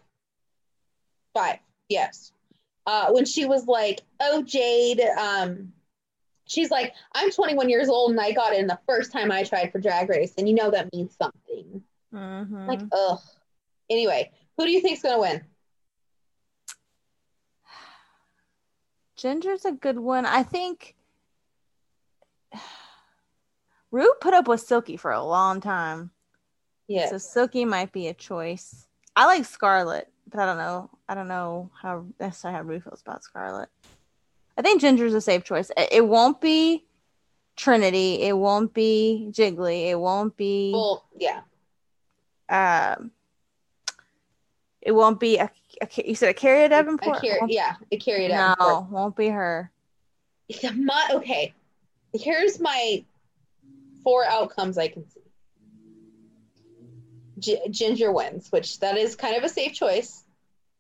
Five. 1.35 1.59
Yes. 1.89 2.33
Uh, 2.87 3.11
when 3.11 3.25
she 3.25 3.45
was 3.45 3.67
like, 3.67 4.01
oh, 4.21 4.43
Jade, 4.43 5.01
um, 5.01 5.73
she's 6.47 6.71
like, 6.71 6.95
I'm 7.15 7.31
21 7.31 7.69
years 7.69 7.89
old 7.89 8.11
and 8.11 8.21
I 8.21 8.33
got 8.33 8.55
in 8.55 8.67
the 8.67 8.79
first 8.87 9.13
time 9.13 9.31
I 9.31 9.45
tried 9.45 9.71
for 9.71 9.79
Drag 9.81 10.09
Race. 10.09 10.35
And 10.39 10.49
you 10.49 10.55
know 10.55 10.71
that 10.71 10.93
means 10.93 11.15
something. 11.21 11.83
Mhm. 12.13 12.67
Like, 12.67 12.81
ugh. 12.93 13.21
Anyway, 13.89 14.31
who 14.57 14.65
do 14.65 14.71
you 14.71 14.81
think's 14.81 15.03
going 15.03 15.15
to 15.15 15.21
win? 15.21 15.45
Ginger's 19.17 19.65
a 19.65 19.73
good 19.73 19.99
one. 19.99 20.25
I 20.25 20.43
think 20.43 20.97
Ru 23.91 24.13
put 24.21 24.35
up 24.35 24.49
with 24.49 24.61
Silky 24.61 24.97
for 24.97 25.11
a 25.11 25.23
long 25.23 25.61
time. 25.61 26.11
Yes. 26.91 27.11
So 27.11 27.19
Silky 27.19 27.65
might 27.65 27.93
be 27.93 28.09
a 28.09 28.15
choice. 28.15 28.89
I 29.15 29.25
like 29.27 29.45
Scarlet, 29.45 30.09
but 30.29 30.41
I 30.41 30.47
don't 30.47 30.59
know. 30.59 30.91
I 31.09 31.15
don't 31.15 31.29
know 31.29 31.71
how 31.81 32.05
necessarily 32.19 32.59
how 32.59 32.65
Ru 32.65 32.81
feels 32.81 33.01
about 33.01 33.23
Scarlet. 33.23 33.69
I 34.59 34.63
think 34.63 34.81
Ginger's 34.81 35.15
a 35.15 35.21
safe 35.21 35.45
choice. 35.45 35.71
It, 35.77 36.05
won't 36.05 36.41
be 36.41 36.85
Trinity. 37.55 38.23
It 38.23 38.37
won't 38.37 38.75
be 38.75 39.29
Jiggly. 39.31 39.91
It 39.91 40.01
won't 40.01 40.37
be. 40.37 40.73
well, 40.73 41.05
yeah. 41.17 41.43
um. 42.49 43.13
It 44.83 44.91
won't 44.91 45.21
be 45.21 45.37
a. 45.37 45.49
a 45.81 45.89
you 46.05 46.17
said 46.17 46.31
a 46.31 46.35
Carrie 46.35 46.69
Davenport. 46.69 47.23
Won't- 47.23 47.53
yeah, 47.53 47.77
it 47.93 47.99
carried 47.99 48.33
no, 48.33 48.57
out. 48.59 48.91
won't 48.91 49.15
be 49.15 49.29
her. 49.29 49.71
My, 50.75 51.09
okay, 51.13 51.55
here's 52.13 52.59
my 52.59 53.05
four 54.03 54.25
outcomes 54.25 54.77
I 54.77 54.89
can 54.89 55.09
see. 55.09 55.20
G- 57.41 57.69
Ginger 57.71 58.13
wins, 58.13 58.51
which 58.53 58.79
that 58.81 58.97
is 58.97 59.17
kind 59.17 59.37
of 59.37 59.43
a 59.45 59.49
safe 59.49 59.73
choice. 59.75 60.25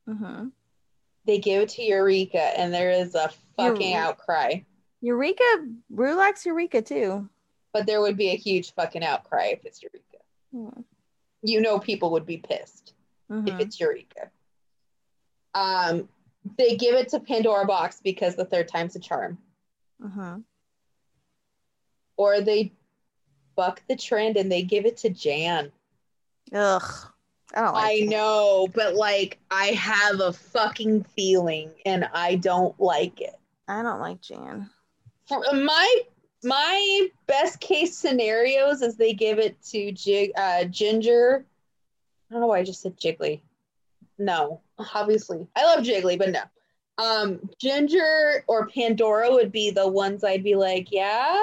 hmm 0.07 0.49
They 1.25 1.39
give 1.39 1.63
it 1.63 1.69
to 1.71 1.83
Eureka, 1.83 2.41
and 2.59 2.73
there 2.73 2.91
is 2.91 3.15
a 3.15 3.31
fucking 3.57 3.91
Eureka. 3.93 4.09
outcry. 4.09 4.61
Eureka, 5.01 5.45
likes 5.91 6.45
Eureka 6.47 6.83
too. 6.83 7.29
But 7.73 7.87
there 7.87 8.01
would 8.01 8.17
be 8.17 8.31
a 8.31 8.37
huge 8.37 8.75
fucking 8.75 9.05
outcry 9.05 9.47
if 9.53 9.65
it's 9.65 9.83
Eureka. 9.83 10.19
Hmm. 10.53 10.81
You 11.43 11.61
know, 11.61 11.79
people 11.79 12.11
would 12.13 12.27
be 12.27 12.39
pissed 12.39 12.95
if 13.31 13.45
Mhm. 13.45 13.61
it's 13.61 13.79
Eureka. 13.81 14.31
Um, 15.55 16.09
they 16.57 16.77
give 16.77 16.95
it 16.97 17.09
to 17.11 17.21
Pandora 17.21 17.67
Boxx 17.67 18.03
because 18.03 18.35
the 18.37 18.45
third 18.45 18.69
time's 18.69 18.97
a 18.97 19.01
charm, 19.01 19.39
Mhm. 20.01 20.45
or 22.17 22.41
they 22.41 22.73
buck 23.57 23.83
the 23.89 23.97
trend 23.97 24.37
and 24.37 24.51
they 24.51 24.63
give 24.63 24.85
it 24.87 24.99
to 24.99 25.11
Jan. 25.11 25.73
Ugh, 26.53 26.83
I 27.55 27.61
don't 27.61 27.75
like. 27.75 28.03
I 28.03 28.07
know, 28.07 28.69
but 28.75 28.95
like 28.95 29.39
I 29.51 29.67
have 29.67 30.21
a 30.21 30.33
fucking 30.33 31.05
feeling 31.05 31.71
and 31.87 32.09
I 32.13 32.37
don't 32.37 32.79
like 32.81 33.21
it. 33.21 33.35
I 33.69 33.83
don't 33.83 34.01
like 34.01 34.21
Jan. 34.21 34.69
For 35.27 35.43
my 35.53 36.01
my 36.43 37.09
best 37.27 37.61
case 37.61 37.97
scenarios 37.97 38.83
is 38.83 38.97
they 38.97 39.13
give 39.13 39.39
it 39.39 39.63
to 39.67 39.93
Jig 39.93 40.33
uh 40.37 40.65
Ginger. 40.65 41.45
I 42.29 42.33
don't 42.33 42.41
know 42.41 42.47
why 42.49 42.59
I 42.59 42.65
just 42.65 42.83
said 42.83 42.99
Jiggly. 42.99 43.41
No, 44.19 44.61
obviously. 44.95 45.47
I 45.57 45.65
love 45.65 45.85
Jiggly, 45.85 46.19
but 46.19 46.31
no. 46.31 46.43
Um 46.99 47.49
Ginger 47.59 48.45
or 48.47 48.67
Pandora 48.69 49.31
would 49.31 49.53
be 49.53 49.71
the 49.71 49.89
ones 49.89 50.25
I'd 50.25 50.45
be 50.45 50.55
like, 50.57 50.91
yeah. 50.91 51.41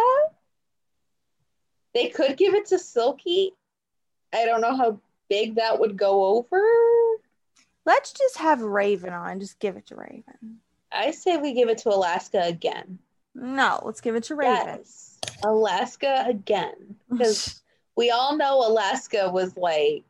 They 1.93 2.09
could 2.09 2.37
give 2.37 2.53
it 2.53 2.67
to 2.67 2.79
Silky. 2.79 3.53
I 4.33 4.45
don't 4.45 4.61
know 4.61 4.75
how 4.75 4.99
big 5.29 5.55
that 5.55 5.79
would 5.79 5.97
go 5.97 6.25
over. 6.25 6.61
Let's 7.85 8.11
just 8.11 8.37
have 8.37 8.61
Raven 8.61 9.13
on. 9.13 9.39
Just 9.39 9.59
give 9.59 9.77
it 9.77 9.87
to 9.87 9.95
Raven. 9.95 10.59
I 10.91 11.11
say 11.11 11.37
we 11.37 11.53
give 11.53 11.69
it 11.69 11.79
to 11.79 11.89
Alaska 11.89 12.41
again. 12.43 12.99
No, 13.33 13.81
let's 13.85 14.01
give 14.01 14.15
it 14.15 14.23
to 14.25 14.35
Raven. 14.35 14.77
Yes, 14.79 15.19
Alaska 15.43 16.25
again. 16.27 16.95
Because 17.09 17.61
we 17.95 18.11
all 18.11 18.35
know 18.35 18.67
Alaska 18.67 19.29
was 19.29 19.55
like, 19.55 20.03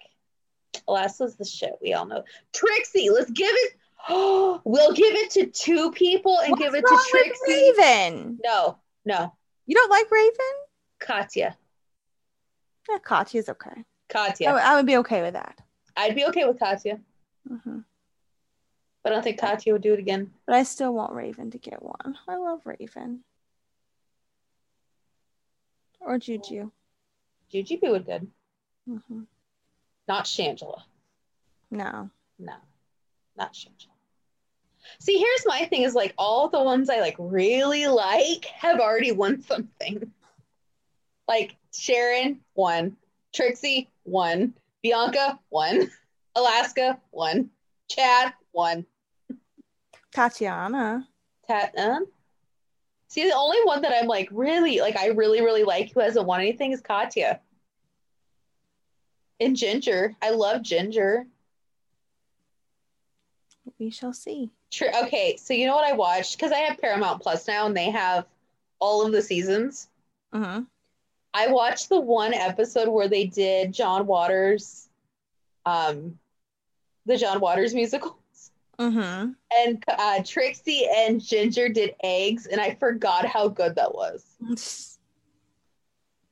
Alaska's 0.88 1.36
the 1.36 1.46
shit. 1.46 1.74
We 1.82 1.94
all 1.94 2.06
know. 2.06 2.24
Trixie, 2.54 3.10
let's 3.10 3.32
give 3.32 3.52
it. 3.52 3.74
We'll 4.64 4.94
give 4.94 5.14
it 5.16 5.32
to 5.32 5.48
two 5.48 5.92
people 5.92 6.40
and 6.40 6.52
What's 6.52 6.64
give 6.64 6.76
it 6.76 6.86
to 6.86 7.06
Trixie. 7.10 7.72
Raven. 7.78 8.40
No, 8.44 8.78
no, 9.06 9.34
You 9.66 9.76
don't 9.76 9.90
like 9.90 10.10
Raven? 10.10 10.32
Katya. 11.00 11.58
Yeah, 12.90 12.98
Katya's 13.00 13.50
okay. 13.50 13.84
I, 14.10 14.14
Katya. 14.30 14.54
would- 14.54 14.62
I 14.62 14.76
would 14.76 14.86
be 14.86 14.98
okay 14.98 15.22
with 15.22 15.34
that. 15.34 15.60
I'd 15.96 16.16
be 16.16 16.26
okay 16.26 16.46
with 16.46 16.60
Katya, 16.60 17.00
hmm 17.48 17.80
but 19.04 19.14
I 19.14 19.16
don't 19.16 19.24
think 19.24 19.40
Katya 19.40 19.72
would 19.74 19.82
do 19.82 19.94
it 19.94 20.00
again. 20.00 20.34
But 20.46 20.56
I 20.56 20.64
still 20.64 20.94
want 20.94 21.14
Raven 21.14 21.50
to 21.52 21.58
get 21.58 21.82
one. 21.82 22.18
I 22.28 22.36
love 22.36 22.60
Raven. 22.66 23.24
Or 26.02 26.18
Juju. 26.20 26.72
Jujubee 27.54 27.90
would 27.90 28.06
good. 28.06 28.28
hmm 28.86 29.22
Not 30.08 30.26
Shangela. 30.26 30.82
No. 31.72 32.10
No, 32.38 32.54
not 33.38 33.54
Shangela. 33.54 33.94
See, 35.00 35.18
here's 35.18 35.46
my 35.46 35.66
thing: 35.66 35.82
is 35.84 35.96
like 35.96 36.14
all 36.18 36.50
the 36.50 36.62
ones 36.64 36.90
I 36.90 37.00
like 37.00 37.16
really 37.18 37.88
like 37.88 38.46
have 38.46 38.80
already 38.80 39.12
won 39.12 39.42
something. 39.42 40.12
Like 41.28 41.56
Sharon 41.74 42.42
won, 42.56 42.96
Trixie 43.38 43.88
one. 44.04 44.54
Bianca 44.82 45.40
one. 45.50 45.92
Alaska 46.36 47.00
one. 47.12 47.52
Chad 47.88 48.34
one. 48.52 48.86
Tatiana. 50.12 51.08
Tat. 51.48 51.76
See, 53.10 53.24
the 53.28 53.36
only 53.36 53.60
one 53.64 53.84
that 53.84 53.94
I'm 53.96 54.08
like 54.08 54.28
really 54.32 54.80
like 54.80 54.98
I 54.98 55.08
really 55.10 55.42
really 55.42 55.64
like 55.64 55.94
who 55.94 56.00
hasn't 56.00 56.26
won 56.26 56.42
anything 56.42 56.72
is 56.72 56.82
Katya. 56.82 57.40
And 59.40 59.56
Ginger, 59.56 60.16
I 60.20 60.32
love 60.32 60.64
Ginger. 60.64 61.28
We 63.78 63.92
shall 63.92 64.14
see. 64.14 64.50
True. 64.72 64.90
Okay, 65.04 65.38
so 65.38 65.54
you 65.54 65.68
know 65.68 65.76
what 65.76 65.88
I 65.88 65.94
watched 65.94 66.38
because 66.38 66.52
I 66.52 66.58
have 66.58 66.80
Paramount 66.80 67.22
Plus 67.22 67.48
now, 67.48 67.68
and 67.68 67.78
they 67.78 67.92
have 67.92 68.26
all 68.80 69.06
of 69.06 69.12
the 69.12 69.22
seasons. 69.22 69.90
hmm 70.34 70.62
I 71.38 71.48
watched 71.52 71.90
the 71.90 72.00
one 72.00 72.34
episode 72.34 72.88
where 72.90 73.08
they 73.08 73.26
did 73.26 73.72
John 73.72 74.08
Waters, 74.08 74.90
um, 75.68 76.18
the 77.06 77.16
John 77.16 77.40
Waters 77.40 77.76
musical, 77.76 78.18
hmm 78.80 79.34
and 79.56 79.84
uh, 79.88 80.24
Trixie 80.26 80.88
and 80.92 81.22
Ginger 81.22 81.70
did 81.70 81.94
eggs, 82.04 82.48
and 82.48 82.60
I 82.60 82.74
forgot 82.74 83.26
how 83.28 83.50
good 83.50 83.76
that 83.76 83.94
was. 83.94 84.26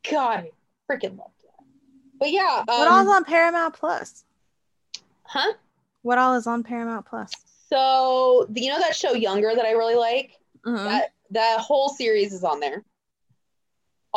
God, 0.09 0.39
I 0.39 0.51
freaking 0.91 1.17
loved 1.19 1.33
that. 1.43 1.65
But 2.19 2.31
yeah, 2.31 2.63
what 2.65 2.87
all 2.87 3.01
is 3.03 3.07
um, 3.07 3.13
on 3.13 3.25
Paramount 3.25 3.75
Plus? 3.75 4.23
huh? 5.23 5.53
What 6.01 6.17
all 6.17 6.33
is 6.33 6.47
on 6.47 6.63
Paramount 6.63 7.05
Plus? 7.05 7.31
So 7.69 8.47
you 8.55 8.69
know 8.71 8.79
that 8.79 8.95
show 8.95 9.13
Younger 9.13 9.53
that 9.55 9.65
I 9.65 9.71
really 9.71 9.95
like. 9.95 10.39
Mhm. 10.65 10.83
That 10.83 11.13
that 11.29 11.59
whole 11.59 11.89
series 11.89 12.33
is 12.33 12.43
on 12.43 12.59
there. 12.59 12.83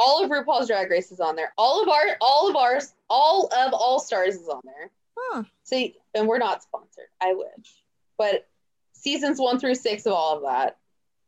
All 0.01 0.22
of 0.24 0.30
RuPaul's 0.30 0.68
Drag 0.68 0.88
Race 0.90 1.11
is 1.11 1.18
on 1.18 1.34
there. 1.34 1.53
All 1.59 1.82
of 1.82 1.88
our, 1.88 2.16
all 2.20 2.49
of 2.49 2.55
ours, 2.55 2.94
all 3.11 3.46
of 3.53 3.72
All 3.74 3.99
Stars 3.99 4.36
is 4.36 4.49
on 4.49 4.61
there. 4.64 4.90
Hmm. 5.18 5.40
See, 5.64 5.96
and 6.14 6.28
we're 6.28 6.38
not 6.38 6.62
sponsored. 6.62 7.09
I 7.20 7.34
wish, 7.34 7.82
but 8.16 8.46
seasons 8.92 9.40
one 9.40 9.59
through 9.59 9.74
six 9.74 10.07
of 10.07 10.12
all 10.12 10.36
of 10.36 10.42
that, 10.44 10.76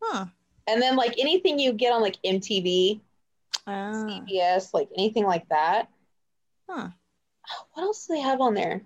Hmm. 0.01 0.25
and 0.69 0.81
then 0.81 0.95
like 0.97 1.19
anything 1.19 1.59
you 1.59 1.73
get 1.73 1.93
on 1.93 2.01
like 2.01 2.17
MTV, 2.25 3.01
Ah. 3.67 3.91
CBS, 3.93 4.73
like 4.73 4.89
anything 4.97 5.25
like 5.25 5.49
that. 5.49 5.89
Huh. 6.69 6.89
What 7.73 7.83
else 7.83 8.07
do 8.07 8.15
they 8.15 8.21
have 8.21 8.41
on 8.41 8.55
there? 8.55 8.83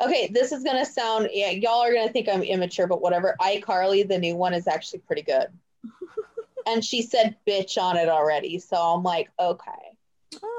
Okay, 0.00 0.28
this 0.28 0.52
is 0.52 0.62
gonna 0.62 0.84
sound 0.84 1.30
yeah, 1.32 1.50
y'all 1.50 1.80
are 1.82 1.92
gonna 1.94 2.12
think 2.12 2.28
I'm 2.28 2.42
immature, 2.42 2.86
but 2.86 3.00
whatever. 3.00 3.34
iCarly, 3.40 4.06
the 4.06 4.18
new 4.18 4.36
one, 4.36 4.52
is 4.52 4.68
actually 4.68 4.98
pretty 5.00 5.22
good. 5.22 5.48
and 6.68 6.84
she 6.84 7.02
said 7.02 7.36
bitch 7.46 7.80
on 7.80 7.96
it 7.96 8.08
already, 8.08 8.58
so 8.58 8.76
I'm 8.76 9.02
like, 9.02 9.30
okay, 9.40 9.96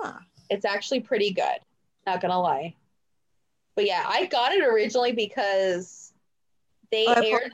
Ah. 0.03 0.19
it's 0.49 0.65
actually 0.65 0.99
pretty 1.01 1.31
good. 1.31 1.59
Not 2.05 2.21
gonna 2.21 2.39
lie. 2.39 2.75
But 3.75 3.85
yeah, 3.85 4.03
I 4.07 4.25
got 4.25 4.51
it 4.51 4.63
originally 4.63 5.11
because 5.13 6.11
they 6.91 7.05
Oh, 7.07 7.13
aired 7.13 7.51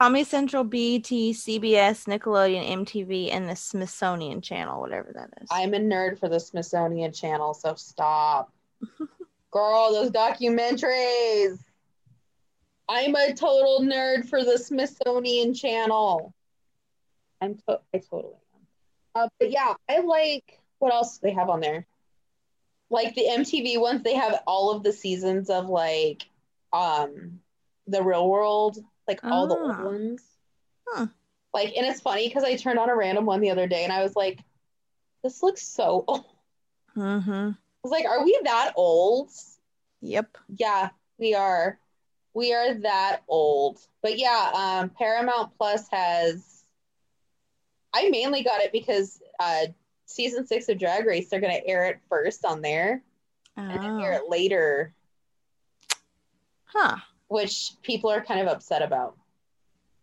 Comedy 0.00 0.24
Central, 0.24 0.64
BET, 0.64 1.04
CBS, 1.04 2.06
Nickelodeon, 2.06 2.66
MTV, 2.86 3.30
and 3.32 3.46
the 3.46 3.54
Smithsonian 3.54 4.40
Channel, 4.40 4.80
whatever 4.80 5.12
that 5.14 5.28
is. 5.42 5.48
I'm 5.50 5.74
a 5.74 5.78
nerd 5.78 6.18
for 6.18 6.28
the 6.30 6.40
Smithsonian 6.40 7.12
Channel, 7.12 7.52
so 7.52 7.74
stop. 7.74 8.50
Girl, 9.50 9.92
those 9.92 10.10
documentaries. 10.10 11.58
I'm 12.88 13.14
a 13.14 13.34
total 13.34 13.80
nerd 13.82 14.26
for 14.26 14.42
the 14.42 14.56
Smithsonian 14.58 15.52
Channel. 15.52 16.32
I'm 17.40 17.56
to- 17.68 17.80
I 17.94 17.98
totally 17.98 18.34
am. 18.54 18.66
Uh, 19.14 19.28
but 19.38 19.50
yeah, 19.50 19.74
I 19.88 20.00
like 20.00 20.60
what 20.78 20.92
else 20.92 21.18
they 21.18 21.32
have 21.32 21.48
on 21.50 21.60
there. 21.60 21.86
Like 22.90 23.14
the 23.14 23.26
MTV 23.28 23.80
ones, 23.80 24.02
they 24.02 24.14
have 24.14 24.42
all 24.46 24.70
of 24.70 24.82
the 24.82 24.92
seasons 24.92 25.50
of 25.50 25.68
like 25.68 26.24
um 26.72 27.40
the 27.86 28.02
real 28.02 28.28
world, 28.28 28.78
like 29.08 29.20
all 29.24 29.46
the 29.46 29.56
old 29.56 29.70
Ah. 29.72 29.84
ones. 29.84 30.22
Huh. 30.88 31.06
Like, 31.52 31.74
and 31.76 31.86
it's 31.86 32.00
funny 32.00 32.28
because 32.28 32.44
I 32.44 32.56
turned 32.56 32.78
on 32.78 32.90
a 32.90 32.96
random 32.96 33.26
one 33.26 33.40
the 33.40 33.50
other 33.50 33.66
day 33.66 33.82
and 33.84 33.92
I 33.92 34.02
was 34.02 34.14
like, 34.14 34.38
this 35.22 35.42
looks 35.42 35.62
so 35.66 36.04
old. 36.08 36.24
I 36.96 37.00
Mm-hmm. 37.00 37.50
was 37.82 37.90
like, 37.90 38.04
are 38.06 38.24
we 38.24 38.38
that 38.44 38.72
old? 38.76 39.30
Yep. 40.00 40.36
Yeah, 40.56 40.90
we 41.18 41.34
are. 41.34 41.78
We 42.34 42.52
are 42.54 42.74
that 42.74 43.22
old. 43.28 43.80
But 44.02 44.18
yeah, 44.18 44.50
um, 44.54 44.90
Paramount 44.90 45.56
Plus 45.58 45.88
has. 45.88 46.44
I 47.92 48.08
mainly 48.10 48.42
got 48.42 48.60
it 48.60 48.72
because 48.72 49.20
uh, 49.40 49.66
season 50.06 50.46
six 50.46 50.68
of 50.68 50.78
Drag 50.78 51.04
Race, 51.06 51.28
they're 51.28 51.40
going 51.40 51.54
to 51.60 51.66
air 51.66 51.86
it 51.86 51.98
first 52.08 52.44
on 52.44 52.62
there 52.62 53.02
and 53.56 53.70
then 53.82 54.00
air 54.00 54.14
Oh. 54.20 54.24
it 54.24 54.30
later, 54.30 54.94
Huh. 56.66 56.96
which 57.28 57.72
people 57.82 58.10
are 58.10 58.20
kind 58.24 58.40
of 58.40 58.46
upset 58.46 58.80
about. 58.82 59.16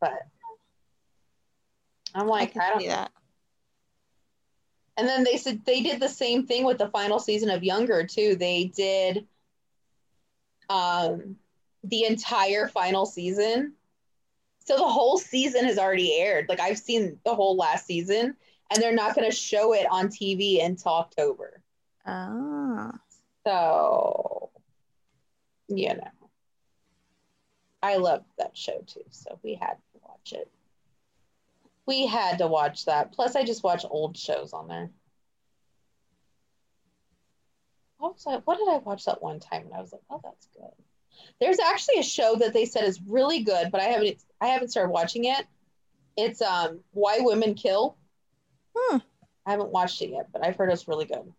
But 0.02 0.28
I'm 2.14 2.28
like, 2.28 2.54
can 2.54 2.62
I, 2.62 2.70
don't 2.72 2.88
that. 2.88 3.12
And 4.98 5.08
then 5.08 5.24
they 5.24 5.38
said 5.38 5.64
they 5.66 5.82
did 5.82 6.00
the 6.02 6.10
same 6.10 6.46
thing 6.46 6.66
with 6.66 6.78
the 6.78 6.90
final 6.90 7.20
season 7.20 7.50
of 7.50 7.64
Younger 7.64 8.06
too. 8.06 8.36
They 8.36 8.66
did 8.76 9.28
um 10.70 11.38
the 11.84 12.04
entire 12.04 12.68
final 12.68 13.06
season. 13.06 13.74
So 14.68 14.76
the 14.76 14.84
whole 14.84 15.18
season 15.18 15.63
has 15.63 15.78
already 15.78 16.13
aired. 16.20 16.47
Like 16.49 16.59
I've 16.59 16.78
seen 16.78 17.20
the 17.24 17.34
whole 17.34 17.55
last 17.55 17.86
season 17.86 18.36
and 18.70 18.84
they're 18.84 18.93
not 18.93 19.15
going 19.15 19.30
to 19.30 19.36
show 19.36 19.74
it 19.74 19.88
on 19.89 20.09
TV 20.09 20.63
until 20.63 20.91
October. 20.91 21.61
Oh. 22.05 22.91
So 23.45 24.49
you 25.70 25.95
know. 25.95 26.11
I 27.82 27.97
loved 27.97 28.26
that 28.38 28.57
show 28.57 28.84
too, 28.88 29.03
so 29.11 29.39
we 29.43 29.53
had 29.53 29.76
to 29.76 29.99
watch 30.05 30.34
it. 30.34 30.51
We 31.86 32.07
had 32.07 32.39
to 32.39 32.47
watch 32.47 32.86
that. 32.86 33.13
Plus, 33.13 33.36
I 33.36 33.45
just 33.45 33.63
watch 33.63 33.86
old 33.89 34.18
shows 34.18 34.51
on 34.51 34.68
there. 34.68 34.89
What 37.99 38.13
was 38.13 38.26
I, 38.28 38.38
what 38.38 38.57
did 38.57 38.68
I 38.68 38.78
watch 38.78 39.05
that 39.05 39.22
one 39.22 39.39
time 39.39 39.65
and 39.65 39.74
I 39.74 39.80
was 39.80 39.93
like, 39.93 40.01
oh, 40.09 40.20
that's 40.24 40.47
good. 40.47 40.72
There's 41.39 41.59
actually 41.59 41.99
a 41.99 42.03
show 42.03 42.36
that 42.36 42.53
they 42.53 42.65
said 42.65 42.84
is 42.84 42.99
really 43.07 43.43
good, 43.43 43.72
but 43.72 43.80
I 43.80 43.86
haven't 43.86 44.18
I 44.42 44.48
haven't 44.48 44.70
started 44.70 44.92
watching 44.92 45.26
it. 45.26 45.46
It's 46.16 46.42
um 46.42 46.80
Why 46.92 47.20
Women 47.20 47.54
Kill. 47.54 47.98
Hmm. 48.76 48.98
I 49.46 49.52
haven't 49.52 49.72
watched 49.72 50.02
it 50.02 50.10
yet, 50.10 50.28
but 50.32 50.46
I've 50.46 50.56
heard 50.56 50.72
it's 50.72 50.88
really 50.88 51.06
good. 51.06 51.34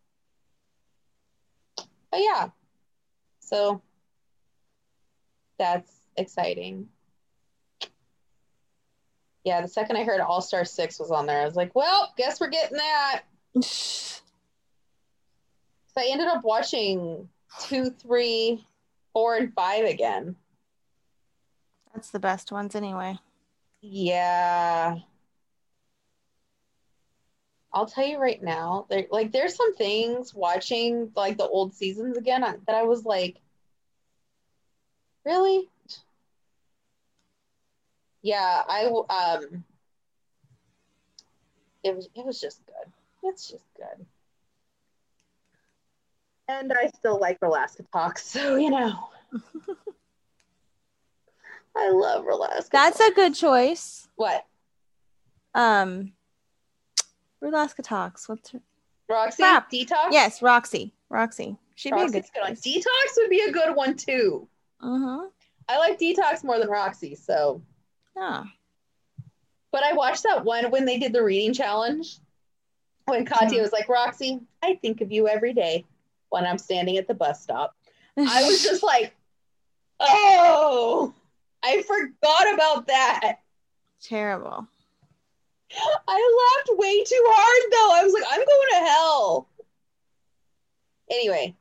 But 2.10 2.20
yeah. 2.20 2.48
So 3.40 3.82
that's 5.58 5.92
exciting. 6.16 6.88
Yeah, 9.44 9.60
the 9.62 9.68
second 9.68 9.96
I 9.96 10.04
heard 10.04 10.20
All 10.20 10.42
Star 10.42 10.64
6 10.64 10.98
was 10.98 11.10
on 11.10 11.26
there, 11.26 11.40
I 11.40 11.44
was 11.44 11.56
like, 11.56 11.74
well, 11.74 12.12
guess 12.16 12.40
we're 12.40 12.50
getting 12.50 12.78
that. 12.78 13.22
So 15.94 16.04
I 16.04 16.12
ended 16.12 16.28
up 16.28 16.44
watching 16.44 17.28
two, 17.62 17.90
three, 17.90 18.64
four, 19.12 19.34
and 19.34 19.52
five 19.52 19.84
again. 19.84 20.36
That's 21.98 22.10
the 22.12 22.20
best 22.20 22.52
ones 22.52 22.76
anyway. 22.76 23.18
Yeah. 23.80 24.98
I'll 27.72 27.86
tell 27.86 28.06
you 28.06 28.18
right 28.20 28.40
now, 28.40 28.86
there 28.88 29.06
like 29.10 29.32
there's 29.32 29.56
some 29.56 29.74
things 29.74 30.32
watching 30.32 31.10
like 31.16 31.38
the 31.38 31.48
old 31.48 31.74
seasons 31.74 32.16
again 32.16 32.44
I- 32.44 32.58
that 32.68 32.76
I 32.76 32.84
was 32.84 33.04
like, 33.04 33.38
really? 35.24 35.68
Yeah, 38.22 38.62
I 38.68 38.84
um 38.84 39.64
it 41.82 41.96
was 41.96 42.08
it 42.14 42.24
was 42.24 42.40
just 42.40 42.64
good. 42.64 42.92
It's 43.24 43.48
just 43.48 43.64
good. 43.76 44.06
And 46.46 46.72
I 46.72 46.86
still 46.86 47.18
like 47.18 47.40
the 47.40 47.48
Alaska 47.48 47.84
Talks, 47.92 48.24
so 48.30 48.54
you 48.54 48.70
know. 48.70 49.08
I 51.78 51.90
love 51.90 52.26
Alaska. 52.26 52.68
That's 52.72 53.00
a 53.00 53.12
good 53.12 53.34
choice. 53.34 54.08
what? 54.16 54.44
Um, 55.54 56.12
Alaska 57.42 57.82
talks. 57.82 58.28
What's 58.28 58.50
her? 58.50 58.60
Roxy 59.08 59.42
Crap. 59.42 59.70
Detox? 59.70 60.08
Yes, 60.12 60.42
Roxy. 60.42 60.92
Roxy. 61.08 61.56
She'd 61.76 61.94
be 61.94 62.00
a 62.02 62.06
good. 62.08 62.24
Good 62.34 62.40
one. 62.42 62.54
Detox 62.54 63.16
would 63.16 63.30
be 63.30 63.40
a 63.40 63.52
good 63.52 63.74
one 63.74 63.96
too. 63.96 64.48
Uh-huh. 64.82 65.28
I 65.68 65.78
like 65.78 65.98
Detox 65.98 66.44
more 66.44 66.58
than 66.58 66.68
Roxy, 66.68 67.14
so 67.14 67.62
Yeah. 68.16 68.44
but 69.72 69.82
I 69.84 69.92
watched 69.92 70.24
that 70.24 70.44
one 70.44 70.70
when 70.70 70.84
they 70.84 70.98
did 70.98 71.12
the 71.12 71.22
reading 71.22 71.52
challenge. 71.54 72.18
When 73.06 73.24
Katya 73.24 73.58
Hmm. 73.58 73.62
was 73.62 73.72
like, 73.72 73.88
Roxy, 73.88 74.40
I 74.62 74.74
think 74.76 75.00
of 75.00 75.10
you 75.10 75.28
every 75.28 75.52
day 75.54 75.86
when 76.30 76.44
I'm 76.44 76.58
standing 76.58 76.98
at 76.98 77.06
the 77.08 77.14
bus 77.14 77.42
stop. 77.42 77.74
I 78.18 78.42
was 78.44 78.62
just 78.68 78.82
like, 78.82 79.14
oh, 80.00 81.14
I 81.62 81.82
forgot 81.82 82.54
about 82.54 82.86
that. 82.86 83.36
terrible. 84.02 84.66
I 86.08 86.56
laughed 86.66 86.78
way 86.78 87.04
too 87.04 87.24
hard 87.26 87.72
though. 87.72 88.00
I 88.00 88.04
was 88.04 88.12
like, 88.14 88.24
I'm 88.30 88.38
going 88.38 88.68
to 88.70 88.90
hell. 88.90 89.48
Anyway, 91.10 91.54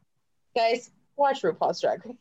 guys, 0.56 0.92
watch 1.18 1.42
RuPaul's 1.42 1.82
Drag 1.82 2.06
Race. 2.06 2.16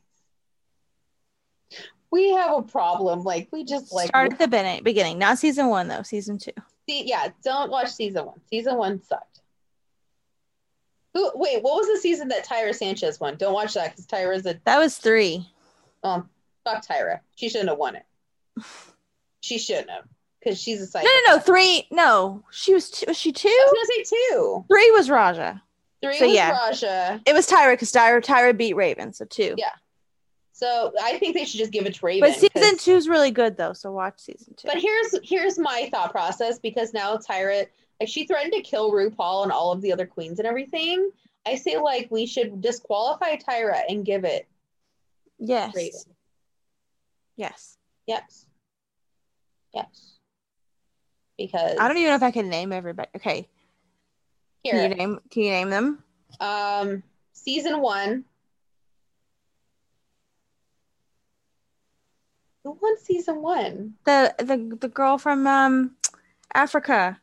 We 2.10 2.32
have 2.32 2.56
a 2.56 2.62
problem. 2.62 3.24
Like, 3.24 3.48
we 3.52 3.64
just 3.64 3.92
like 3.92 4.08
Start 4.08 4.32
at 4.32 4.38
the 4.50 4.80
beginning, 4.82 5.18
not 5.18 5.38
season 5.38 5.66
one 5.68 5.86
though. 5.88 6.02
Season 6.02 6.38
two. 6.38 6.52
See, 6.88 7.04
yeah, 7.06 7.28
don't 7.44 7.70
watch 7.70 7.90
season 7.92 8.26
one. 8.26 8.40
Season 8.48 8.76
one 8.76 9.02
sucked. 9.02 9.40
Who? 11.14 11.30
Wait, 11.34 11.62
what 11.62 11.76
was 11.76 11.86
the 11.88 12.00
season 12.00 12.28
that 12.28 12.46
Tyra 12.46 12.74
Sanchez 12.74 13.18
won? 13.20 13.36
Don't 13.36 13.52
watch 13.52 13.74
that 13.74 13.90
because 13.92 14.06
Tyra's 14.06 14.46
a 14.46 14.58
That 14.64 14.78
was 14.78 14.98
three. 14.98 15.48
um. 16.02 16.30
Fuck 16.66 16.84
Tyra. 16.86 17.20
She 17.36 17.48
shouldn't 17.48 17.68
have 17.70 17.78
won 17.78 17.96
it. 17.96 18.04
She 19.40 19.58
shouldn't 19.58 19.90
have 19.90 20.04
because 20.40 20.60
she's 20.60 20.78
a 20.78 20.82
No, 20.82 20.86
psycho. 20.86 21.06
no, 21.06 21.34
no. 21.34 21.38
Three. 21.38 21.86
No, 21.90 22.42
she 22.50 22.74
was. 22.74 22.90
Two, 22.90 23.06
was 23.08 23.16
she 23.16 23.30
two? 23.32 23.48
I 23.48 23.68
was 23.70 23.88
gonna 23.88 24.04
say 24.04 24.16
two. 24.32 24.64
Three 24.68 24.90
was 24.90 25.08
Raja. 25.10 25.62
Three 26.02 26.18
So, 26.18 26.26
was 26.26 26.34
yeah. 26.34 26.50
Raja. 26.50 27.20
It 27.26 27.32
was 27.34 27.48
Tyra 27.48 27.72
because 27.74 27.92
Tyra, 27.92 28.20
Tyra 28.22 28.56
beat 28.56 28.74
Raven, 28.74 29.12
so 29.12 29.24
two. 29.24 29.54
Yeah, 29.56 29.70
So 30.52 30.92
I 31.02 31.18
think 31.18 31.34
they 31.34 31.44
should 31.44 31.58
just 31.58 31.70
give 31.72 31.86
it 31.86 31.94
to 31.94 32.06
Raven. 32.06 32.28
But 32.28 32.38
season 32.38 32.76
two 32.78 32.92
is 32.96 33.08
really 33.08 33.30
good 33.30 33.56
though, 33.56 33.72
so 33.72 33.92
watch 33.92 34.18
season 34.18 34.54
two. 34.56 34.68
But 34.68 34.78
here's 34.78 35.14
here's 35.22 35.58
my 35.58 35.88
thought 35.92 36.10
process 36.10 36.58
because 36.58 36.92
now 36.92 37.16
Tyra, 37.16 37.66
like 38.00 38.08
she 38.08 38.26
threatened 38.26 38.52
to 38.54 38.60
kill 38.62 38.90
RuPaul 38.92 39.44
and 39.44 39.52
all 39.52 39.70
of 39.72 39.80
the 39.80 39.92
other 39.92 40.06
queens 40.06 40.38
and 40.38 40.46
everything. 40.48 41.10
I 41.46 41.54
say 41.54 41.76
like 41.78 42.08
we 42.10 42.26
should 42.26 42.60
disqualify 42.60 43.36
Tyra 43.36 43.80
and 43.88 44.04
give 44.04 44.24
it 44.24 44.46
yes, 45.38 45.74
Raven. 45.74 46.00
Yes. 47.36 47.76
Yes. 48.06 48.46
Yes. 49.74 50.18
Because 51.38 51.76
I 51.78 51.86
don't 51.88 51.96
even 51.98 52.08
know 52.10 52.16
if 52.16 52.22
I 52.22 52.30
can 52.30 52.48
name 52.48 52.72
everybody. 52.72 53.10
Okay, 53.16 53.48
Here. 54.62 54.72
can 54.72 54.90
you 54.90 54.96
name? 54.96 55.20
Can 55.30 55.42
you 55.42 55.50
name 55.50 55.70
them? 55.70 56.02
um, 56.40 57.02
season 57.32 57.80
one. 57.80 58.24
Who 62.64 62.78
won 62.80 62.96
season 62.98 63.42
one? 63.42 63.94
The 64.04 64.34
the 64.38 64.76
the 64.80 64.88
girl 64.88 65.18
from 65.18 65.46
um 65.46 65.96
Africa, 66.54 67.20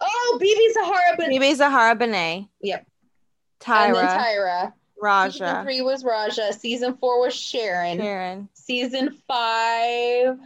Oh, 0.00 0.38
BeBe 0.40 0.72
Zahara 0.74 1.16
BeBe 1.18 1.54
Zahara 1.54 1.94
Benet, 1.94 2.48
yep. 2.60 2.86
Tyra 3.60 3.86
And 3.86 3.94
then 3.96 4.08
Tyra, 4.20 4.72
Tyra. 5.04 5.32
Season 5.32 5.64
three 5.64 5.80
was 5.82 6.04
Raja. 6.04 6.52
Season 6.52 6.96
four 6.96 7.20
was 7.20 7.34
Sharon. 7.34 7.98
Sharon. 7.98 8.48
Season 8.54 9.10
five. 9.28 10.38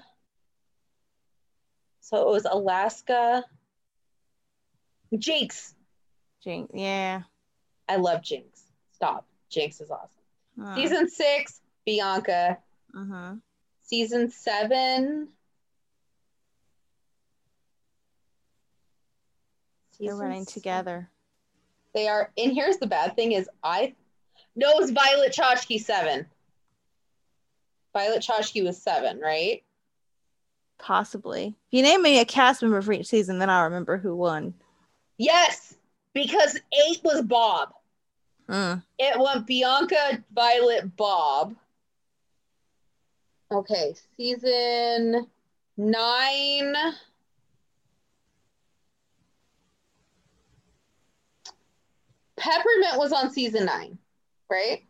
So 2.01 2.29
it 2.29 2.33
was 2.33 2.47
Alaska. 2.51 3.45
Jinkx. 5.15 5.75
Jinkx. 6.45 6.69
Yeah. 6.75 7.23
I 7.89 7.97
love 7.97 8.21
Jinkx. 8.21 8.63
Stop. 8.93 9.27
Jinkx 9.51 9.81
is 9.81 9.91
awesome. 9.91 10.09
Uh, 10.63 10.75
Season 10.75 11.09
six, 11.09 11.61
Bianca. 11.87 12.59
Uh-huh. 12.97 13.35
Season 13.83 14.31
seven. 14.31 15.29
They're 20.01 20.15
running 20.15 20.47
together. 20.47 21.09
They 21.95 22.09
are. 22.09 22.31
And 22.37 22.53
here's 22.53 22.79
the 22.79 22.87
bad 22.87 23.17
thing: 23.17 23.33
is 23.33 23.49
I 23.63 23.95
no, 24.59 24.71
it 24.71 24.81
was 24.81 24.91
Violet 24.91 25.33
Chachki 25.33 25.81
seven. 25.81 26.27
Violet 27.93 28.23
Chachki 28.23 28.65
was 28.65 28.77
seven, 28.77 29.21
right? 29.21 29.63
Possibly. 30.79 31.47
If 31.47 31.55
you 31.71 31.83
name 31.83 32.03
me 32.03 32.19
a 32.19 32.25
cast 32.25 32.61
member 32.61 32.83
for 32.83 32.93
each 32.93 33.07
season, 33.07 33.39
then 33.39 33.51
I'll 33.51 33.65
remember 33.65 33.97
who 33.97 34.17
won. 34.17 34.55
Yes, 35.17 35.77
because 36.13 36.57
eight 36.57 37.01
was 37.05 37.23
Bob. 37.23 37.73
Mm. 38.49 38.83
It 38.99 39.21
went 39.21 39.47
Bianca, 39.47 40.25
Violet, 40.35 40.97
Bob. 40.97 41.55
Okay, 43.53 43.95
season 44.17 45.29
nine. 45.77 46.75
Peppermint 52.37 52.99
was 52.99 53.13
on 53.13 53.31
season 53.31 53.67
nine, 53.67 53.99
right? 54.51 54.85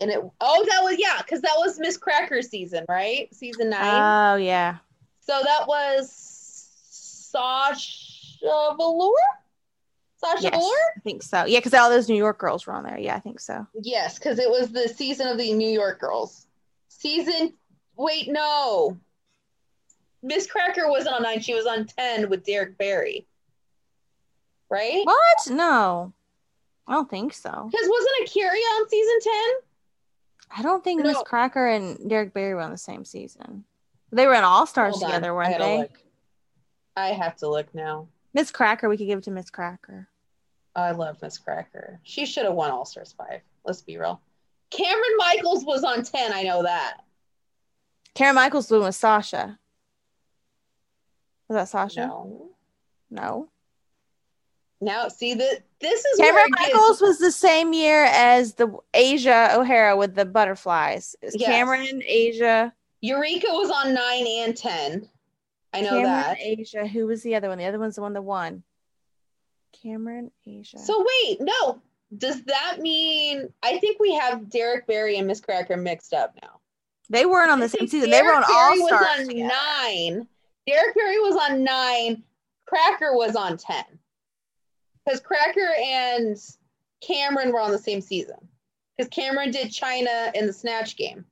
And 0.00 0.10
it 0.10 0.18
oh 0.40 0.64
that 0.68 0.80
was 0.82 0.96
yeah, 0.98 1.18
because 1.18 1.42
that 1.42 1.56
was 1.58 1.78
Miz 1.78 1.96
Cracker 1.98 2.40
season, 2.42 2.84
right? 2.88 3.32
Season 3.34 3.70
nine. 3.70 3.80
Oh 3.82 4.36
yeah. 4.36 4.78
so 5.20 5.40
that 5.44 5.66
was 5.68 6.10
Sasha 6.90 8.38
Velour? 8.42 9.12
Sasha 10.16 10.42
Yes, 10.44 10.52
Velour? 10.52 10.76
I 10.96 11.00
think 11.00 11.22
so. 11.22 11.44
Yeah, 11.44 11.58
because 11.58 11.74
all 11.74 11.90
those 11.90 12.08
New 12.08 12.16
York 12.16 12.38
girls 12.38 12.66
were 12.66 12.72
on 12.72 12.84
there. 12.84 12.98
Yeah, 12.98 13.14
I 13.14 13.20
think 13.20 13.40
so. 13.40 13.66
Yes, 13.82 14.18
because 14.18 14.38
it 14.38 14.50
was 14.50 14.70
the 14.70 14.88
season 14.88 15.28
of 15.28 15.38
the 15.38 15.52
New 15.52 15.70
York 15.70 16.00
girls. 16.00 16.46
Season 16.88 17.52
wait, 17.96 18.28
no. 18.28 18.98
Miz 20.22 20.46
Cracker 20.46 20.88
wasn't 20.88 21.14
on 21.14 21.22
nine, 21.22 21.40
she 21.40 21.54
was 21.54 21.66
on 21.66 21.86
ten 21.86 22.28
with 22.28 22.44
Derrick 22.44 22.76
Barry. 22.78 23.26
Right? 24.70 25.02
What? 25.04 25.50
No, 25.50 26.12
I 26.90 26.94
don't 26.94 27.08
think 27.08 27.32
so. 27.32 27.68
Because 27.70 27.88
wasn't 27.88 28.28
Akira 28.28 28.48
on 28.50 28.88
season 28.88 29.18
10? 29.22 29.32
I 30.58 30.62
don't 30.62 30.82
think 30.82 31.02
Miz 31.04 31.16
Cracker 31.24 31.68
and 31.68 32.10
Derrick 32.10 32.34
Barry 32.34 32.52
were 32.52 32.60
on 32.60 32.72
the 32.72 32.76
same 32.76 33.04
season. 33.04 33.64
They 34.10 34.26
were 34.26 34.34
in 34.34 34.42
All 34.42 34.66
Stars 34.66 34.98
together, 34.98 35.28
I 35.28 35.32
weren't 35.32 35.50
gotta 35.52 35.64
they? 35.64 35.78
look. 35.78 36.02
I 36.96 37.08
have 37.12 37.36
to 37.36 37.48
look 37.48 37.72
now. 37.72 38.08
Miz 38.34 38.50
Cracker, 38.50 38.88
we 38.88 38.96
could 38.96 39.06
give 39.06 39.18
it 39.20 39.24
to 39.24 39.30
Miz 39.30 39.50
Cracker. 39.50 40.08
I 40.74 40.90
love 40.90 41.22
Miz 41.22 41.38
Cracker. 41.38 42.00
She 42.02 42.26
should 42.26 42.44
have 42.44 42.54
won 42.54 42.72
All 42.72 42.84
Stars 42.84 43.14
5. 43.16 43.40
Let's 43.64 43.82
be 43.82 43.96
real. 43.96 44.20
Kameron 44.72 45.16
Michaels 45.16 45.64
was 45.64 45.84
on 45.84 46.02
10, 46.02 46.32
I 46.32 46.42
know 46.42 46.64
that. 46.64 46.98
Kameron 48.16 48.34
Michaels 48.34 48.66
blew 48.66 48.82
with 48.82 48.96
Sasha. 48.96 49.60
Was 51.48 51.54
that 51.54 51.68
Sasha? 51.68 52.06
No. 52.06 52.50
No. 53.10 53.48
Now, 54.80 55.08
see 55.08 55.34
that 55.34 55.62
this 55.80 56.04
is 56.04 56.20
Kameron 56.20 56.50
Michaels 56.58 57.00
was 57.00 57.18
the 57.18 57.32
same 57.32 57.72
year 57.74 58.04
as 58.04 58.54
the 58.54 58.74
Asia 58.94 59.50
O'Hara 59.54 59.96
with 59.96 60.14
the 60.14 60.24
butterflies. 60.24 61.14
Yes. 61.22 61.36
Kameron, 61.36 62.02
Asia, 62.06 62.72
Eureka 63.02 63.48
was 63.50 63.70
on 63.70 63.94
9 63.94 64.26
and 64.26 64.56
10. 64.56 65.08
I 65.72 65.80
know 65.82 65.92
Kameron, 65.92 66.04
that. 66.04 66.38
Asia. 66.40 66.86
Who 66.86 67.06
was 67.06 67.22
the 67.22 67.34
other 67.34 67.48
one? 67.48 67.58
The 67.58 67.66
other 67.66 67.78
one's 67.78 67.96
the 67.96 68.02
one 68.02 68.14
that 68.14 68.22
won. 68.22 68.62
Kameron, 69.84 70.30
Asia. 70.46 70.78
So 70.78 71.04
wait, 71.24 71.40
no. 71.40 71.80
Does 72.16 72.42
that 72.44 72.80
mean 72.80 73.52
I 73.62 73.78
think 73.78 74.00
we 74.00 74.14
have 74.14 74.50
Derrick 74.50 74.86
Barry 74.86 75.16
and 75.18 75.26
Miz 75.28 75.40
Cracker 75.40 75.76
mixed 75.76 76.12
up 76.12 76.34
now? 76.42 76.60
they 77.10 77.26
weren't 77.26 77.50
on 77.50 77.58
the 77.60 77.68
same 77.68 77.88
season. 77.88 78.08
They 78.08 78.22
were 78.22 78.32
on 78.34 78.44
All 78.44 78.72
was 78.72 78.92
on 78.92 79.26
together. 79.26 79.48
nine. 79.48 80.26
Derrick 80.66 80.94
Barry 80.94 81.18
was 81.18 81.36
on 81.36 81.64
nine. 81.64 82.22
Cracker 82.66 83.14
was 83.14 83.34
on 83.36 83.56
ten. 83.56 83.84
Because 85.10 85.26
Cracker 85.26 85.74
and 85.82 86.36
Kameron 87.02 87.52
were 87.52 87.60
on 87.60 87.72
the 87.72 87.78
same 87.78 88.00
season. 88.00 88.36
Because 88.96 89.10
Kameron 89.10 89.50
did 89.50 89.72
China 89.72 90.30
in 90.36 90.46
the 90.46 90.52
snatch 90.52 90.96
game. 90.96 91.24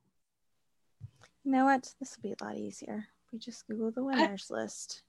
You 1.44 1.52
know 1.52 1.64
what? 1.64 1.94
This 2.00 2.16
will 2.16 2.30
be 2.30 2.34
a 2.40 2.44
lot 2.44 2.56
easier. 2.56 3.06
We 3.32 3.38
just 3.38 3.68
Google 3.68 3.92
the 3.92 4.02
winners 4.02 4.48
list. 4.50 5.02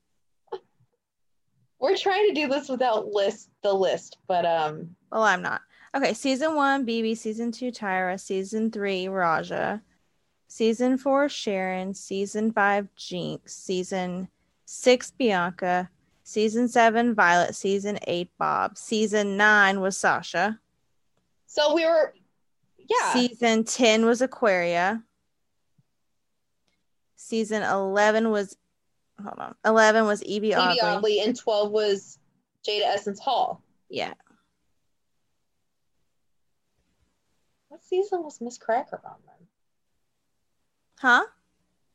We're 1.80 1.98
trying 1.98 2.28
to 2.28 2.34
do 2.36 2.48
this 2.48 2.70
without 2.70 3.08
list 3.08 3.50
the 3.64 3.74
list, 3.74 4.18
but 4.28 4.46
um 4.46 4.96
Well, 5.12 5.24
I'm 5.24 5.42
not. 5.42 5.62
Okay, 5.96 6.14
season 6.14 6.54
one, 6.54 6.86
BeBe. 6.86 7.18
Season 7.18 7.52
two, 7.52 7.72
Tyra. 7.72 8.20
Season 8.20 8.70
three, 8.70 9.08
Raja. 9.08 9.82
Season 10.48 11.00
four, 11.00 11.28
Sharon. 11.28 11.96
Season 11.96 12.52
five, 12.52 12.88
Jinkx. 12.96 13.50
Season 13.50 14.28
six, 14.66 15.10
Bianca. 15.10 15.90
Season 16.30 16.68
seven, 16.68 17.16
Violet. 17.16 17.56
Season 17.56 17.98
eight, 18.06 18.30
Bob. 18.38 18.78
Season 18.78 19.36
nine 19.36 19.82
was 19.82 19.98
Sasha. 19.98 20.60
so 21.48 21.74
we 21.74 21.86
were 21.86 22.14
yeah. 22.78 23.14
Season 23.14 23.64
10 23.64 24.06
was 24.06 24.22
Aquaria. 24.22 25.04
Season 27.16 27.64
11 27.64 28.30
was, 28.30 28.56
hold 29.22 29.40
on, 29.40 29.56
11 29.66 30.06
was 30.06 30.22
Yvie 30.22 30.52
Yvie 30.52 30.56
Oddly. 30.56 30.80
Oddly 30.82 31.20
and 31.22 31.36
12 31.36 31.72
was 31.72 32.20
Jaida 32.68 32.86
Essence 32.86 33.20
Hall. 33.20 33.64
Yeah. 33.90 34.14
What 37.70 37.84
season 37.84 38.24
was 38.24 38.40
Miz 38.40 38.60
Cracker 38.60 39.02
on 39.04 39.16
then? 39.26 39.48
Huh? 41.00 41.26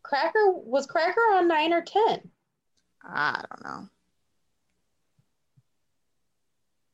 Cracker 0.03 0.51
was 0.53 0.87
Cracker 0.87 1.21
on 1.35 1.47
nine 1.47 1.73
or 1.73 1.83
ten? 1.83 2.31
I 3.05 3.45
don't 3.49 3.65
know. 3.65 3.89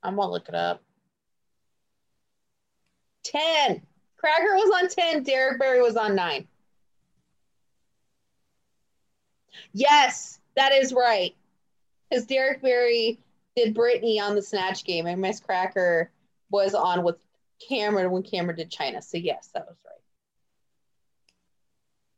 I'm 0.02 0.16
gonna 0.16 0.30
look 0.30 0.48
it 0.48 0.54
up. 0.54 0.82
Ten. 3.24 3.82
Cracker 4.16 4.54
was 4.54 4.82
on 4.82 4.88
ten. 4.88 5.22
Derrick 5.22 5.58
Barry 5.58 5.82
was 5.82 5.96
on 5.96 6.14
nine. 6.14 6.46
Yes, 9.72 10.38
that 10.56 10.72
is 10.72 10.92
right. 10.92 11.34
Because 12.08 12.26
Derrick 12.26 12.62
Barry 12.62 13.20
did 13.56 13.74
Brittany 13.74 14.20
on 14.20 14.34
the 14.34 14.42
Snatch 14.42 14.84
game, 14.84 15.06
and 15.06 15.20
Miz 15.20 15.40
Cracker 15.40 16.10
was 16.50 16.74
on 16.74 17.04
with 17.04 17.16
Kameron 17.70 18.10
when 18.10 18.22
Kameron 18.22 18.56
did 18.56 18.70
China. 18.70 19.02
So 19.02 19.16
yes, 19.16 19.50
that 19.54 19.66
was 19.66 19.76
right. 19.84 19.94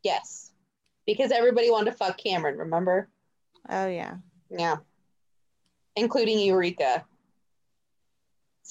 Yes, 0.02 0.50
because 1.06 1.30
everybody 1.30 1.70
wanted 1.70 1.92
to 1.92 1.96
fuck 1.96 2.18
Kameron. 2.18 2.58
Remember? 2.58 3.08
Oh, 3.68 3.86
yeah. 3.86 4.16
Yeah. 4.50 4.78
Including 5.94 6.40
Eureka. 6.40 7.04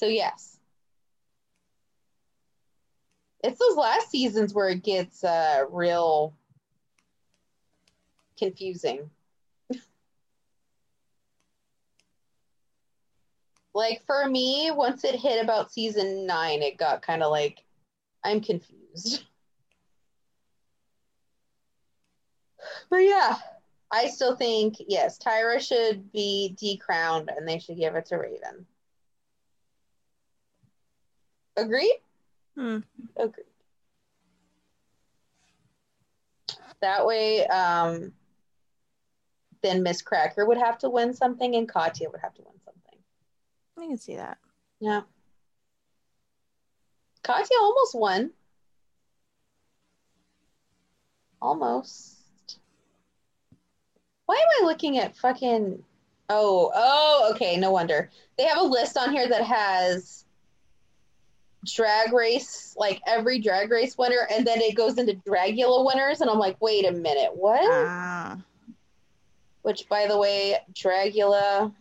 So 0.02 0.08
yes. 0.08 0.58
It's 3.44 3.60
those 3.60 3.78
last 3.78 4.10
seasons 4.10 4.52
where 4.52 4.70
it 4.70 4.84
gets 4.84 5.24
uh 5.24 5.66
real 5.70 6.34
confusing. 8.36 9.12
like 13.76 14.04
for 14.08 14.28
me, 14.28 14.72
once 14.72 15.04
it 15.04 15.14
hit 15.14 15.44
about 15.44 15.72
season 15.72 16.26
nine, 16.26 16.64
it 16.64 16.78
got 16.78 17.04
kind 17.04 17.22
of 17.22 17.30
like 17.30 17.64
I'm 18.24 18.42
confused. 18.42 19.24
But 22.90 22.98
yeah, 22.98 23.38
I 23.92 24.08
still 24.08 24.36
think 24.36 24.76
yes, 24.88 25.18
Tyra 25.18 25.60
should 25.60 26.12
be 26.12 26.56
decrowned 26.60 27.30
and 27.36 27.48
they 27.48 27.60
should 27.60 27.78
give 27.78 27.96
it 27.96 28.06
to 28.08 28.18
Raven. 28.18 28.66
Agreed? 31.58 31.96
Hmm. 32.56 32.80
Agreed. 33.18 33.46
That 36.82 37.06
way, 37.06 37.46
um, 37.48 38.14
then 39.62 39.84
Miz 39.84 40.02
Cracker 40.02 40.46
would 40.46 40.58
have 40.58 40.80
to 40.80 40.90
win 40.90 41.14
something 41.14 41.56
and 41.56 41.70
Katya 41.70 42.10
would 42.10 42.22
have 42.22 42.34
to 42.36 42.42
win 42.42 42.60
something. 42.66 43.00
I 43.78 43.88
can 43.88 43.98
see 43.98 44.16
that. 44.16 44.38
Yeah. 44.80 45.02
Katya 47.24 47.58
almost 47.60 47.94
won. 47.94 48.32
Almost. 51.40 52.18
Why 54.26 54.36
am 54.36 54.64
I 54.64 54.66
looking 54.66 54.98
at 54.98 55.16
fucking 55.16 55.84
Oh, 56.34 56.72
oh, 56.74 57.30
okay, 57.34 57.58
no 57.58 57.72
wonder. 57.72 58.10
They 58.38 58.46
have 58.46 58.58
a 58.58 58.64
list 58.64 58.96
on 58.96 59.12
here 59.12 59.28
that 59.28 59.44
has 59.44 60.24
drag 61.66 62.14
race, 62.14 62.74
like 62.78 63.02
every 63.06 63.40
drag 63.40 63.70
race 63.72 63.98
winner, 63.98 64.28
and 64.32 64.46
then 64.46 64.62
it 64.62 64.76
goes 64.76 64.98
into 64.98 65.14
Dragula 65.14 65.86
winners, 65.86 66.22
and 66.22 66.30
I'm 66.30 66.40
like, 66.40 66.60
wait 66.62 66.88
a 66.88 66.92
minute, 66.92 67.32
what? 67.36 67.62
Ah. 67.64 68.38
Which, 69.62 69.88
by 69.88 70.08
the 70.08 70.18
way, 70.18 70.58
Dragula, 70.74 71.72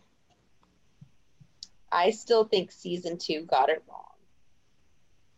I 1.91 2.11
still 2.11 2.43
think 2.43 2.71
season 2.71 3.17
two 3.17 3.41
got 3.43 3.69
it 3.69 3.83
wrong. 3.89 3.97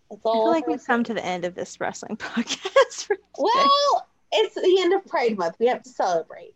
That's 0.10 0.26
I 0.26 0.30
all. 0.30 0.34
feel 0.46 0.52
like 0.52 0.68
we've 0.68 0.86
come 0.86 1.04
to 1.06 1.14
the 1.14 1.26
end 1.26 1.46
of 1.46 1.56
this 1.56 1.80
wrestling 1.80 2.18
podcast. 2.18 3.10
Well, 3.38 4.08
it's 4.32 4.56
the 4.56 4.78
end 4.82 4.94
of 4.94 5.06
Pride 5.06 5.38
Month. 5.38 5.56
We 5.60 5.68
have 5.68 5.84
to 5.84 5.90
celebrate. 5.90 6.56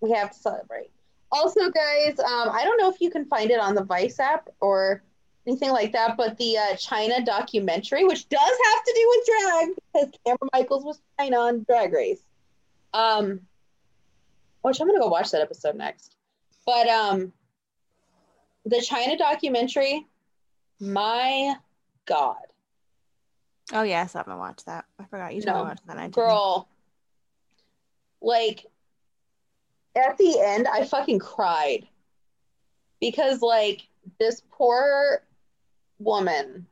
We 0.00 0.10
have 0.10 0.32
to 0.32 0.38
celebrate. 0.38 0.90
Also, 1.30 1.70
guys, 1.70 2.18
um, 2.18 2.50
I 2.50 2.62
don't 2.64 2.76
know 2.76 2.90
if 2.90 3.00
you 3.00 3.08
can 3.08 3.24
find 3.24 3.50
it 3.50 3.58
on 3.58 3.74
the 3.74 3.84
Vice 3.84 4.18
app 4.20 4.50
or 4.60 5.02
anything 5.46 5.70
like 5.70 5.92
that, 5.92 6.16
but 6.16 6.36
the 6.38 6.56
uh, 6.58 6.76
China 6.76 7.24
documentary, 7.24 8.04
which 8.04 8.28
does 8.28 8.40
have 8.40 8.84
to 8.84 8.92
do 8.94 9.06
with 9.16 9.26
drag, 9.26 9.68
because 9.92 10.20
Kameron 10.26 10.48
Michaels 10.52 10.84
was 10.84 11.00
China 11.18 11.38
on 11.38 11.64
Drag 11.68 11.92
Race. 11.92 12.22
Um, 12.94 13.40
which 14.62 14.80
I'm 14.80 14.86
gonna 14.86 15.00
go 15.00 15.08
watch 15.08 15.30
that 15.32 15.40
episode 15.40 15.74
next. 15.76 16.16
But 16.64 16.88
um, 16.88 17.32
the 18.64 18.80
China 18.80 19.16
documentary, 19.18 20.06
my 20.80 21.54
God, 22.06 22.36
Oh 23.72 23.82
yeah, 23.82 24.02
I 24.02 24.06
still 24.06 24.18
haven't 24.20 24.38
watched 24.38 24.66
that. 24.66 24.84
I 24.98 25.04
forgot 25.04 25.34
you 25.34 25.40
told 25.42 25.56
No. 25.56 25.62
me 25.64 25.68
watch 25.70 25.78
that. 25.86 25.96
I 25.96 26.08
girl, 26.08 26.68
like 28.20 28.66
at 29.96 30.18
the 30.18 30.40
end, 30.40 30.68
I 30.68 30.84
fucking 30.84 31.18
cried 31.20 31.86
because 33.00 33.40
like 33.40 33.88
this 34.20 34.42
poor 34.50 35.22
woman, 36.02 36.66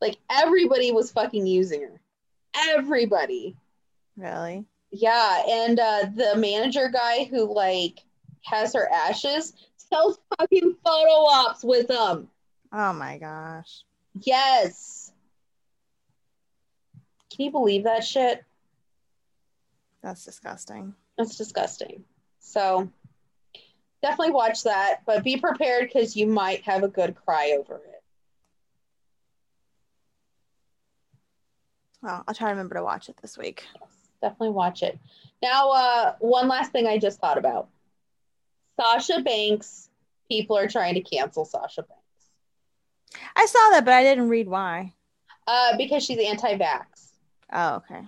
like 0.00 0.16
everybody 0.30 0.92
was 0.92 1.10
fucking 1.10 1.46
using 1.46 1.82
her, 1.82 2.00
everybody. 2.70 3.56
Really? 4.16 4.64
Yeah, 4.92 5.42
and 5.48 5.78
uh 5.78 6.06
the 6.14 6.36
manager 6.36 6.88
guy 6.88 7.24
who 7.24 7.52
like 7.52 8.00
has 8.42 8.74
her 8.74 8.90
ashes 8.92 9.54
sells 9.76 10.18
fucking 10.38 10.76
photo 10.84 11.26
ops 11.26 11.62
with 11.64 11.88
them. 11.88 12.28
Oh 12.72 12.92
my 12.92 13.18
gosh. 13.18 13.84
Yes. 14.22 15.12
Can 17.34 17.46
you 17.46 17.50
believe 17.50 17.84
that 17.84 18.04
shit? 18.04 18.44
That's 20.02 20.24
disgusting. 20.24 20.94
That's 21.18 21.36
disgusting. 21.36 22.04
So 22.40 22.90
definitely 24.02 24.32
watch 24.32 24.62
that, 24.64 25.02
but 25.06 25.24
be 25.24 25.36
prepared 25.36 25.88
because 25.88 26.16
you 26.16 26.26
might 26.26 26.62
have 26.62 26.82
a 26.82 26.88
good 26.88 27.14
cry 27.14 27.56
over 27.58 27.76
it. 27.76 27.89
Well, 32.02 32.24
I'll 32.26 32.34
try 32.34 32.48
to 32.48 32.52
remember 32.52 32.76
to 32.76 32.82
watch 32.82 33.08
it 33.08 33.16
this 33.20 33.36
week. 33.36 33.64
Definitely 34.22 34.50
watch 34.50 34.82
it. 34.82 34.98
Now, 35.42 35.70
uh, 35.70 36.14
one 36.20 36.48
last 36.48 36.72
thing 36.72 36.86
I 36.86 36.98
just 36.98 37.20
thought 37.20 37.38
about. 37.38 37.68
Sasha 38.78 39.20
Banks, 39.20 39.90
people 40.28 40.56
are 40.56 40.68
trying 40.68 40.94
to 40.94 41.02
cancel 41.02 41.44
Sasha 41.44 41.82
Banks. 41.82 43.20
I 43.36 43.46
saw 43.46 43.70
that, 43.70 43.84
but 43.84 43.94
I 43.94 44.02
didn't 44.02 44.28
read 44.28 44.48
why. 44.48 44.94
Uh, 45.46 45.76
because 45.76 46.04
she's 46.04 46.18
anti-vax. 46.18 46.84
Oh, 47.52 47.76
okay. 47.76 48.02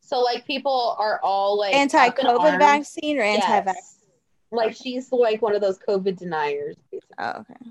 So 0.00 0.20
like 0.20 0.46
people 0.46 0.96
are 0.98 1.20
all 1.22 1.56
like 1.58 1.74
Anti-COVID 1.74 2.58
vaccine 2.58 3.18
or 3.18 3.22
anti-vax? 3.22 3.74
Like 4.50 4.74
she's 4.74 5.12
like 5.12 5.40
one 5.40 5.54
of 5.54 5.60
those 5.60 5.78
COVID 5.78 6.18
deniers. 6.18 6.76
basically. 6.90 7.14
Oh, 7.18 7.30
okay. 7.40 7.70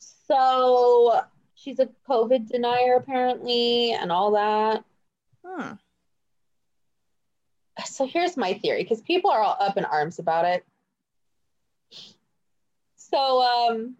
So 0.00 1.20
she's 1.58 1.80
a 1.80 1.88
COVID 2.08 2.48
denier 2.48 2.94
apparently, 2.96 3.92
and 3.92 4.12
all 4.12 4.32
that. 4.32 4.84
Hmm. 5.44 5.72
So 7.84 8.06
here's 8.06 8.36
my 8.36 8.54
theory, 8.54 8.82
because 8.82 9.00
people 9.00 9.30
are 9.30 9.40
all 9.42 9.56
up 9.60 9.76
in 9.76 9.84
arms 9.84 10.18
about 10.18 10.44
it. 10.44 10.64
So 12.96 13.42
um, 13.42 13.96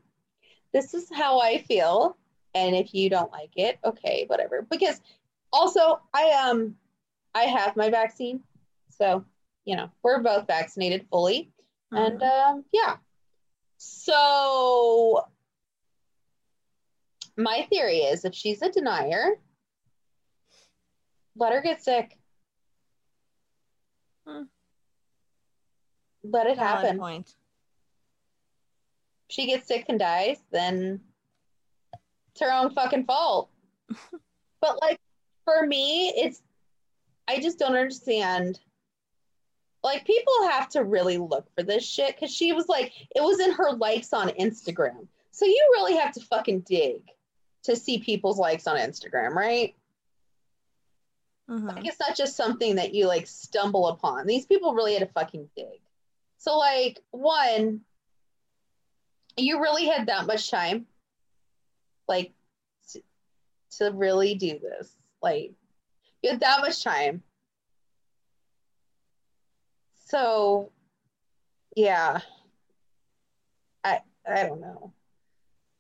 this 0.73 0.95
is 0.95 1.09
how 1.13 1.41
I 1.41 1.59
feel, 1.59 2.17
and 2.55 2.75
if 2.75 2.95
you 2.95 3.11
don't 3.11 3.33
like 3.33 3.53
it, 3.57 3.79
okay, 3.85 4.25
whatever. 4.27 4.67
Because 4.69 5.01
also 5.53 6.01
I 6.13 6.49
um 6.49 6.77
I 7.35 7.43
have 7.43 7.77
my 7.77 7.91
vaccine, 7.91 8.43
so 8.91 9.25
you 9.65 9.77
know 9.77 9.91
we're 10.03 10.23
both 10.23 10.47
vaccinated 10.47 11.07
fully. 11.11 11.51
And 11.91 12.23
um, 12.23 12.65
yeah. 12.71 12.97
So 13.79 15.25
my 17.39 17.67
theory 17.71 17.99
is 17.99 18.25
if 18.25 18.35
she's 18.35 18.61
a 18.63 18.71
denier, 18.71 19.37
let 21.37 21.53
her 21.53 21.63
get 21.63 21.83
sick. 21.83 22.19
Hmm. 24.27 24.43
Let 26.25 26.49
it 26.49 26.57
Valid 26.57 26.85
happen. 26.85 26.99
point. 26.99 27.29
If 29.29 29.37
she 29.37 29.47
gets 29.47 29.69
sick 29.69 29.87
and 29.89 30.01
dies, 30.01 30.39
then 30.51 31.01
it's 32.33 32.41
her 32.41 32.53
own 32.53 32.75
fucking 32.75 33.05
fault. 33.05 33.51
but 34.61 34.81
like 34.83 34.99
for 35.45 35.65
me, 35.65 36.13
it's 36.17 36.43
I 37.29 37.39
just 37.39 37.59
don't 37.59 37.77
understand. 37.77 38.59
Like 39.85 40.05
people 40.05 40.49
have 40.49 40.69
to 40.71 40.83
really 40.83 41.19
look 41.19 41.47
for 41.55 41.63
this 41.63 41.87
shit 41.87 42.17
because 42.17 42.35
she 42.35 42.53
was 42.53 42.69
like, 42.69 42.93
it 43.15 43.23
was 43.23 43.39
in 43.39 43.53
her 43.53 43.73
likes 43.75 44.13
on 44.13 44.31
Instagram. 44.31 45.07
So 45.31 45.47
you 45.47 45.69
really 45.75 45.97
have 45.97 46.13
to 46.15 46.21
fucking 46.21 46.61
dig 46.63 47.03
to 47.65 47.77
see 47.77 47.99
people's 47.99 48.39
likes 48.39 48.67
on 48.67 48.77
Instagram, 48.77 49.35
right? 49.35 49.75
Mhm. 51.49 51.75
Like 51.75 51.87
it's 51.87 51.99
not 52.01 52.17
just 52.17 52.37
something 52.37 52.77
that 52.77 52.95
you 52.95 53.07
like 53.07 53.27
stumble 53.27 53.89
upon. 53.89 54.27
These 54.27 54.47
people 54.47 54.75
really 54.75 54.95
had 54.95 55.03
a 55.03 55.13
fucking 55.13 55.49
dig. 55.57 55.81
So 56.37 56.59
like 56.59 57.01
one, 57.11 57.81
you 59.37 59.61
really 59.61 59.87
had 59.87 60.07
that 60.07 60.27
much 60.27 60.51
time, 60.51 60.87
like 62.07 62.33
to, 62.91 63.03
to 63.79 63.93
really 63.93 64.35
do 64.35 64.59
this. 64.59 64.95
Like 65.23 65.53
you 66.23 66.31
had 66.31 66.41
that 66.41 66.61
much 66.61 66.83
time. 66.85 67.23
So 70.07 70.71
yeah. 71.77 72.21
I 73.85 74.01
I 74.29 74.43
don't 74.45 74.61
know. 74.61 74.93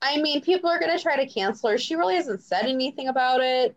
I 0.00 0.20
mean, 0.20 0.40
people 0.42 0.70
are 0.70 0.78
gonna 0.78 0.98
try 0.98 1.16
to 1.16 1.32
cancel 1.32 1.70
her. 1.70 1.78
She 1.78 1.96
really 1.96 2.14
hasn't 2.14 2.42
said 2.42 2.66
anything 2.66 3.08
about 3.08 3.40
it 3.40 3.76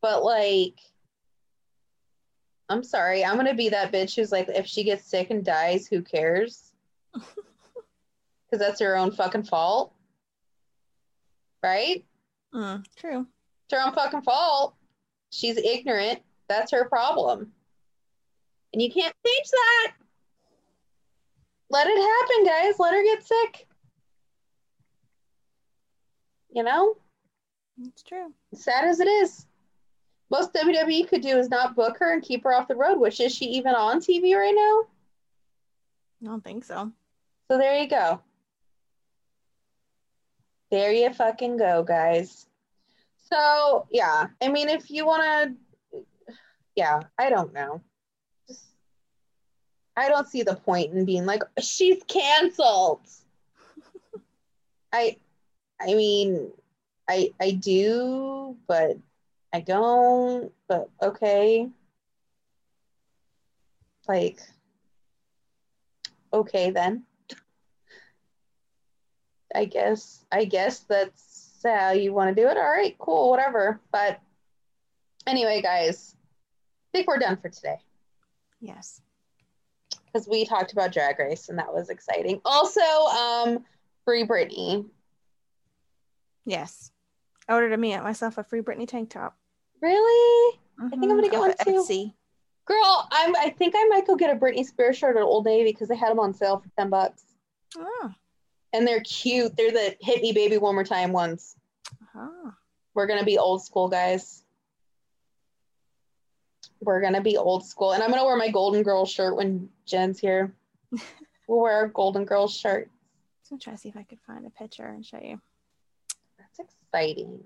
but 0.00 0.24
like 0.24 0.78
I'm 2.68 2.84
sorry, 2.84 3.24
I'm 3.24 3.36
gonna 3.36 3.54
be 3.54 3.70
that 3.70 3.92
bitch 3.92 4.14
who's 4.14 4.30
like, 4.30 4.48
if 4.48 4.66
she 4.66 4.84
gets 4.84 5.04
sick 5.04 5.30
and 5.30 5.44
dies, 5.44 5.86
who 5.86 6.02
cares? 6.02 6.72
Because 8.46 8.66
that's 8.66 8.80
her 8.80 8.96
own 8.96 9.12
fucking 9.12 9.44
fault, 9.44 9.94
right? 11.62 12.04
Mm, 12.52 12.84
true. 12.96 13.20
It's 13.20 13.78
her 13.78 13.86
own 13.86 13.94
fucking 13.94 14.22
fault. 14.22 14.74
She's 15.30 15.56
ignorant. 15.56 16.18
That's 16.48 16.72
her 16.72 16.88
problem, 16.88 17.52
and 18.72 18.82
you 18.82 18.90
can't 18.90 19.14
change 19.24 19.50
that. 19.52 19.92
Let 21.70 21.86
it 21.86 21.96
happen, 21.96 22.44
guys. 22.44 22.80
Let 22.80 22.92
her 22.92 23.04
get 23.04 23.24
sick. 23.24 23.68
You 26.52 26.62
know, 26.64 26.96
It's 27.84 28.02
true. 28.02 28.32
sad 28.54 28.84
as 28.84 29.00
it 29.00 29.08
is. 29.08 29.46
Most 30.30 30.52
WWE 30.54 31.08
could 31.08 31.22
do 31.22 31.38
is 31.38 31.48
not 31.48 31.74
book 31.74 31.96
her 31.98 32.12
and 32.12 32.22
keep 32.22 32.44
her 32.44 32.52
off 32.52 32.68
the 32.68 32.76
road, 32.76 32.98
which 32.98 33.20
is 33.20 33.34
she 33.34 33.46
even 33.46 33.74
on 33.74 34.00
TV 34.00 34.34
right 34.36 34.54
now? 34.54 34.88
I 36.22 36.26
don't 36.30 36.44
think 36.44 36.64
so. 36.64 36.92
So 37.50 37.58
there 37.58 37.78
you 37.80 37.88
go. 37.88 38.20
There 40.70 40.92
you 40.92 41.12
fucking 41.12 41.56
go, 41.56 41.82
guys. 41.82 42.46
So 43.32 43.86
yeah, 43.90 44.26
I 44.40 44.48
mean, 44.48 44.68
if 44.68 44.90
you 44.90 45.04
want 45.06 45.56
to, 45.92 46.04
yeah, 46.76 47.00
I 47.18 47.30
don't 47.30 47.52
know. 47.52 47.80
Just, 48.46 48.66
I 49.96 50.08
don't 50.08 50.28
see 50.28 50.42
the 50.42 50.54
point 50.56 50.92
in 50.92 51.04
being 51.04 51.26
like 51.26 51.42
she's 51.60 52.02
canceled. 52.06 53.00
I, 54.92 55.16
I 55.80 55.94
mean, 55.94 56.50
I 57.08 57.32
I 57.40 57.52
do, 57.52 58.56
but 58.66 58.96
I 59.52 59.60
don't. 59.60 60.52
But 60.68 60.90
okay. 61.02 61.68
Like, 64.08 64.40
okay 66.32 66.70
then. 66.70 67.04
I 69.54 69.64
guess 69.64 70.24
I 70.30 70.44
guess 70.44 70.80
that's 70.80 71.58
how 71.64 71.90
you 71.90 72.12
want 72.12 72.34
to 72.34 72.40
do 72.40 72.48
it. 72.48 72.56
All 72.56 72.62
right, 72.62 72.96
cool, 72.98 73.30
whatever. 73.30 73.80
But 73.92 74.20
anyway, 75.26 75.60
guys, 75.60 76.14
I 76.14 76.98
think 76.98 77.08
we're 77.08 77.18
done 77.18 77.36
for 77.36 77.48
today 77.48 77.78
Yes. 78.60 79.00
because 80.06 80.28
we 80.28 80.44
talked 80.44 80.72
about 80.72 80.92
Drag 80.92 81.18
Race 81.18 81.48
and 81.48 81.58
that 81.58 81.72
was 81.72 81.90
exciting. 81.90 82.40
Also, 82.44 82.80
um, 82.80 83.64
Free 84.04 84.24
Britney. 84.26 84.86
Yes. 86.50 86.90
I 87.48 87.54
ordered 87.54 87.72
a 87.72 87.76
me 87.76 87.92
at 87.92 88.02
myself 88.02 88.36
a 88.38 88.42
free 88.42 88.60
Britney 88.60 88.88
tank 88.88 89.10
top. 89.10 89.36
Really, 89.80 90.58
I 90.78 90.88
think 90.88 90.94
I'm 90.94 91.00
mm-hmm. 91.00 91.08
gonna 91.10 91.28
get 91.28 91.38
one 91.38 91.54
too. 91.64 91.84
Etsy. 91.84 92.12
girl? 92.66 93.08
I'm. 93.12 93.34
I 93.36 93.50
think 93.50 93.74
I 93.76 93.84
might 93.86 94.06
go 94.06 94.16
get 94.16 94.34
a 94.34 94.38
Britney 94.38 94.64
Spears 94.64 94.98
shirt 94.98 95.16
at 95.16 95.22
Old 95.22 95.44
Navy 95.44 95.70
because 95.70 95.88
they 95.88 95.96
had 95.96 96.10
them 96.10 96.18
on 96.18 96.34
sale 96.34 96.58
for 96.58 96.68
ten 96.76 96.90
bucks, 96.90 97.22
Oh. 97.78 98.12
and 98.72 98.86
they're 98.86 99.00
cute. 99.00 99.56
They're 99.56 99.70
the 99.70 99.96
"Hit 100.00 100.22
Me, 100.22 100.32
Baby, 100.32 100.58
One 100.58 100.74
More 100.74 100.84
Time" 100.84 101.12
ones. 101.12 101.56
oh. 102.14 102.52
We're 102.94 103.06
gonna 103.06 103.24
be 103.24 103.38
old 103.38 103.64
school, 103.64 103.88
guys. 103.88 104.42
We're 106.80 107.00
gonna 107.00 107.22
be 107.22 107.36
old 107.36 107.64
school, 107.64 107.92
and 107.92 108.02
I'm 108.02 108.10
gonna 108.10 108.24
wear 108.24 108.36
my 108.36 108.50
Golden 108.50 108.82
Girls 108.82 109.10
shirt 109.10 109.36
when 109.36 109.68
Jen's 109.86 110.18
here. 110.18 110.52
we'll 111.48 111.60
wear 111.60 111.74
our 111.74 111.88
Golden 111.88 112.24
Girls 112.24 112.56
shirt. 112.56 112.90
I'm 113.50 113.56
gonna 113.56 113.60
try 113.60 113.72
to 113.72 113.78
see 113.78 113.88
if 113.88 113.96
I 113.96 114.02
could 114.02 114.20
find 114.26 114.46
a 114.46 114.50
picture 114.50 114.86
and 114.86 115.06
show 115.06 115.20
you. 115.22 115.40
Exciting. 116.60 117.42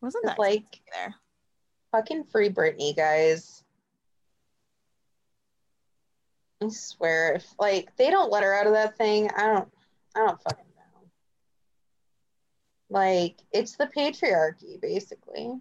Wasn't 0.00 0.24
that 0.24 0.38
like 0.38 0.80
there? 0.94 1.14
fucking 1.92 2.24
free 2.24 2.50
Britney, 2.50 2.96
guys. 2.96 3.64
I 6.62 6.68
swear, 6.68 7.34
if 7.34 7.46
like 7.58 7.94
they 7.96 8.10
don't 8.10 8.30
let 8.30 8.42
her 8.42 8.54
out 8.54 8.66
of 8.66 8.74
that 8.74 8.96
thing, 8.96 9.30
I 9.36 9.46
don't, 9.46 9.68
I 10.14 10.18
don't 10.20 10.42
fucking 10.42 10.64
know. 10.76 11.08
Like 12.90 13.36
it's 13.52 13.76
the 13.76 13.86
patriarchy, 13.86 14.80
basically. 14.80 15.58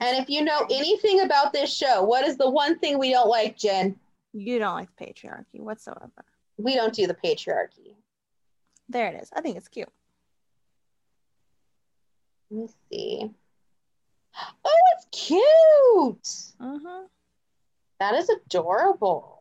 And 0.00 0.16
if 0.18 0.28
you 0.28 0.44
know 0.44 0.66
anything 0.70 1.20
about 1.20 1.52
this 1.52 1.74
show, 1.74 2.02
what 2.02 2.26
is 2.26 2.36
the 2.36 2.50
one 2.50 2.78
thing 2.78 2.98
we 2.98 3.10
don't 3.10 3.28
like, 3.28 3.56
Jen? 3.56 3.96
You 4.32 4.58
don't 4.58 4.74
like 4.74 4.88
patriarchy 4.96 5.60
whatsoever. 5.60 6.24
We 6.56 6.74
don't 6.74 6.94
do 6.94 7.06
the 7.06 7.14
patriarchy. 7.14 7.96
There 8.88 9.08
it 9.08 9.22
is. 9.22 9.30
I 9.34 9.40
think 9.40 9.56
it's 9.56 9.68
cute. 9.68 9.88
Let 12.52 12.60
me 12.60 12.68
see. 12.90 13.30
Oh, 14.64 14.80
it's 14.96 15.06
cute. 15.10 16.60
Mm-hmm. 16.60 17.06
That 17.98 18.14
is 18.14 18.28
adorable. 18.28 19.38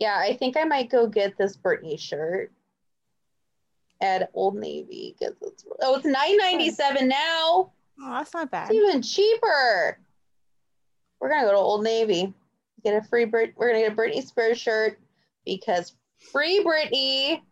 Yeah, 0.00 0.16
I 0.18 0.36
think 0.36 0.56
I 0.56 0.64
might 0.64 0.90
go 0.90 1.06
get 1.06 1.38
this 1.38 1.56
Britney 1.56 1.98
shirt 1.98 2.50
at 4.00 4.30
Old 4.34 4.56
Navy 4.56 5.14
because 5.18 5.36
it's 5.40 5.64
oh, 5.82 5.96
it's 5.96 6.04
nine 6.04 6.36
ninety 6.36 6.70
seven 6.70 7.08
now. 7.08 7.72
Oh, 8.00 8.10
that's 8.10 8.34
not 8.34 8.50
bad. 8.50 8.70
It's 8.70 8.74
even 8.74 9.02
cheaper. 9.02 9.98
We're 11.20 11.28
gonna 11.28 11.46
go 11.46 11.52
to 11.52 11.58
Old 11.58 11.84
Navy, 11.84 12.32
get 12.82 13.00
a 13.00 13.06
free 13.06 13.24
Brit. 13.24 13.54
We're 13.56 13.68
gonna 13.68 13.84
get 13.84 13.92
a 13.92 13.96
Britney 13.96 14.26
Spears 14.26 14.58
shirt 14.58 14.98
because 15.44 15.94
free 16.32 16.64
Britney, 16.64 17.42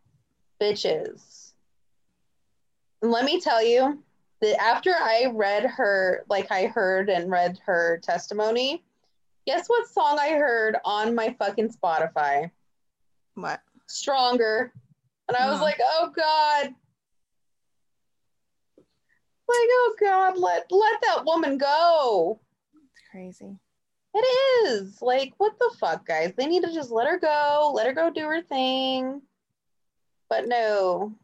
bitches. 0.61 1.46
Let 3.03 3.25
me 3.25 3.41
tell 3.41 3.63
you 3.65 4.03
that 4.41 4.61
after 4.61 4.91
I 4.95 5.27
read 5.33 5.65
her, 5.65 6.25
like 6.29 6.51
I 6.51 6.67
heard 6.67 7.09
and 7.09 7.31
read 7.31 7.59
her 7.67 7.99
testimony, 8.03 8.85
guess 9.47 9.69
what 9.69 9.89
song 9.89 10.19
I 10.21 10.31
heard 10.31 10.77
on 10.85 11.15
my 11.15 11.35
fucking 11.39 11.71
Spotify? 11.71 12.51
What? 13.35 13.61
Stronger. 13.87 14.73
And 15.29 15.37
I 15.37 15.51
was 15.51 15.61
Oh. 15.61 15.65
like, 15.65 15.79
oh 15.83 16.13
God. 16.15 16.75
Like, 19.49 19.69
oh 19.71 19.97
God, 20.01 20.39
let 20.39 20.71
let 20.73 21.01
that 21.03 21.25
woman 21.25 21.57
go. 21.59 22.41
It's 22.75 23.01
crazy. 23.11 23.57
It 24.15 24.69
is. 24.69 25.01
Like, 25.03 25.35
what 25.37 25.57
the 25.59 25.73
fuck, 25.79 26.07
guys? 26.07 26.33
They 26.37 26.47
need 26.47 26.65
to 26.65 26.73
just 26.73 26.91
let 26.91 27.07
her 27.07 27.19
go, 27.19 27.71
let 27.75 27.87
her 27.87 27.93
go 27.93 28.11
do 28.11 28.23
her 28.25 28.43
thing. 28.43 29.23
But 30.29 30.49
no. 30.49 31.15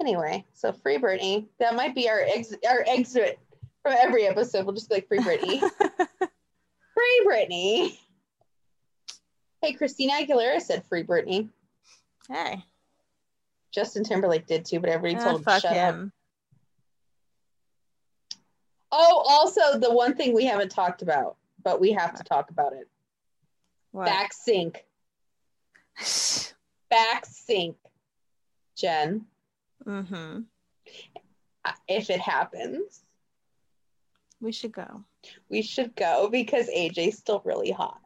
Anyway, 0.00 0.44
so 0.52 0.72
free 0.72 0.98
Britney. 0.98 1.46
That 1.58 1.74
might 1.76 1.94
be 1.94 2.08
our 2.08 2.20
ex 2.20 2.52
our 2.68 2.84
exit 2.86 3.38
from 3.82 3.94
every 3.98 4.26
episode. 4.26 4.66
We'll 4.66 4.74
just 4.74 4.88
be 4.88 4.96
like 4.96 5.08
free 5.08 5.18
Britney. 5.20 5.60
free 6.94 7.26
Britney. 7.26 7.98
Hey, 9.62 9.72
Christina 9.72 10.14
Aguilera 10.14 10.60
said 10.60 10.84
free 10.86 11.04
Britney. 11.04 11.48
hey. 12.28 12.62
Justin 13.72 14.04
Timberlake 14.04 14.46
did 14.46 14.64
too, 14.64 14.78
but 14.78 14.88
everybody 14.88 15.16
Ah, 15.20 15.30
told 15.30 15.40
him 15.40 15.60
shut 15.60 15.64
up. 15.76 15.96
Oh, 18.92 19.24
also 19.28 19.78
the 19.80 19.92
one 19.92 20.14
thing 20.14 20.32
we 20.32 20.44
haven't 20.44 20.70
talked 20.70 21.02
about, 21.02 21.36
but 21.64 21.80
we 21.80 21.90
have 21.92 22.14
to 22.14 22.22
talk 22.22 22.50
about 22.50 22.72
it. 22.72 22.88
What? 23.90 24.06
Back 24.06 24.32
sync. 24.32 24.84
Back 26.90 27.26
sync. 27.26 27.76
Jen, 28.76 29.26
mm-hmm. 29.86 30.40
uh, 31.64 31.72
if 31.88 32.10
it 32.10 32.20
happens, 32.20 33.04
We 34.40 34.52
should 34.52 34.72
go. 34.72 35.04
we 35.48 35.62
should 35.62 35.94
go 35.96 36.28
because 36.30 36.68
AJ's 36.68 37.18
still 37.18 37.40
really 37.44 37.70
hot. 37.70 38.00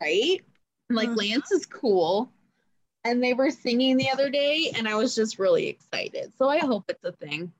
Right? 0.00 0.40
And, 0.88 0.96
Like 0.96 1.10
Mhm. 1.10 1.16
Lance 1.16 1.50
is 1.52 1.66
cool. 1.66 2.32
And 3.04 3.22
they 3.22 3.32
were 3.32 3.50
singing 3.50 3.96
the 3.96 4.10
other 4.10 4.28
day, 4.28 4.72
and 4.76 4.86
I 4.86 4.94
was 4.96 5.14
just 5.14 5.38
really 5.38 5.68
excited. 5.68 6.34
So 6.36 6.48
I 6.48 6.58
hope 6.58 6.84
it's 6.90 7.04
a 7.04 7.12
thing. 7.12 7.50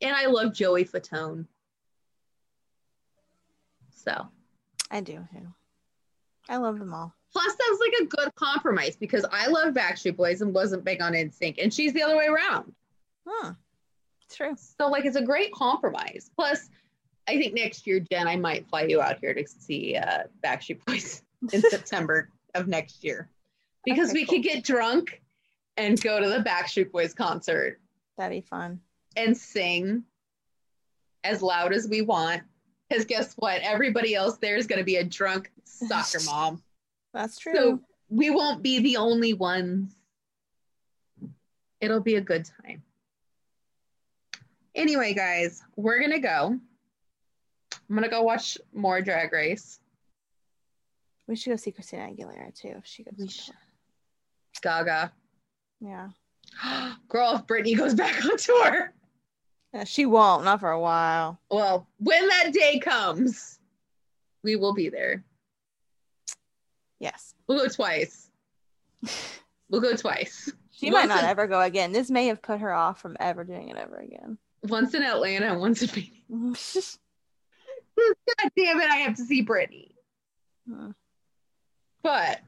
And 0.00 0.16
I 0.16 0.26
love 0.26 0.54
Joey 0.54 0.86
Fatone. 0.86 1.46
So 3.90 4.28
I 4.90 5.00
do 5.02 5.26
too. 5.30 5.52
I 6.48 6.56
love 6.56 6.78
them 6.78 6.94
all. 6.94 7.14
Plus 7.32 7.54
that 7.54 7.68
was 7.70 7.80
like 7.80 8.02
a 8.02 8.06
good 8.06 8.34
compromise 8.34 8.96
because 8.96 9.24
I 9.30 9.46
love 9.48 9.74
Backstreet 9.74 10.16
Boys 10.16 10.40
and 10.42 10.52
wasn't 10.54 10.84
big 10.84 11.00
on 11.02 11.12
NSYNC, 11.12 11.62
and 11.62 11.72
she's 11.72 11.92
the 11.92 12.02
other 12.02 12.16
way 12.16 12.26
around. 12.26 12.72
Hmm. 13.28 13.50
True. 14.32 14.54
So 14.78 14.88
like 14.88 15.04
it's 15.04 15.16
a 15.16 15.22
great 15.24 15.52
compromise. 15.52 16.30
Plus, 16.36 16.68
I 17.28 17.36
think 17.38 17.54
next 17.54 17.86
year, 17.86 18.00
Jen, 18.00 18.26
I 18.28 18.36
might 18.36 18.68
fly 18.68 18.82
you 18.82 19.00
out 19.00 19.18
here 19.20 19.34
to 19.34 19.46
see 19.46 19.96
uh, 19.96 20.24
Backstreet 20.44 20.84
Boys 20.84 21.22
in 21.52 21.60
September 21.62 22.28
of 22.54 22.66
next 22.68 23.04
year 23.04 23.28
because 23.84 24.10
Okay, 24.10 24.20
we 24.20 24.26
cool. 24.26 24.34
could 24.36 24.42
get 24.44 24.64
drunk 24.64 25.20
and 25.76 26.00
go 26.00 26.20
to 26.20 26.28
the 26.28 26.38
Backstreet 26.44 26.90
Boys 26.92 27.14
concert 27.14 27.80
That'd 28.18 28.42
be 28.42 28.46
fun. 28.46 28.80
and 29.16 29.36
sing 29.36 30.04
as 31.24 31.42
loud 31.42 31.72
as 31.72 31.88
we 31.88 32.00
want. 32.02 32.42
Because 32.88 33.04
guess 33.04 33.34
what? 33.36 33.60
Everybody 33.62 34.14
else 34.16 34.38
there 34.38 34.56
is 34.56 34.66
going 34.66 34.80
to 34.80 34.84
be 34.84 34.96
a 34.96 35.04
drunk 35.04 35.50
soccer 35.64 36.18
mom. 36.26 36.62
That's 37.12 37.38
true. 37.38 37.54
So 37.54 37.80
we 38.08 38.30
won't 38.30 38.62
be 38.62 38.80
the 38.80 38.96
only 38.98 39.34
ones. 39.34 39.94
It'll 41.80 42.00
be 42.00 42.16
a 42.16 42.20
good 42.20 42.48
time. 42.64 42.82
Anyway, 44.74 45.14
guys, 45.14 45.62
we're 45.76 45.98
going 45.98 46.12
to 46.12 46.18
go. 46.18 46.58
I'm 47.72 47.96
going 47.96 48.02
to 48.02 48.08
go 48.08 48.22
watch 48.22 48.58
more 48.72 49.00
Drag 49.00 49.32
Race. 49.32 49.80
we 51.26 51.36
should 51.36 51.50
go 51.50 51.56
see 51.56 51.72
Christina 51.72 52.08
Aguilera 52.08 52.54
too 52.54 52.74
if 52.76 52.86
she 52.86 53.02
goes. 53.04 53.14
We 53.18 53.28
should. 53.28 53.54
Gaga. 54.62 55.12
Yeah. 55.80 56.08
Girl, 57.08 57.34
if 57.36 57.46
Britney 57.46 57.76
goes 57.76 57.94
back 57.94 58.24
on 58.24 58.36
tour. 58.36 58.92
Yeah, 59.72 59.84
she 59.84 60.04
won't. 60.06 60.44
Not 60.44 60.60
for 60.60 60.70
a 60.70 60.80
while. 60.80 61.40
Well, 61.50 61.88
when 61.98 62.26
that 62.28 62.52
day 62.52 62.78
comes, 62.78 63.58
we 64.42 64.56
will 64.56 64.74
be 64.74 64.88
there. 64.88 65.24
Yes. 67.00 67.34
We'll 67.48 67.58
go 67.58 67.68
twice. 67.68 68.30
We'll 69.68 69.80
go 69.80 69.96
twice. 69.96 70.52
She 70.72 70.88
might 70.88 71.08
not 71.08 71.16
Listen. 71.16 71.28
ever 71.30 71.46
go 71.46 71.60
again. 71.60 71.92
This 71.92 72.10
may 72.10 72.28
have 72.28 72.40
put 72.40 72.60
her 72.60 72.72
off 72.72 73.02
from 73.02 73.14
ever 73.20 73.44
doing 73.44 73.68
it 73.68 73.76
ever 73.76 73.96
again. 73.96 74.38
Once 74.62 74.94
in 74.94 75.02
Atlanta 75.02 75.58
once 75.58 75.82
in 75.82 75.88
Phoenix. 75.88 76.98
God 77.98 78.50
damn 78.56 78.80
it, 78.80 78.88
I 78.90 78.96
have 78.96 79.16
to 79.16 79.24
see 79.24 79.44
Britney. 79.44 79.90
Hmm. 80.66 80.92
But 82.02 82.40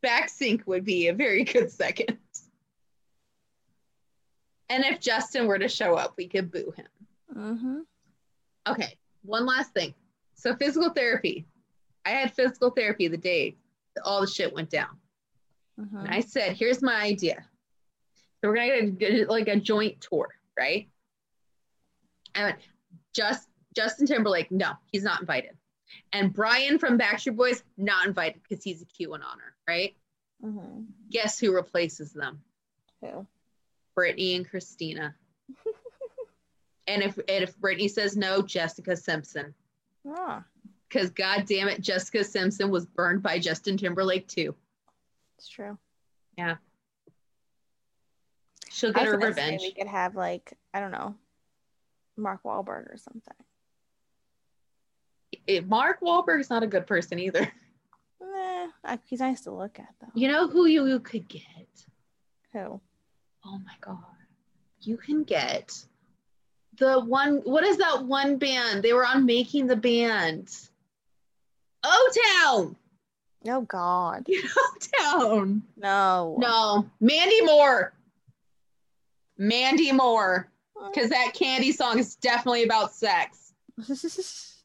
back 0.00 0.28
sync 0.28 0.64
would 0.68 0.84
be 0.84 1.08
a 1.08 1.12
very 1.12 1.42
good 1.42 1.72
second. 1.72 2.18
And 4.68 4.84
if 4.84 5.00
Justin 5.00 5.48
were 5.48 5.58
to 5.58 5.68
show 5.68 5.96
up, 5.96 6.14
we 6.16 6.28
could 6.28 6.52
boo 6.52 6.72
him. 6.76 6.86
mm-hmm. 7.36 7.78
Okay, 8.68 8.96
one 9.22 9.44
last 9.44 9.72
thing. 9.72 9.92
So 10.34 10.54
physical 10.54 10.90
therapy. 10.90 11.46
I 12.04 12.10
had 12.10 12.32
physical 12.32 12.70
therapy 12.70 13.08
the 13.08 13.16
day 13.16 13.56
all 14.04 14.20
the 14.20 14.26
shit 14.26 14.54
went 14.54 14.70
down. 14.70 14.98
Mm-hmm. 15.80 15.96
And 15.98 16.08
I 16.08 16.20
said, 16.20 16.56
here's 16.56 16.82
my 16.82 16.94
idea. 16.94 17.44
So 18.40 18.50
we're 18.50 18.56
gonna 18.56 18.90
get 18.90 19.28
like 19.28 19.48
a 19.48 19.56
joint 19.56 20.00
tour, 20.00 20.28
right? 20.58 20.88
And 22.34 22.54
just 23.14 23.48
Justin 23.74 24.06
Timberlake, 24.06 24.50
no, 24.50 24.72
he's 24.92 25.02
not 25.02 25.20
invited. 25.20 25.52
And 26.12 26.32
Brian 26.32 26.78
from 26.78 26.98
Backstreet 26.98 27.36
Boys, 27.36 27.62
not 27.76 28.06
invited 28.06 28.40
because 28.42 28.62
he's 28.62 28.82
a 28.82 28.86
QAnon, 28.86 29.20
right? 29.68 29.96
Mm-hmm. 30.44 30.82
Guess 31.10 31.38
who 31.38 31.54
replaces 31.54 32.12
them? 32.12 32.40
Who? 33.00 33.26
Britney 33.96 34.36
and 34.36 34.48
Christina. 34.48 35.14
and 36.86 37.02
if 37.02 37.16
and 37.16 37.44
if 37.44 37.58
Britney 37.58 37.90
says 37.90 38.16
no, 38.16 38.42
Jessica 38.42 38.96
Simpson. 38.96 39.54
Ah, 40.08 40.44
Because 40.88 41.10
god 41.10 41.46
damn 41.46 41.68
it, 41.68 41.80
Jessica 41.80 42.22
Simpson 42.24 42.70
was 42.70 42.86
burned 42.86 43.22
by 43.22 43.38
Justin 43.38 43.76
Timberlake 43.76 44.28
too. 44.28 44.54
it's 45.36 45.48
true. 45.48 45.76
Yeah 46.38 46.56
she'll 48.76 48.92
get 48.92 49.04
was 49.04 49.12
her 49.12 49.18
revenge. 49.18 49.62
We 49.62 49.72
could 49.72 49.86
have 49.86 50.14
like 50.14 50.52
I 50.72 50.80
don't 50.80 50.90
know, 50.90 51.14
Mark 52.16 52.42
Wahlberg 52.44 52.92
or 52.92 52.96
something. 52.96 53.34
It- 55.46 55.66
Mark 55.66 56.00
Wahlberg's 56.00 56.50
not 56.50 56.62
a 56.62 56.66
good 56.66 56.86
person 56.86 57.18
either. 57.18 57.50
Nah, 58.18 58.68
I, 58.82 58.98
he's 59.04 59.20
nice 59.20 59.42
to 59.42 59.50
look 59.50 59.78
at 59.78 59.94
though. 60.00 60.08
You 60.14 60.28
know 60.28 60.48
who 60.48 60.66
you, 60.66 60.86
you 60.86 61.00
could 61.00 61.28
get? 61.28 61.42
Who? 62.52 62.80
Oh 63.44 63.58
my 63.58 63.74
god. 63.80 63.98
You 64.80 64.96
can 64.96 65.22
get 65.22 65.84
the 66.78 67.00
one 67.00 67.42
what 67.44 67.62
is 67.62 67.76
that 67.76 68.04
one 68.04 68.38
band? 68.38 68.82
They 68.82 68.94
were 68.94 69.06
on 69.06 69.26
making 69.26 69.66
the 69.66 69.76
band. 69.76 70.50
O 71.88 72.10
Town. 72.42 72.76
Oh 73.48 73.60
God. 73.62 74.26
O 74.58 74.72
Town. 74.98 75.62
No. 75.76 76.36
No. 76.38 76.90
Mandy 77.00 77.42
Moore. 77.42 77.92
Mandy 79.38 79.92
Moore. 79.92 80.48
Because 80.92 81.10
that 81.10 81.32
candy 81.32 81.72
song 81.72 81.98
is 81.98 82.16
definitely 82.16 82.64
about 82.64 82.92
sex. 82.92 83.52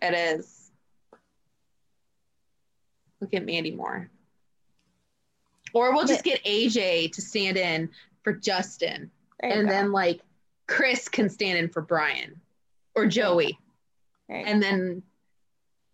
It 0.00 0.14
is. 0.14 0.70
Look 3.20 3.34
at 3.34 3.44
Mandy 3.44 3.72
Moore. 3.72 4.08
Or 5.74 5.92
we'll 5.92 6.06
just 6.06 6.24
get 6.24 6.42
AJ 6.44 7.12
to 7.12 7.20
stand 7.20 7.56
in 7.56 7.90
for 8.22 8.32
Justin. 8.32 9.10
And 9.40 9.66
go. 9.66 9.72
then 9.72 9.92
like 9.92 10.20
Chris 10.66 11.08
can 11.08 11.28
stand 11.28 11.58
in 11.58 11.68
for 11.68 11.82
Brian 11.82 12.40
or 12.94 13.06
Joey. 13.06 13.58
And 14.28 14.62
then 14.62 15.02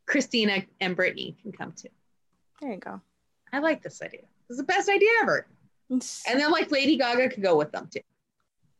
Christina 0.06 0.64
and 0.80 0.96
Britney 0.96 1.40
can 1.42 1.52
come 1.52 1.72
too. 1.72 1.88
there 2.60 2.72
you 2.72 2.78
go. 2.78 3.00
I 3.52 3.58
like 3.60 3.82
this 3.82 4.02
idea. 4.02 4.22
This 4.48 4.56
is 4.56 4.58
the 4.58 4.64
best 4.64 4.88
idea 4.88 5.08
ever. 5.22 5.46
And 5.90 6.40
then 6.40 6.50
like 6.50 6.70
Lady 6.70 6.96
Gaga 6.96 7.28
could 7.30 7.42
go 7.42 7.56
with 7.56 7.72
them 7.72 7.88
too. 7.92 8.00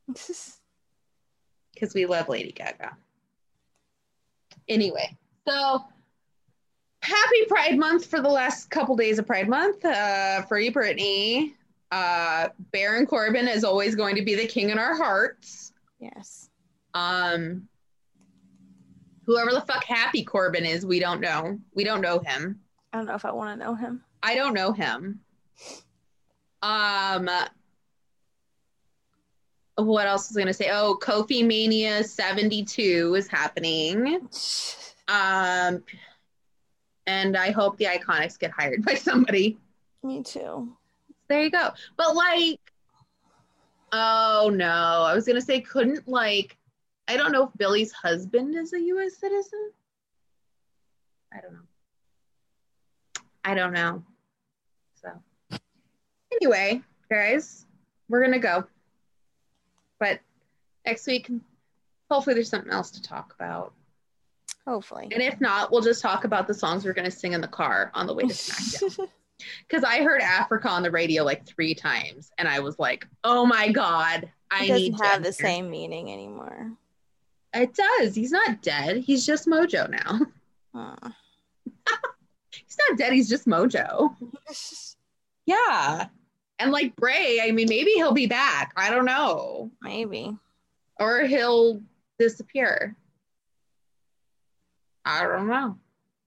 Because 1.75 1.93
we 1.93 2.07
love 2.07 2.29
Lady 2.29 2.53
Gaga. 2.53 2.97
Anyway, 4.69 5.17
so 5.47 5.85
happy 7.03 7.45
Pride 7.49 7.77
Month 7.77 8.07
for 8.07 8.21
the 8.21 8.29
last 8.29 8.71
couple 8.71 8.95
days 8.95 9.19
of 9.19 9.27
Pride 9.27 9.49
Month. 9.49 9.85
Uh, 9.85 10.43
for 10.43 10.61
you, 10.61 10.71
Brittany. 10.71 11.55
Uh, 11.91 12.49
Baron 12.71 13.07
Corbin 13.07 13.49
is 13.49 13.65
always 13.65 13.97
going 13.97 14.15
to 14.15 14.23
be 14.23 14.37
the 14.37 14.47
king 14.47 14.71
in 14.71 14.79
our 14.79 14.97
hearts. 14.97 15.73
yes. 15.99 16.49
Um, 16.95 17.69
whoever 19.27 19.51
the 19.51 19.61
fuck 19.63 19.85
Happy 19.85 20.25
Corbin 20.25 20.65
is, 20.65 20.85
we 20.87 21.01
don't 21.01 21.21
know. 21.21 21.59
We 21.75 21.85
don't 21.85 22.01
know 22.01 22.19
him. 22.19 22.61
I 22.93 22.99
don't 22.99 23.07
know 23.07 23.15
if 23.15 23.25
I 23.25 23.33
want 23.33 23.59
to 23.59 23.65
know 23.65 23.75
him. 23.75 24.03
I 24.23 24.35
don't 24.35 24.55
know 24.55 24.73
him. 24.73 25.21
Um, 26.63 27.29
what 29.77 30.07
else 30.07 30.29
was 30.29 30.37
I 30.37 30.41
gonna 30.41 30.55
say? 30.55 30.71
Oh, 30.71 30.97
Kofi 31.01 31.45
Mania 31.47 32.05
72 32.05 33.15
is 33.17 33.29
happening. 33.29 34.29
Um, 35.09 35.83
and 37.07 37.37
I 37.37 37.51
hope 37.51 37.77
the 37.77 37.85
IIconics 37.87 38.39
get 38.39 38.51
hired 38.51 38.85
by 38.85 38.95
somebody. 38.95 39.59
Me 40.03 40.23
too. 40.23 40.73
There 41.29 41.43
you 41.43 41.51
go. 41.51 41.71
But 41.97 42.15
like, 42.15 42.61
oh 43.93 44.51
no, 44.53 44.67
I 45.07 45.15
was 45.15 45.27
gonna 45.27 45.41
say, 45.41 45.61
couldn't 45.61 46.07
like, 46.09 46.57
I 47.07 47.17
don't 47.17 47.33
know 47.33 47.45
if 47.45 47.51
Billy's 47.57 47.93
husband 47.93 48.55
is 48.55 48.73
a 48.73 48.81
U.S. 48.81 49.17
citizen. 49.17 49.71
I 51.33 51.41
don't 51.41 51.53
know. 51.53 51.61
I 53.45 53.55
don't 53.55 53.73
know. 53.73 54.03
So, 55.03 55.59
anyway, 56.33 56.81
guys, 57.11 57.67
we're 58.09 58.23
gonna 58.23 58.39
go. 58.39 58.65
But 59.99 60.21
next 60.87 61.07
week, 61.07 61.31
hopefully, 62.11 62.35
there's 62.35 62.49
something 62.49 62.73
else 62.73 62.91
to 62.93 63.03
talk 63.03 63.35
about. 63.39 63.75
Hopefully. 64.67 65.11
And 65.13 65.23
if 65.23 65.41
not, 65.43 65.71
we'll 65.71 65.83
just 65.83 66.01
talk 66.01 66.25
about 66.25 66.47
the 66.47 66.55
songs 66.55 66.85
we're 66.85 66.95
gonna 66.95 67.11
sing 67.11 67.35
in 67.35 67.43
the 67.43 67.49
car 67.49 67.91
on 67.93 68.07
the 68.07 68.15
way 68.15 68.23
to 68.23 68.33
SmackDown 68.33 69.09
because 69.69 69.85
I 69.85 70.03
heard 70.03 70.23
Africa 70.23 70.69
on 70.71 70.83
the 70.83 70.91
radio 70.91 71.23
like 71.23 71.45
three 71.45 71.75
times, 71.75 72.31
and 72.39 72.49
I 72.49 72.61
was 72.61 72.79
like, 72.79 73.07
"Oh 73.25 73.45
my 73.45 73.71
god, 73.71 74.31
I 74.51 74.69
need 74.69 74.93
doesn't 74.93 75.07
have 75.07 75.23
the 75.23 75.33
same 75.35 75.71
meaning 75.71 76.11
anymore. 76.11 76.73
It 77.55 77.75
does. 77.75 78.15
He's 78.15 78.33
not 78.33 78.63
dead. 78.63 78.99
He's 78.99 79.25
just 79.25 79.47
Mojo 79.47 79.89
now. 79.89 80.21
Huh. 80.75 81.11
He's 82.51 82.77
not 82.89 82.99
dead. 82.99 83.13
He's 83.13 83.29
just 83.29 83.47
Mojo. 83.47 84.15
Yeah, 85.47 86.07
and 86.59 86.73
like 86.73 86.97
Bray, 86.97 87.39
I 87.43 87.51
mean, 87.51 87.67
maybe 87.69 87.91
he'll 87.91 88.15
be 88.15 88.25
back. 88.27 88.73
I 88.77 88.89
don't 88.89 89.05
know, 89.05 89.71
Maybe. 89.83 90.35
or 90.99 91.21
he'll 91.25 91.83
disappear. 92.19 92.97
I 95.05 95.25
don't 95.25 95.49
know. 95.49 95.77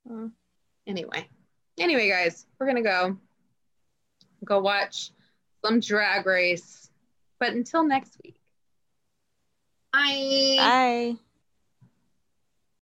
Hmm. 0.07 0.27
Anyway, 0.85 1.27
anyway, 1.79 2.09
guys, 2.09 2.45
we're 2.59 2.67
gonna 2.67 2.83
go 2.83 3.17
go 4.45 4.59
watch 4.59 5.09
some 5.65 5.79
drag 5.79 6.27
race. 6.27 6.91
But 7.39 7.53
until 7.53 7.83
next 7.83 8.17
week, 8.23 8.36
bye. 9.97 10.73
Bye. 11.15 11.17